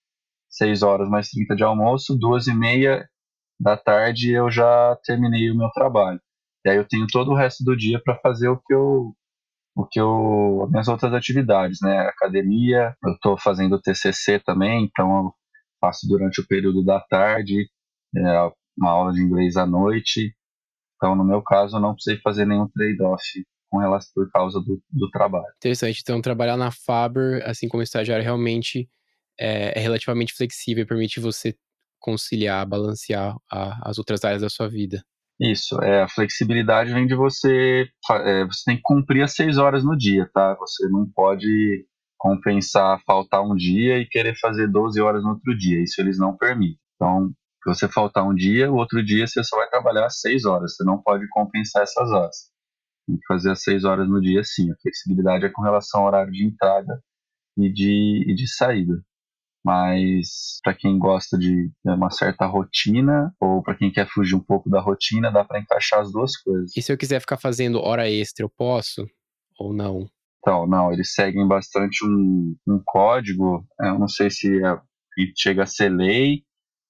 6 0.49 0.83
horas 0.83 1.09
mais 1.11 1.29
30 1.29 1.55
de 1.55 1.62
almoço, 1.62 2.16
2 2.18 2.47
e 2.47 2.55
meia 2.55 3.07
da 3.61 3.77
tarde 3.77 4.33
eu 4.33 4.51
já 4.51 4.97
terminei 5.05 5.51
o 5.51 5.57
meu 5.57 5.70
trabalho. 5.70 6.20
E 6.64 6.70
aí 6.70 6.77
eu 6.77 6.89
tenho 6.89 7.07
todo 7.12 7.33
o 7.33 7.37
resto 7.37 7.62
do 7.62 7.77
dia 7.77 8.01
para 8.03 8.18
fazer 8.20 8.49
o 8.49 8.57
que 8.57 8.72
eu 8.72 9.14
o 9.77 9.87
que 9.87 10.01
eu 10.01 10.62
as 10.64 10.70
minhas 10.70 10.89
outras 10.89 11.12
atividades, 11.12 11.79
né? 11.83 11.99
Academia, 12.09 12.97
eu 13.05 13.12
estou 13.12 13.39
fazendo 13.39 13.81
TCC 13.81 14.41
também, 14.41 14.85
então 14.85 15.27
eu 15.27 15.35
faço 15.79 16.09
durante 16.09 16.41
o 16.41 16.47
período 16.47 16.83
da 16.83 16.99
tarde, 16.99 17.68
é, 18.16 18.51
uma 18.77 18.91
aula 18.91 19.12
de 19.12 19.20
inglês 19.20 19.57
à 19.57 19.66
noite. 19.66 20.35
Então, 20.97 21.14
no 21.14 21.24
meu 21.24 21.43
caso, 21.43 21.77
eu 21.77 21.81
não 21.81 21.93
precisei 21.95 22.18
fazer 22.22 22.47
nenhum 22.47 22.66
trade-off 22.68 23.22
com 23.70 23.79
relação 23.79 24.11
por 24.14 24.31
causa 24.31 24.59
do, 24.61 24.83
do 24.91 25.11
trabalho. 25.11 25.53
Interessante. 25.57 26.01
Então, 26.01 26.22
trabalhar 26.22 26.57
na 26.57 26.70
Faber, 26.70 27.43
assim 27.47 27.68
como 27.68 27.83
estagiário, 27.83 28.24
realmente 28.24 28.89
é, 29.39 29.79
é 29.79 29.83
relativamente 29.83 30.33
flexível 30.33 30.85
e 30.85 30.87
permite 30.87 31.20
você 31.20 31.55
conciliar, 32.01 32.66
balancear 32.66 33.37
a, 33.53 33.91
as 33.91 33.99
outras 33.99 34.24
áreas 34.24 34.41
da 34.41 34.49
sua 34.49 34.68
vida. 34.68 35.05
Isso, 35.41 35.78
é, 35.82 36.03
a 36.03 36.09
flexibilidade 36.09 36.93
vem 36.93 37.07
de 37.07 37.14
você, 37.14 37.87
é, 38.11 38.45
você 38.47 38.62
tem 38.64 38.76
que 38.76 38.82
cumprir 38.82 39.22
as 39.22 39.34
seis 39.34 39.59
horas 39.59 39.84
no 39.84 39.97
dia, 39.97 40.28
tá? 40.32 40.55
Você 40.55 40.89
não 40.89 41.07
pode 41.14 41.87
compensar 42.16 42.99
faltar 43.07 43.43
um 43.43 43.55
dia 43.55 43.99
e 43.99 44.09
querer 44.09 44.34
fazer 44.39 44.66
12 44.66 44.99
horas 45.01 45.22
no 45.22 45.30
outro 45.30 45.57
dia, 45.57 45.82
isso 45.82 46.01
eles 46.01 46.18
não 46.18 46.34
permitem. 46.34 46.78
Então, 46.95 47.28
se 47.62 47.68
você 47.68 47.89
faltar 47.89 48.26
um 48.26 48.34
dia, 48.34 48.70
o 48.72 48.76
outro 48.76 49.05
dia 49.05 49.26
você 49.26 49.45
só 49.45 49.57
vai 49.57 49.68
trabalhar 49.68 50.09
seis 50.09 50.47
horas, 50.47 50.74
você 50.74 50.84
não 50.84 51.03
pode 51.03 51.28
compensar 51.28 51.82
essas 51.82 52.11
horas. 52.11 52.51
Tem 53.07 53.16
que 53.16 53.26
fazer 53.26 53.51
as 53.51 53.62
seis 53.62 53.84
horas 53.84 54.09
no 54.09 54.20
dia 54.20 54.43
sim, 54.43 54.70
a 54.72 54.76
flexibilidade 54.80 55.45
é 55.45 55.51
com 55.51 55.62
relação 55.62 56.01
ao 56.01 56.07
horário 56.07 56.32
de 56.32 56.47
entrada 56.47 56.99
e 57.59 57.70
de, 57.70 58.24
e 58.26 58.34
de 58.34 58.49
saída 58.49 59.03
mas 59.67 60.61
para 60.62 60.75
quem 60.75 60.97
gosta 60.97 61.37
de 61.37 61.73
uma 61.85 62.09
certa 62.09 62.47
rotina 62.47 63.35
ou 63.41 63.61
para 63.64 63.75
quem 63.75 63.91
quer 63.91 64.07
fugir 64.07 64.37
um 64.37 64.41
pouco 64.41 64.71
da 64.71 64.81
rotina, 64.81 65.29
dá 65.29 65.45
para 65.45 65.59
encaixar 65.59 65.99
as 65.99 66.12
duas 66.12 66.37
coisas. 66.37 66.71
E 66.77 66.81
se 66.81 66.93
eu 66.93 66.97
quiser 66.97 67.19
ficar 67.19 67.37
fazendo 67.37 67.81
hora 67.81 68.09
extra, 68.09 68.45
eu 68.45 68.49
posso 68.49 69.05
ou 69.59 69.75
não? 69.75 70.07
Então, 70.39 70.69
não, 70.69 70.93
eles 70.93 71.12
seguem 71.12 71.49
bastante 71.49 72.07
um, 72.07 72.55
um 72.69 72.81
código, 72.87 73.67
eu 73.81 73.99
não 73.99 74.07
sei 74.07 74.31
se 74.31 74.64
é, 74.64 74.79
chega 75.37 75.64
a 75.64 75.67
ser 75.67 75.89
lei, 75.89 76.45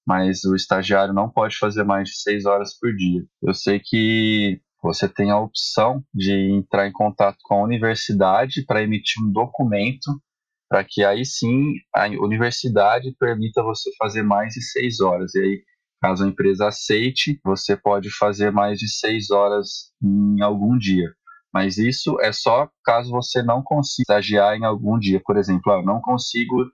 mas 0.05 0.43
o 0.43 0.55
estagiário 0.55 1.15
não 1.15 1.31
pode 1.31 1.57
fazer 1.57 1.83
mais 1.83 2.09
de 2.09 2.15
seis 2.17 2.45
horas 2.45 2.77
por 2.79 2.93
dia. 2.95 3.25
Eu 3.41 3.55
sei 3.55 3.81
que 3.83 4.61
você 4.83 5.09
tem 5.09 5.31
a 5.31 5.39
opção 5.39 6.03
de 6.13 6.31
entrar 6.51 6.87
em 6.87 6.91
contato 6.91 7.37
com 7.41 7.55
a 7.55 7.63
universidade 7.63 8.63
para 8.67 8.83
emitir 8.83 9.23
um 9.23 9.31
documento 9.31 10.21
para 10.69 10.83
que 10.83 11.03
aí 11.03 11.25
sim 11.25 11.73
a 11.95 12.07
universidade 12.07 13.15
permita 13.19 13.63
você 13.63 13.89
fazer 13.97 14.23
mais 14.23 14.53
de 14.53 14.61
seis 14.61 14.99
horas. 14.99 15.33
E 15.35 15.39
aí, 15.39 15.63
caso 16.01 16.23
a 16.23 16.27
empresa 16.27 16.67
aceite, 16.67 17.39
você 17.43 17.75
pode 17.75 18.09
fazer 18.11 18.51
mais 18.51 18.77
de 18.77 18.87
seis 18.89 19.31
horas 19.31 19.91
em 20.03 20.41
algum 20.41 20.77
dia. 20.77 21.09
Mas 21.53 21.77
isso 21.77 22.19
é 22.21 22.31
só 22.31 22.69
caso 22.83 23.11
você 23.11 23.41
não 23.41 23.63
consiga 23.63 24.03
estagiar 24.03 24.55
em 24.55 24.65
algum 24.65 24.99
dia. 24.99 25.21
Por 25.23 25.37
exemplo, 25.37 25.71
ah, 25.71 25.77
eu 25.77 25.83
não 25.83 26.01
consigo 26.01 26.65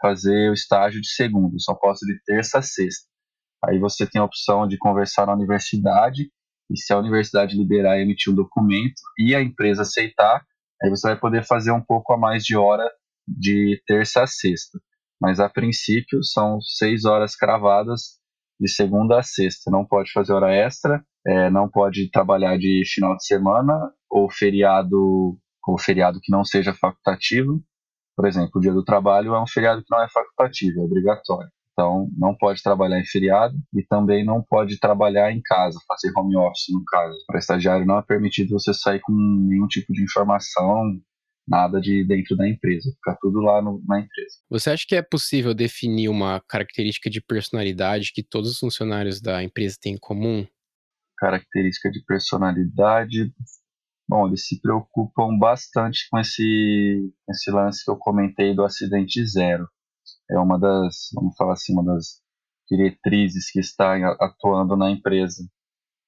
fazer 0.00 0.50
o 0.50 0.54
estágio 0.54 1.00
de 1.00 1.08
segunda, 1.08 1.56
só 1.58 1.74
posso 1.74 2.06
de 2.06 2.18
terça 2.24 2.58
a 2.58 2.62
sexta. 2.62 3.06
Aí 3.62 3.78
você 3.78 4.06
tem 4.06 4.20
a 4.20 4.24
opção 4.24 4.66
de 4.66 4.78
conversar 4.78 5.26
na 5.26 5.34
universidade 5.34 6.30
e 6.70 6.78
se 6.78 6.92
a 6.92 6.98
universidade 6.98 7.56
liberar 7.56 7.98
e 7.98 8.02
emitir 8.02 8.32
um 8.32 8.36
documento 8.36 8.94
e 9.18 9.34
a 9.34 9.42
empresa 9.42 9.82
aceitar, 9.82 10.42
aí 10.82 10.88
você 10.88 11.08
vai 11.08 11.18
poder 11.18 11.44
fazer 11.44 11.72
um 11.72 11.82
pouco 11.82 12.12
a 12.14 12.16
mais 12.16 12.44
de 12.44 12.56
hora 12.56 12.88
de 13.38 13.80
terça 13.86 14.22
a 14.22 14.26
sexta. 14.26 14.78
Mas 15.20 15.38
a 15.38 15.48
princípio 15.48 16.22
são 16.24 16.60
seis 16.60 17.04
horas 17.04 17.36
cravadas 17.36 18.18
de 18.58 18.68
segunda 18.68 19.18
a 19.18 19.22
sexta. 19.22 19.70
Não 19.70 19.84
pode 19.84 20.10
fazer 20.12 20.32
hora 20.32 20.52
extra, 20.52 21.04
é, 21.26 21.50
não 21.50 21.68
pode 21.68 22.10
trabalhar 22.10 22.56
de 22.58 22.82
final 22.92 23.16
de 23.16 23.24
semana 23.24 23.92
ou 24.08 24.30
feriado 24.30 25.38
ou 25.66 25.78
feriado 25.78 26.18
que 26.22 26.32
não 26.32 26.44
seja 26.44 26.74
facultativo. 26.74 27.62
Por 28.16 28.26
exemplo, 28.26 28.52
o 28.56 28.60
dia 28.60 28.72
do 28.72 28.84
trabalho 28.84 29.34
é 29.34 29.42
um 29.42 29.46
feriado 29.46 29.82
que 29.82 29.90
não 29.90 30.02
é 30.02 30.08
facultativo, 30.08 30.80
é 30.80 30.84
obrigatório. 30.84 31.50
Então, 31.72 32.08
não 32.16 32.34
pode 32.34 32.62
trabalhar 32.62 32.98
em 32.98 33.04
feriado 33.04 33.54
e 33.74 33.82
também 33.82 34.24
não 34.24 34.42
pode 34.42 34.78
trabalhar 34.78 35.32
em 35.32 35.40
casa, 35.42 35.78
fazer 35.86 36.12
home 36.14 36.36
office 36.36 36.66
no 36.70 36.84
caso. 36.84 37.16
Para 37.26 37.38
estagiário 37.38 37.86
não 37.86 37.98
é 37.98 38.02
permitido 38.02 38.50
você 38.50 38.74
sair 38.74 39.00
com 39.00 39.12
nenhum 39.12 39.66
tipo 39.66 39.92
de 39.92 40.02
informação 40.02 40.92
nada 41.46 41.80
de 41.80 42.04
dentro 42.04 42.36
da 42.36 42.48
empresa, 42.48 42.90
ficar 42.92 43.16
tudo 43.20 43.40
lá 43.40 43.60
no, 43.60 43.82
na 43.86 44.00
empresa. 44.00 44.36
Você 44.48 44.70
acha 44.70 44.84
que 44.86 44.94
é 44.94 45.02
possível 45.02 45.52
definir 45.52 46.08
uma 46.08 46.40
característica 46.48 47.10
de 47.10 47.20
personalidade 47.20 48.12
que 48.14 48.22
todos 48.22 48.50
os 48.52 48.58
funcionários 48.58 49.20
da 49.20 49.42
empresa 49.42 49.76
têm 49.80 49.94
em 49.94 49.98
comum? 49.98 50.46
Característica 51.18 51.90
de 51.90 52.02
personalidade. 52.04 53.32
Bom, 54.08 54.26
eles 54.26 54.46
se 54.46 54.60
preocupam 54.60 55.38
bastante 55.38 56.06
com 56.10 56.18
esse, 56.18 57.12
esse 57.28 57.50
lance 57.50 57.84
que 57.84 57.90
eu 57.90 57.96
comentei 57.96 58.54
do 58.54 58.64
acidente 58.64 59.24
zero. 59.26 59.68
É 60.30 60.38
uma 60.38 60.58
das, 60.58 61.10
vamos 61.12 61.34
falar 61.36 61.54
assim, 61.54 61.72
uma 61.72 61.84
das 61.84 62.20
diretrizes 62.70 63.50
que 63.50 63.58
está 63.58 63.96
atuando 64.20 64.76
na 64.76 64.90
empresa 64.90 65.44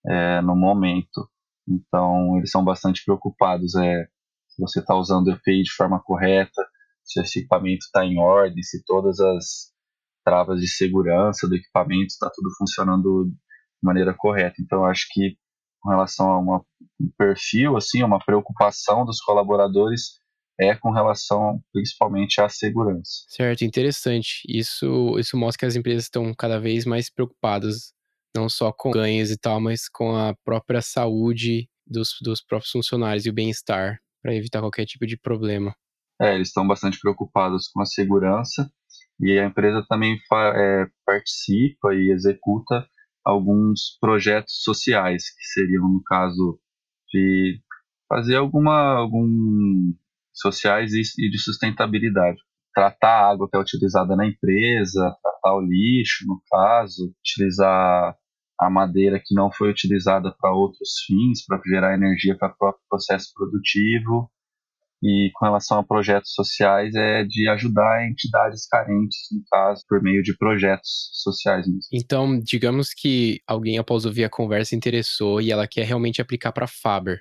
é, 0.07 0.41
no 0.41 0.55
momento. 0.55 1.29
Então, 1.69 2.39
eles 2.39 2.51
são 2.51 2.65
bastante 2.65 3.05
preocupados. 3.05 3.75
É, 3.75 4.07
se 4.55 4.61
você 4.61 4.81
está 4.81 4.95
usando 4.95 5.29
o 5.29 5.33
EPI 5.33 5.63
de 5.63 5.73
forma 5.73 6.01
correta, 6.03 6.63
se 7.03 7.21
esse 7.21 7.41
equipamento 7.41 7.85
está 7.87 8.05
em 8.05 8.19
ordem, 8.19 8.63
se 8.63 8.83
todas 8.85 9.19
as 9.19 9.73
travas 10.25 10.61
de 10.61 10.69
segurança 10.69 11.49
do 11.49 11.57
equipamento 11.57 12.09
está 12.09 12.31
tudo 12.33 12.49
funcionando 12.57 13.25
de 13.27 13.35
maneira 13.83 14.15
correta. 14.17 14.57
Então, 14.61 14.85
acho 14.85 15.07
que 15.11 15.37
com 15.81 15.91
relação 15.91 16.31
a 16.31 16.39
uma, 16.39 16.65
um 17.01 17.11
perfil, 17.19 17.77
assim, 17.77 18.03
uma 18.03 18.21
preocupação 18.25 19.05
dos 19.05 19.21
colaboradores 19.21 20.21
é 20.61 20.77
com 20.77 20.93
relação 20.93 21.61
principalmente 21.73 22.41
à 22.41 22.49
segurança. 22.49 23.25
Certo, 23.29 23.65
interessante. 23.65 24.43
Isso, 24.47 25.19
isso 25.19 25.37
mostra 25.37 25.61
que 25.61 25.67
as 25.67 25.77
empresas 25.77 26.05
estão 26.05 26.33
cada 26.35 26.61
vez 26.61 26.85
mais 26.85 27.11
preocupadas, 27.11 27.93
não 28.37 28.49
só 28.49 28.73
com 28.73 28.91
ganhos 28.91 29.31
e 29.31 29.37
tal, 29.37 29.61
mas 29.61 29.89
com 29.89 30.15
a 30.15 30.35
própria 30.45 30.83
saúde 30.83 31.69
dos, 31.85 32.11
dos 32.23 32.41
próprios 32.41 32.71
funcionários 32.71 33.27
e 33.27 33.31
o 33.31 33.33
bem-estar, 33.33 33.99
para 34.23 34.35
evitar 34.35 34.61
qualquer 34.61 34.87
tipo 34.87 35.07
de 35.07 35.19
problema. 35.19 35.75
É, 36.21 36.35
eles 36.35 36.49
estão 36.49 36.67
bastante 36.67 36.99
preocupados 37.01 37.69
com 37.69 37.83
a 37.83 37.87
segurança 37.87 38.71
e 39.21 39.39
a 39.39 39.45
empresa 39.45 39.85
também 39.89 40.17
é, 40.33 40.87
participa 41.05 41.95
e 41.95 42.13
executa 42.13 42.87
alguns 43.25 43.97
projetos 44.01 44.63
sociais, 44.63 45.25
que 45.31 45.45
seriam, 45.45 45.89
no 45.89 46.03
caso, 46.05 46.59
de 47.13 47.61
fazer 48.09 48.37
alguma, 48.37 48.97
algum 48.97 49.93
sociais 50.33 50.93
e 50.93 51.31
de 51.31 51.39
sustentabilidade. 51.39 52.39
Tratar 52.75 53.09
a 53.09 53.31
água 53.31 53.49
que 53.51 53.57
é 53.57 53.61
utilizada 53.61 54.17
na 54.17 54.27
empresa, 54.27 55.15
tratar 55.23 55.55
o 55.55 55.61
lixo, 55.61 56.27
no 56.27 56.41
caso, 56.51 57.15
utilizar 57.21 58.17
a 58.67 58.71
madeira 58.71 59.21
que 59.25 59.35
não 59.35 59.51
foi 59.53 59.71
utilizada 59.71 60.35
para 60.41 60.55
outros 60.55 60.91
fins, 61.07 61.45
para 61.45 61.61
gerar 61.67 61.95
energia 61.95 62.37
para 62.37 62.53
o 62.53 62.57
próprio 62.57 62.83
processo 62.89 63.33
produtivo. 63.35 64.31
E 65.05 65.31
com 65.35 65.45
relação 65.45 65.81
a 65.81 65.85
projetos 65.85 66.33
sociais, 66.33 66.95
é 66.95 67.25
de 67.25 67.49
ajudar 67.49 68.07
entidades 68.07 68.67
carentes, 68.69 69.19
no 69.33 69.43
caso, 69.51 69.83
por 69.89 70.01
meio 70.01 70.23
de 70.23 70.37
projetos 70.37 71.11
sociais 71.13 71.67
mesmo. 71.67 71.81
Então, 71.93 72.39
digamos 72.39 72.95
que 72.95 73.41
alguém, 73.45 73.79
após 73.79 74.07
ouvir 74.07 74.23
a 74.23 74.31
conversa, 74.31 74.77
interessou 74.77 75.41
e 75.41 75.51
ela 75.51 75.67
quer 75.67 75.85
realmente 75.85 76.23
aplicar 76.23 76.53
para 76.53 76.69
Faber. 76.69 77.21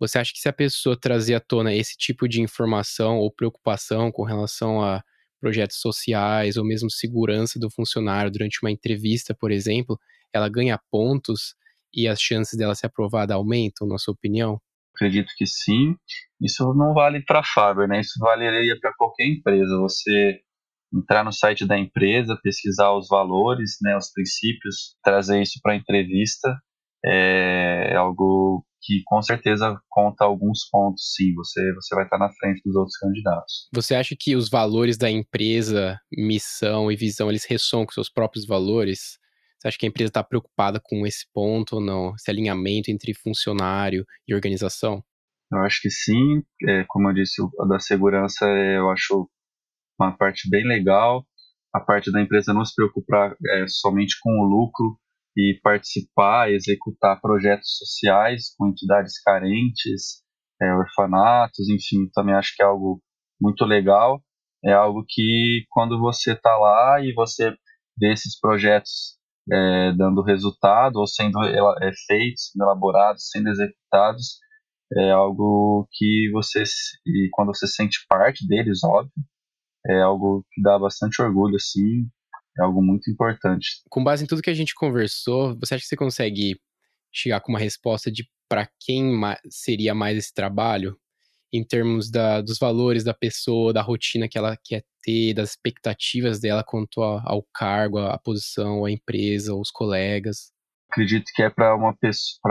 Você 0.00 0.18
acha 0.18 0.32
que 0.32 0.40
se 0.40 0.48
a 0.48 0.52
pessoa 0.52 0.98
trazer 0.98 1.34
à 1.34 1.40
tona 1.40 1.72
esse 1.72 1.96
tipo 1.96 2.28
de 2.28 2.40
informação 2.40 3.18
ou 3.18 3.32
preocupação 3.32 4.10
com 4.10 4.24
relação 4.24 4.82
a 4.82 5.00
projetos 5.40 5.76
sociais 5.78 6.56
ou 6.56 6.64
mesmo 6.64 6.90
segurança 6.90 7.56
do 7.58 7.70
funcionário 7.70 8.32
durante 8.32 8.58
uma 8.62 8.70
entrevista, 8.70 9.32
por 9.32 9.52
exemplo, 9.52 9.96
ela 10.32 10.48
ganha 10.48 10.80
pontos 10.90 11.54
e 11.94 12.08
as 12.08 12.20
chances 12.20 12.58
dela 12.58 12.74
ser 12.74 12.86
aprovada 12.86 13.34
aumentam, 13.34 13.86
na 13.86 13.98
sua 13.98 14.14
opinião? 14.14 14.58
Acredito 14.94 15.32
que 15.36 15.46
sim. 15.46 15.94
Isso 16.40 16.72
não 16.74 16.94
vale 16.94 17.22
para 17.24 17.40
a 17.40 17.44
Faber, 17.44 17.88
né? 17.88 18.00
Isso 18.00 18.18
valeria 18.18 18.78
para 18.80 18.92
qualquer 18.96 19.26
empresa. 19.26 19.78
Você 19.78 20.40
entrar 20.94 21.24
no 21.24 21.32
site 21.32 21.66
da 21.66 21.78
empresa, 21.78 22.38
pesquisar 22.42 22.92
os 22.92 23.08
valores, 23.08 23.78
né, 23.80 23.96
os 23.96 24.12
princípios, 24.12 24.94
trazer 25.02 25.40
isso 25.40 25.58
para 25.62 25.72
a 25.72 25.76
entrevista 25.76 26.54
é 27.04 27.96
algo 27.96 28.64
que 28.80 29.02
com 29.06 29.22
certeza 29.22 29.78
conta 29.88 30.24
alguns 30.24 30.68
pontos, 30.70 31.12
sim. 31.14 31.32
Você, 31.34 31.72
você 31.74 31.94
vai 31.94 32.04
estar 32.04 32.18
na 32.18 32.32
frente 32.32 32.62
dos 32.64 32.74
outros 32.74 32.96
candidatos. 32.96 33.68
Você 33.72 33.94
acha 33.94 34.16
que 34.18 34.34
os 34.34 34.48
valores 34.48 34.96
da 34.96 35.10
empresa, 35.10 35.98
missão 36.12 36.90
e 36.90 36.96
visão, 36.96 37.28
eles 37.28 37.44
ressoam 37.44 37.86
com 37.86 37.92
seus 37.92 38.10
próprios 38.10 38.44
valores? 38.44 39.18
Você 39.62 39.68
acha 39.68 39.78
que 39.78 39.86
a 39.86 39.88
empresa 39.88 40.08
está 40.08 40.24
preocupada 40.24 40.80
com 40.82 41.06
esse 41.06 41.24
ponto 41.32 41.76
ou 41.76 41.80
não? 41.80 42.16
Esse 42.16 42.28
alinhamento 42.28 42.90
entre 42.90 43.14
funcionário 43.14 44.04
e 44.26 44.34
organização? 44.34 45.04
Eu 45.52 45.58
acho 45.60 45.80
que 45.80 45.88
sim. 45.88 46.42
É, 46.66 46.84
como 46.88 47.08
eu 47.08 47.14
disse, 47.14 47.40
a 47.60 47.64
da 47.66 47.78
segurança 47.78 48.44
eu 48.44 48.90
acho 48.90 49.30
uma 50.00 50.16
parte 50.16 50.50
bem 50.50 50.66
legal. 50.66 51.24
A 51.72 51.78
parte 51.78 52.10
da 52.10 52.20
empresa 52.20 52.52
não 52.52 52.64
se 52.64 52.74
preocupar 52.74 53.36
é, 53.50 53.64
somente 53.68 54.16
com 54.20 54.30
o 54.30 54.44
lucro 54.44 54.98
e 55.36 55.60
participar, 55.62 56.50
executar 56.50 57.20
projetos 57.20 57.76
sociais 57.78 58.52
com 58.58 58.66
entidades 58.66 59.22
carentes, 59.22 60.24
é, 60.60 60.74
orfanatos, 60.74 61.68
enfim, 61.68 62.10
também 62.12 62.34
acho 62.34 62.52
que 62.56 62.64
é 62.64 62.66
algo 62.66 63.00
muito 63.40 63.64
legal. 63.64 64.20
É 64.64 64.72
algo 64.72 65.04
que 65.08 65.64
quando 65.70 66.00
você 66.00 66.32
está 66.32 66.50
lá 66.58 67.00
e 67.00 67.12
você 67.14 67.54
vê 67.96 68.12
esses 68.12 68.36
projetos 68.40 69.21
é, 69.52 69.92
dando 69.92 70.22
resultado 70.22 70.96
ou 70.96 71.06
sendo 71.06 71.38
é, 71.42 71.90
feitos, 72.06 72.50
sendo 72.50 72.64
elaborados, 72.64 73.28
sendo 73.30 73.50
executados, 73.50 74.38
é 74.96 75.10
algo 75.10 75.86
que 75.92 76.30
você, 76.32 76.62
e 77.06 77.28
quando 77.32 77.54
você 77.54 77.66
sente 77.66 78.04
parte 78.08 78.46
deles, 78.46 78.82
óbvio, 78.84 79.12
é 79.86 80.00
algo 80.00 80.44
que 80.52 80.62
dá 80.62 80.78
bastante 80.78 81.20
orgulho, 81.20 81.56
assim, 81.56 82.06
é 82.58 82.62
algo 82.62 82.82
muito 82.82 83.10
importante. 83.10 83.82
Com 83.90 84.04
base 84.04 84.24
em 84.24 84.26
tudo 84.26 84.42
que 84.42 84.50
a 84.50 84.54
gente 84.54 84.74
conversou, 84.74 85.56
você 85.58 85.74
acha 85.74 85.82
que 85.82 85.88
você 85.88 85.96
consegue 85.96 86.58
chegar 87.12 87.40
com 87.40 87.52
uma 87.52 87.58
resposta 87.58 88.10
de 88.10 88.28
para 88.48 88.68
quem 88.80 89.18
seria 89.48 89.94
mais 89.94 90.16
esse 90.16 90.32
trabalho? 90.32 90.98
Em 91.52 91.64
termos 91.64 92.10
da, 92.10 92.40
dos 92.40 92.58
valores 92.58 93.04
da 93.04 93.14
pessoa, 93.14 93.72
da 93.72 93.82
rotina 93.82 94.28
que 94.28 94.38
ela 94.38 94.56
quer 94.62 94.84
ter, 95.02 95.34
das 95.34 95.50
expectativas 95.50 96.40
dela 96.40 96.64
quanto 96.64 97.02
a, 97.02 97.22
ao 97.24 97.44
cargo, 97.54 97.98
à 97.98 98.18
posição, 98.18 98.84
à 98.84 98.90
empresa, 98.90 99.52
aos 99.52 99.70
colegas? 99.70 100.52
Acredito 100.90 101.24
que 101.34 101.42
é 101.42 101.50
para 101.50 101.74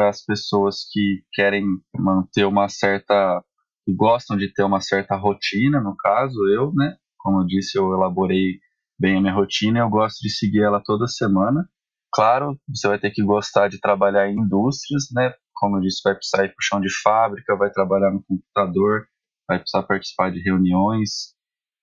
as 0.10 0.26
pessoas 0.26 0.88
que 0.92 1.24
querem 1.34 1.64
manter 1.96 2.46
uma 2.46 2.68
certa 2.70 3.44
que 3.86 3.94
gostam 3.94 4.38
de 4.38 4.52
ter 4.54 4.64
uma 4.64 4.80
certa 4.80 5.16
rotina, 5.16 5.82
no 5.82 5.96
caso, 5.96 6.38
eu, 6.50 6.72
né? 6.74 6.96
Como 7.18 7.42
eu 7.42 7.46
disse, 7.46 7.78
eu 7.78 7.94
elaborei 7.94 8.60
bem 9.00 9.18
a 9.18 9.22
minha 9.22 9.34
rotina, 9.34 9.80
eu 9.80 9.90
gosto 9.90 10.20
de 10.22 10.30
seguir 10.30 10.62
ela 10.62 10.82
toda 10.84 11.08
semana. 11.08 11.68
Claro, 12.14 12.60
você 12.68 12.88
vai 12.88 13.00
ter 13.00 13.12
que 13.12 13.24
gostar 13.24 13.68
de 13.70 13.80
trabalhar 13.80 14.30
em 14.30 14.38
indústrias, 14.38 15.06
né? 15.14 15.34
Como 15.54 15.78
eu 15.78 15.82
disse, 15.82 16.02
vai 16.04 16.16
precisar 16.16 16.46
ir 16.46 16.50
para 16.50 16.60
o 16.60 16.64
chão 16.64 16.82
de 16.82 16.90
fábrica, 17.02 17.56
vai 17.56 17.72
trabalhar 17.72 18.12
no 18.12 18.24
computador, 18.24 19.06
vai 19.48 19.60
precisar 19.60 19.84
participar 19.84 20.32
de 20.32 20.42
reuniões, 20.42 21.34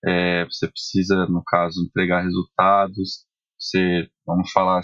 é, 0.06 0.44
você 0.44 0.68
precisa, 0.68 1.26
no 1.26 1.42
caso, 1.44 1.82
entregar 1.82 2.22
resultados, 2.22 3.26
você, 3.58 4.08
vamos 4.26 4.50
falar 4.52 4.80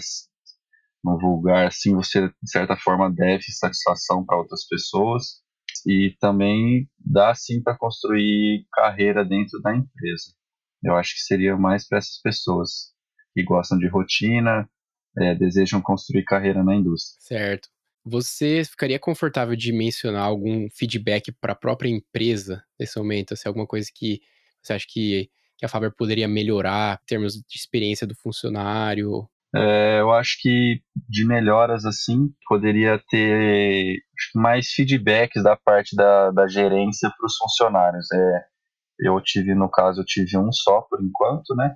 no 1.03 1.19
vulgar 1.19 1.67
assim, 1.67 1.93
você 1.95 2.27
de 2.27 2.49
certa 2.49 2.75
forma 2.75 3.11
deve 3.11 3.43
satisfação 3.43 4.25
para 4.25 4.37
outras 4.37 4.67
pessoas 4.67 5.43
e 5.85 6.15
também 6.19 6.89
dá 6.99 7.33
sim 7.35 7.61
para 7.61 7.77
construir 7.77 8.65
carreira 8.73 9.23
dentro 9.23 9.61
da 9.61 9.75
empresa. 9.75 10.33
Eu 10.83 10.95
acho 10.95 11.13
que 11.13 11.21
seria 11.21 11.55
mais 11.55 11.87
para 11.87 11.99
essas 11.99 12.19
pessoas 12.21 12.93
que 13.33 13.43
gostam 13.43 13.77
de 13.77 13.87
rotina, 13.87 14.67
é, 15.17 15.35
desejam 15.35 15.81
construir 15.81 16.23
carreira 16.23 16.63
na 16.63 16.75
indústria. 16.75 17.17
Certo. 17.19 17.69
Você 18.03 18.63
ficaria 18.63 18.99
confortável 18.99 19.55
de 19.55 19.71
mencionar 19.71 20.23
algum 20.23 20.69
feedback 20.69 21.31
para 21.31 21.53
a 21.53 21.55
própria 21.55 21.89
empresa 21.89 22.63
nesse 22.79 22.97
momento? 22.97 23.35
Se 23.35 23.47
é 23.47 23.49
alguma 23.49 23.65
coisa 23.65 23.89
que 23.93 24.21
você 24.65 24.73
acha 24.73 24.85
que, 24.89 25.29
que 25.57 25.65
a 25.65 25.69
Faber 25.69 25.93
poderia 25.95 26.27
melhorar 26.27 26.99
em 27.01 27.05
termos 27.05 27.33
de 27.33 27.55
experiência 27.55 28.05
do 28.07 28.15
funcionário? 28.15 29.27
É, 29.55 30.01
eu 30.01 30.11
acho 30.11 30.37
que 30.41 30.81
de 31.07 31.25
melhoras 31.25 31.85
assim 31.85 32.29
poderia 32.47 33.01
ter 33.09 33.99
mais 34.33 34.67
feedbacks 34.71 35.43
da 35.43 35.55
parte 35.55 35.95
da, 35.95 36.31
da 36.31 36.47
gerência 36.47 37.09
para 37.09 37.25
os 37.25 37.37
funcionários. 37.37 38.11
É, 38.11 38.45
eu 38.99 39.19
tive, 39.21 39.55
no 39.55 39.69
caso, 39.69 40.01
eu 40.01 40.05
tive 40.05 40.37
um 40.37 40.51
só 40.51 40.81
por 40.81 41.01
enquanto, 41.01 41.55
né? 41.55 41.75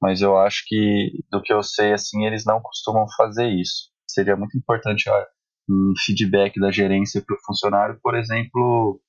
Mas 0.00 0.22
eu 0.22 0.38
acho 0.38 0.62
que, 0.66 1.24
do 1.30 1.42
que 1.42 1.52
eu 1.52 1.62
sei, 1.62 1.92
assim, 1.92 2.24
eles 2.24 2.44
não 2.44 2.60
costumam 2.60 3.06
fazer 3.16 3.48
isso. 3.48 3.90
Seria 4.08 4.36
muito 4.36 4.56
importante 4.56 5.10
ó, 5.10 5.24
um 5.68 5.92
feedback 6.04 6.58
da 6.60 6.70
gerência 6.70 7.22
para 7.26 7.36
o 7.36 7.40
funcionário, 7.44 7.98
por 8.02 8.16
exemplo, 8.16 9.00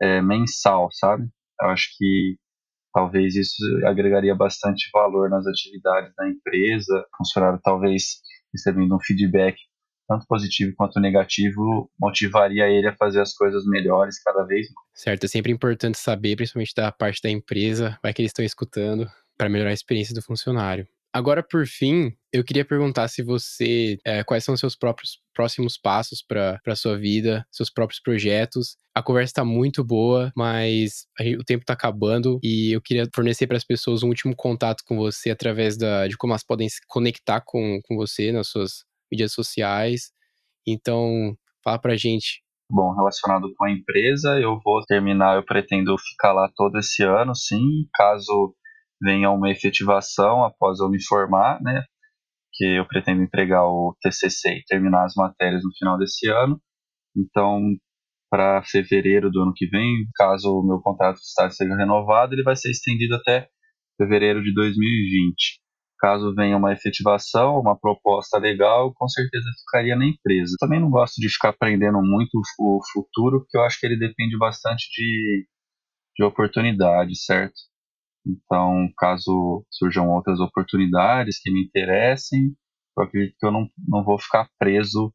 é, 0.00 0.20
mensal, 0.22 0.88
sabe? 0.92 1.28
Eu 1.60 1.68
acho 1.68 1.90
que 1.96 2.36
talvez 2.92 3.34
isso 3.36 3.62
agregaria 3.86 4.34
bastante 4.34 4.88
valor 4.92 5.30
nas 5.30 5.46
atividades 5.46 6.12
da 6.16 6.28
empresa. 6.28 7.04
Funcionário 7.16 7.60
talvez 7.62 8.20
recebendo 8.52 8.94
um 8.94 9.00
feedback 9.00 9.56
tanto 10.10 10.26
positivo 10.26 10.74
quanto 10.76 10.98
negativo, 10.98 11.88
motivaria 11.98 12.68
ele 12.68 12.88
a 12.88 12.96
fazer 12.96 13.20
as 13.20 13.32
coisas 13.32 13.64
melhores 13.64 14.20
cada 14.20 14.42
vez. 14.42 14.66
Certo, 14.92 15.22
é 15.22 15.28
sempre 15.28 15.52
importante 15.52 15.98
saber, 15.98 16.34
principalmente 16.34 16.74
da 16.74 16.90
parte 16.90 17.22
da 17.22 17.30
empresa, 17.30 17.96
vai 18.02 18.12
que 18.12 18.20
eles 18.20 18.30
estão 18.30 18.44
escutando, 18.44 19.08
para 19.38 19.48
melhorar 19.48 19.70
a 19.70 19.74
experiência 19.74 20.12
do 20.12 20.20
funcionário. 20.20 20.84
Agora, 21.12 21.42
por 21.42 21.66
fim, 21.66 22.12
eu 22.32 22.44
queria 22.44 22.64
perguntar 22.64 23.08
se 23.08 23.22
você. 23.22 23.98
É, 24.06 24.22
quais 24.22 24.44
são 24.44 24.54
os 24.54 24.60
seus 24.60 24.76
próprios 24.76 25.18
próximos 25.34 25.76
passos 25.76 26.22
para 26.22 26.60
a 26.66 26.76
sua 26.76 26.96
vida, 26.96 27.44
seus 27.50 27.70
próprios 27.70 28.00
projetos. 28.00 28.76
A 28.94 29.02
conversa 29.02 29.30
está 29.30 29.44
muito 29.44 29.82
boa, 29.82 30.32
mas 30.36 31.06
o 31.38 31.44
tempo 31.44 31.62
está 31.62 31.72
acabando 31.72 32.38
e 32.42 32.72
eu 32.72 32.80
queria 32.80 33.08
fornecer 33.14 33.46
para 33.46 33.56
as 33.56 33.64
pessoas 33.64 34.02
um 34.02 34.08
último 34.08 34.34
contato 34.36 34.82
com 34.86 34.96
você 34.96 35.30
através 35.30 35.76
da, 35.76 36.06
de 36.06 36.16
como 36.16 36.32
elas 36.32 36.44
podem 36.44 36.68
se 36.68 36.80
conectar 36.86 37.40
com, 37.44 37.80
com 37.84 37.96
você 37.96 38.30
nas 38.30 38.48
suas 38.48 38.84
mídias 39.10 39.32
sociais. 39.32 40.12
Então, 40.66 41.34
fala 41.64 41.78
pra 41.78 41.96
gente. 41.96 42.42
Bom, 42.70 42.94
relacionado 42.94 43.52
com 43.56 43.64
a 43.64 43.70
empresa, 43.70 44.38
eu 44.38 44.60
vou 44.64 44.80
terminar, 44.86 45.36
eu 45.36 45.44
pretendo 45.44 45.96
ficar 45.98 46.32
lá 46.32 46.48
todo 46.54 46.78
esse 46.78 47.02
ano, 47.02 47.34
sim, 47.34 47.88
caso 47.92 48.54
venha 49.00 49.30
uma 49.30 49.50
efetivação 49.50 50.44
após 50.44 50.80
eu 50.80 50.88
me 50.88 51.02
formar, 51.02 51.60
né? 51.62 51.84
Que 52.54 52.78
eu 52.78 52.86
pretendo 52.86 53.22
entregar 53.22 53.64
o 53.64 53.96
TCC 54.02 54.58
e 54.58 54.64
terminar 54.66 55.04
as 55.04 55.14
matérias 55.16 55.62
no 55.64 55.70
final 55.78 55.98
desse 55.98 56.28
ano. 56.28 56.60
Então, 57.16 57.60
para 58.30 58.62
fevereiro 58.62 59.30
do 59.30 59.42
ano 59.42 59.52
que 59.54 59.66
vem, 59.66 60.06
caso 60.14 60.48
o 60.50 60.66
meu 60.66 60.80
contrato 60.80 61.16
de 61.16 61.22
estágio 61.22 61.56
seja 61.56 61.74
renovado, 61.74 62.34
ele 62.34 62.44
vai 62.44 62.54
ser 62.56 62.70
estendido 62.70 63.16
até 63.16 63.48
fevereiro 63.98 64.42
de 64.42 64.54
2020. 64.54 65.60
Caso 65.98 66.34
venha 66.34 66.56
uma 66.56 66.72
efetivação, 66.72 67.60
uma 67.60 67.78
proposta 67.78 68.38
legal, 68.38 68.92
com 68.94 69.06
certeza 69.08 69.44
ficaria 69.60 69.96
na 69.96 70.06
empresa. 70.06 70.56
Também 70.58 70.80
não 70.80 70.88
gosto 70.88 71.20
de 71.20 71.28
ficar 71.28 71.50
aprendendo 71.50 72.00
muito 72.00 72.40
o 72.58 72.80
futuro, 72.92 73.40
porque 73.40 73.58
eu 73.58 73.62
acho 73.62 73.78
que 73.78 73.86
ele 73.86 73.98
depende 73.98 74.38
bastante 74.38 74.88
de, 74.96 75.46
de 76.16 76.24
oportunidade, 76.24 77.14
certo? 77.22 77.69
Então, 78.26 78.88
caso 78.98 79.64
surjam 79.70 80.08
outras 80.10 80.40
oportunidades 80.40 81.40
que 81.40 81.50
me 81.50 81.64
interessem, 81.64 82.54
eu 82.96 83.04
acredito 83.04 83.36
que 83.38 83.46
eu 83.46 83.52
não, 83.52 83.68
não 83.88 84.04
vou 84.04 84.18
ficar 84.18 84.48
preso 84.58 85.12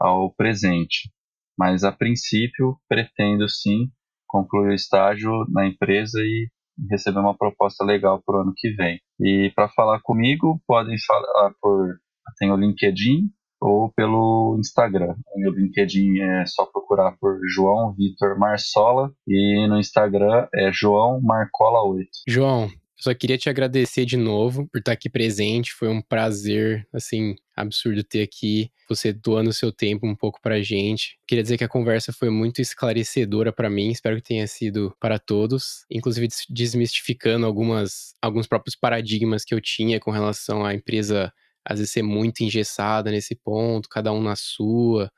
ao 0.00 0.34
presente. 0.34 1.10
Mas, 1.58 1.84
a 1.84 1.92
princípio, 1.92 2.78
pretendo 2.88 3.48
sim 3.48 3.90
concluir 4.26 4.70
o 4.70 4.74
estágio 4.74 5.30
na 5.50 5.66
empresa 5.66 6.18
e 6.20 6.48
receber 6.90 7.20
uma 7.20 7.36
proposta 7.36 7.84
legal 7.84 8.22
para 8.24 8.38
o 8.38 8.42
ano 8.42 8.52
que 8.54 8.70
vem. 8.72 9.00
E 9.20 9.50
para 9.54 9.68
falar 9.70 10.00
comigo, 10.02 10.60
podem 10.66 10.96
falar 11.06 11.52
por. 11.60 11.98
Tem 12.38 12.50
o 12.50 12.56
LinkedIn 12.56 13.30
ou 13.66 13.90
pelo 13.90 14.56
Instagram. 14.60 15.16
O 15.34 15.40
meu 15.40 15.52
LinkedIn 15.52 16.20
é 16.20 16.46
só 16.46 16.64
procurar 16.66 17.16
por 17.20 17.40
João 17.52 17.92
Vitor 17.92 18.38
Marsola 18.38 19.12
e 19.26 19.66
no 19.68 19.78
Instagram 19.78 20.46
é 20.54 20.70
João 20.72 21.20
Marcola 21.20 21.82
8. 21.82 22.08
João, 22.28 22.70
só 22.96 23.12
queria 23.12 23.36
te 23.36 23.50
agradecer 23.50 24.04
de 24.04 24.16
novo 24.16 24.68
por 24.68 24.78
estar 24.78 24.92
aqui 24.92 25.10
presente. 25.10 25.72
Foi 25.72 25.88
um 25.88 26.00
prazer, 26.00 26.86
assim, 26.92 27.34
absurdo 27.56 28.04
ter 28.04 28.22
aqui 28.22 28.70
você 28.88 29.12
doando 29.12 29.52
seu 29.52 29.72
tempo 29.72 30.06
um 30.06 30.14
pouco 30.14 30.40
pra 30.40 30.62
gente. 30.62 31.18
Queria 31.26 31.42
dizer 31.42 31.58
que 31.58 31.64
a 31.64 31.68
conversa 31.68 32.12
foi 32.12 32.30
muito 32.30 32.60
esclarecedora 32.60 33.52
para 33.52 33.68
mim, 33.68 33.90
espero 33.90 34.16
que 34.16 34.22
tenha 34.22 34.46
sido 34.46 34.94
para 35.00 35.18
todos, 35.18 35.84
inclusive 35.90 36.28
desmistificando 36.48 37.46
algumas 37.46 38.14
alguns 38.22 38.46
próprios 38.46 38.76
paradigmas 38.76 39.44
que 39.44 39.54
eu 39.54 39.60
tinha 39.60 39.98
com 39.98 40.10
relação 40.10 40.64
à 40.64 40.72
empresa 40.72 41.32
às 41.66 41.78
vezes 41.78 41.92
ser 41.92 42.02
muito 42.02 42.42
engessada 42.42 43.10
nesse 43.10 43.34
ponto, 43.34 43.88
cada 43.88 44.12
um 44.12 44.22
na 44.22 44.36
sua, 44.36 45.10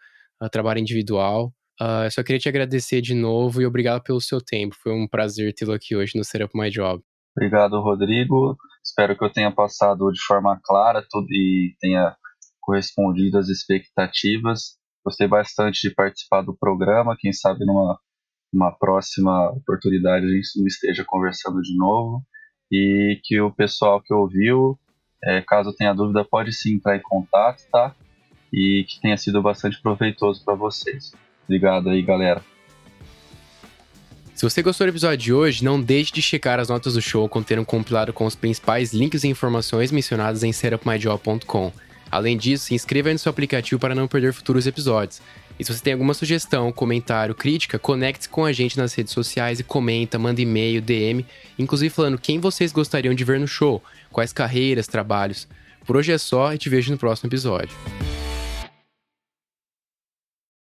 trabalho 0.50 0.80
individual. 0.80 1.52
Uh, 1.80 2.04
eu 2.04 2.10
só 2.10 2.24
queria 2.24 2.40
te 2.40 2.48
agradecer 2.48 3.00
de 3.00 3.14
novo 3.14 3.62
e 3.62 3.66
obrigado 3.66 4.02
pelo 4.02 4.20
seu 4.20 4.40
tempo. 4.40 4.74
Foi 4.82 4.92
um 4.92 5.06
prazer 5.06 5.54
tê-lo 5.54 5.72
aqui 5.72 5.94
hoje 5.94 6.16
no 6.16 6.24
Setup 6.24 6.50
My 6.58 6.70
Job. 6.70 7.02
Obrigado, 7.36 7.80
Rodrigo. 7.80 8.56
Espero 8.84 9.16
que 9.16 9.24
eu 9.24 9.30
tenha 9.30 9.52
passado 9.52 10.10
de 10.10 10.20
forma 10.26 10.58
clara 10.64 11.04
tudo 11.08 11.26
e 11.30 11.76
tenha 11.78 12.16
correspondido 12.60 13.38
às 13.38 13.48
expectativas. 13.48 14.76
Gostei 15.04 15.28
bastante 15.28 15.88
de 15.88 15.94
participar 15.94 16.42
do 16.42 16.56
programa. 16.56 17.16
Quem 17.16 17.32
sabe 17.32 17.64
numa, 17.64 17.96
numa 18.52 18.72
próxima 18.72 19.50
oportunidade 19.52 20.26
a 20.26 20.28
gente 20.28 20.58
não 20.58 20.66
esteja 20.66 21.04
conversando 21.06 21.60
de 21.62 21.76
novo. 21.76 22.22
E 22.72 23.20
que 23.22 23.40
o 23.40 23.54
pessoal 23.54 24.02
que 24.02 24.12
ouviu, 24.12 24.76
é, 25.22 25.40
caso 25.42 25.72
tenha 25.72 25.92
dúvida, 25.92 26.24
pode 26.24 26.52
sim 26.52 26.74
entrar 26.74 26.96
em 26.96 27.02
contato, 27.02 27.62
tá? 27.70 27.94
E 28.52 28.84
que 28.88 29.00
tenha 29.00 29.16
sido 29.16 29.42
bastante 29.42 29.80
proveitoso 29.80 30.44
para 30.44 30.54
vocês. 30.54 31.12
Obrigado 31.44 31.88
aí, 31.90 32.02
galera. 32.02 32.42
Se 34.34 34.44
você 34.44 34.62
gostou 34.62 34.86
do 34.86 34.90
episódio 34.90 35.18
de 35.18 35.32
hoje, 35.32 35.64
não 35.64 35.80
deixe 35.80 36.12
de 36.12 36.22
checar 36.22 36.60
as 36.60 36.68
notas 36.68 36.94
do 36.94 37.02
show 37.02 37.28
contendo 37.28 37.62
um 37.62 37.64
compilado 37.64 38.12
com 38.12 38.24
os 38.24 38.36
principais 38.36 38.92
links 38.92 39.24
e 39.24 39.28
informações 39.28 39.90
mencionadas 39.90 40.44
em 40.44 40.52
setupmyjob.com. 40.52 41.72
Além 42.10 42.36
disso, 42.36 42.66
se 42.66 42.74
inscreva 42.74 43.12
no 43.12 43.18
seu 43.18 43.30
aplicativo 43.30 43.80
para 43.80 43.94
não 43.94 44.06
perder 44.06 44.32
futuros 44.32 44.66
episódios. 44.66 45.20
E 45.58 45.64
se 45.64 45.74
você 45.74 45.82
tem 45.82 45.92
alguma 45.92 46.14
sugestão, 46.14 46.70
comentário, 46.70 47.34
crítica, 47.34 47.78
conecte-se 47.78 48.28
com 48.28 48.44
a 48.44 48.52
gente 48.52 48.78
nas 48.78 48.94
redes 48.94 49.12
sociais 49.12 49.58
e 49.58 49.64
comenta, 49.64 50.18
manda 50.18 50.40
e-mail, 50.40 50.80
DM, 50.80 51.26
inclusive 51.58 51.92
falando 51.92 52.18
quem 52.18 52.38
vocês 52.38 52.72
gostariam 52.72 53.12
de 53.12 53.24
ver 53.24 53.40
no 53.40 53.48
show, 53.48 53.82
quais 54.12 54.32
carreiras, 54.32 54.86
trabalhos. 54.86 55.48
Por 55.84 55.96
hoje 55.96 56.12
é 56.12 56.18
só 56.18 56.52
e 56.54 56.58
te 56.58 56.68
vejo 56.68 56.92
no 56.92 56.98
próximo 56.98 57.28
episódio. 57.28 57.74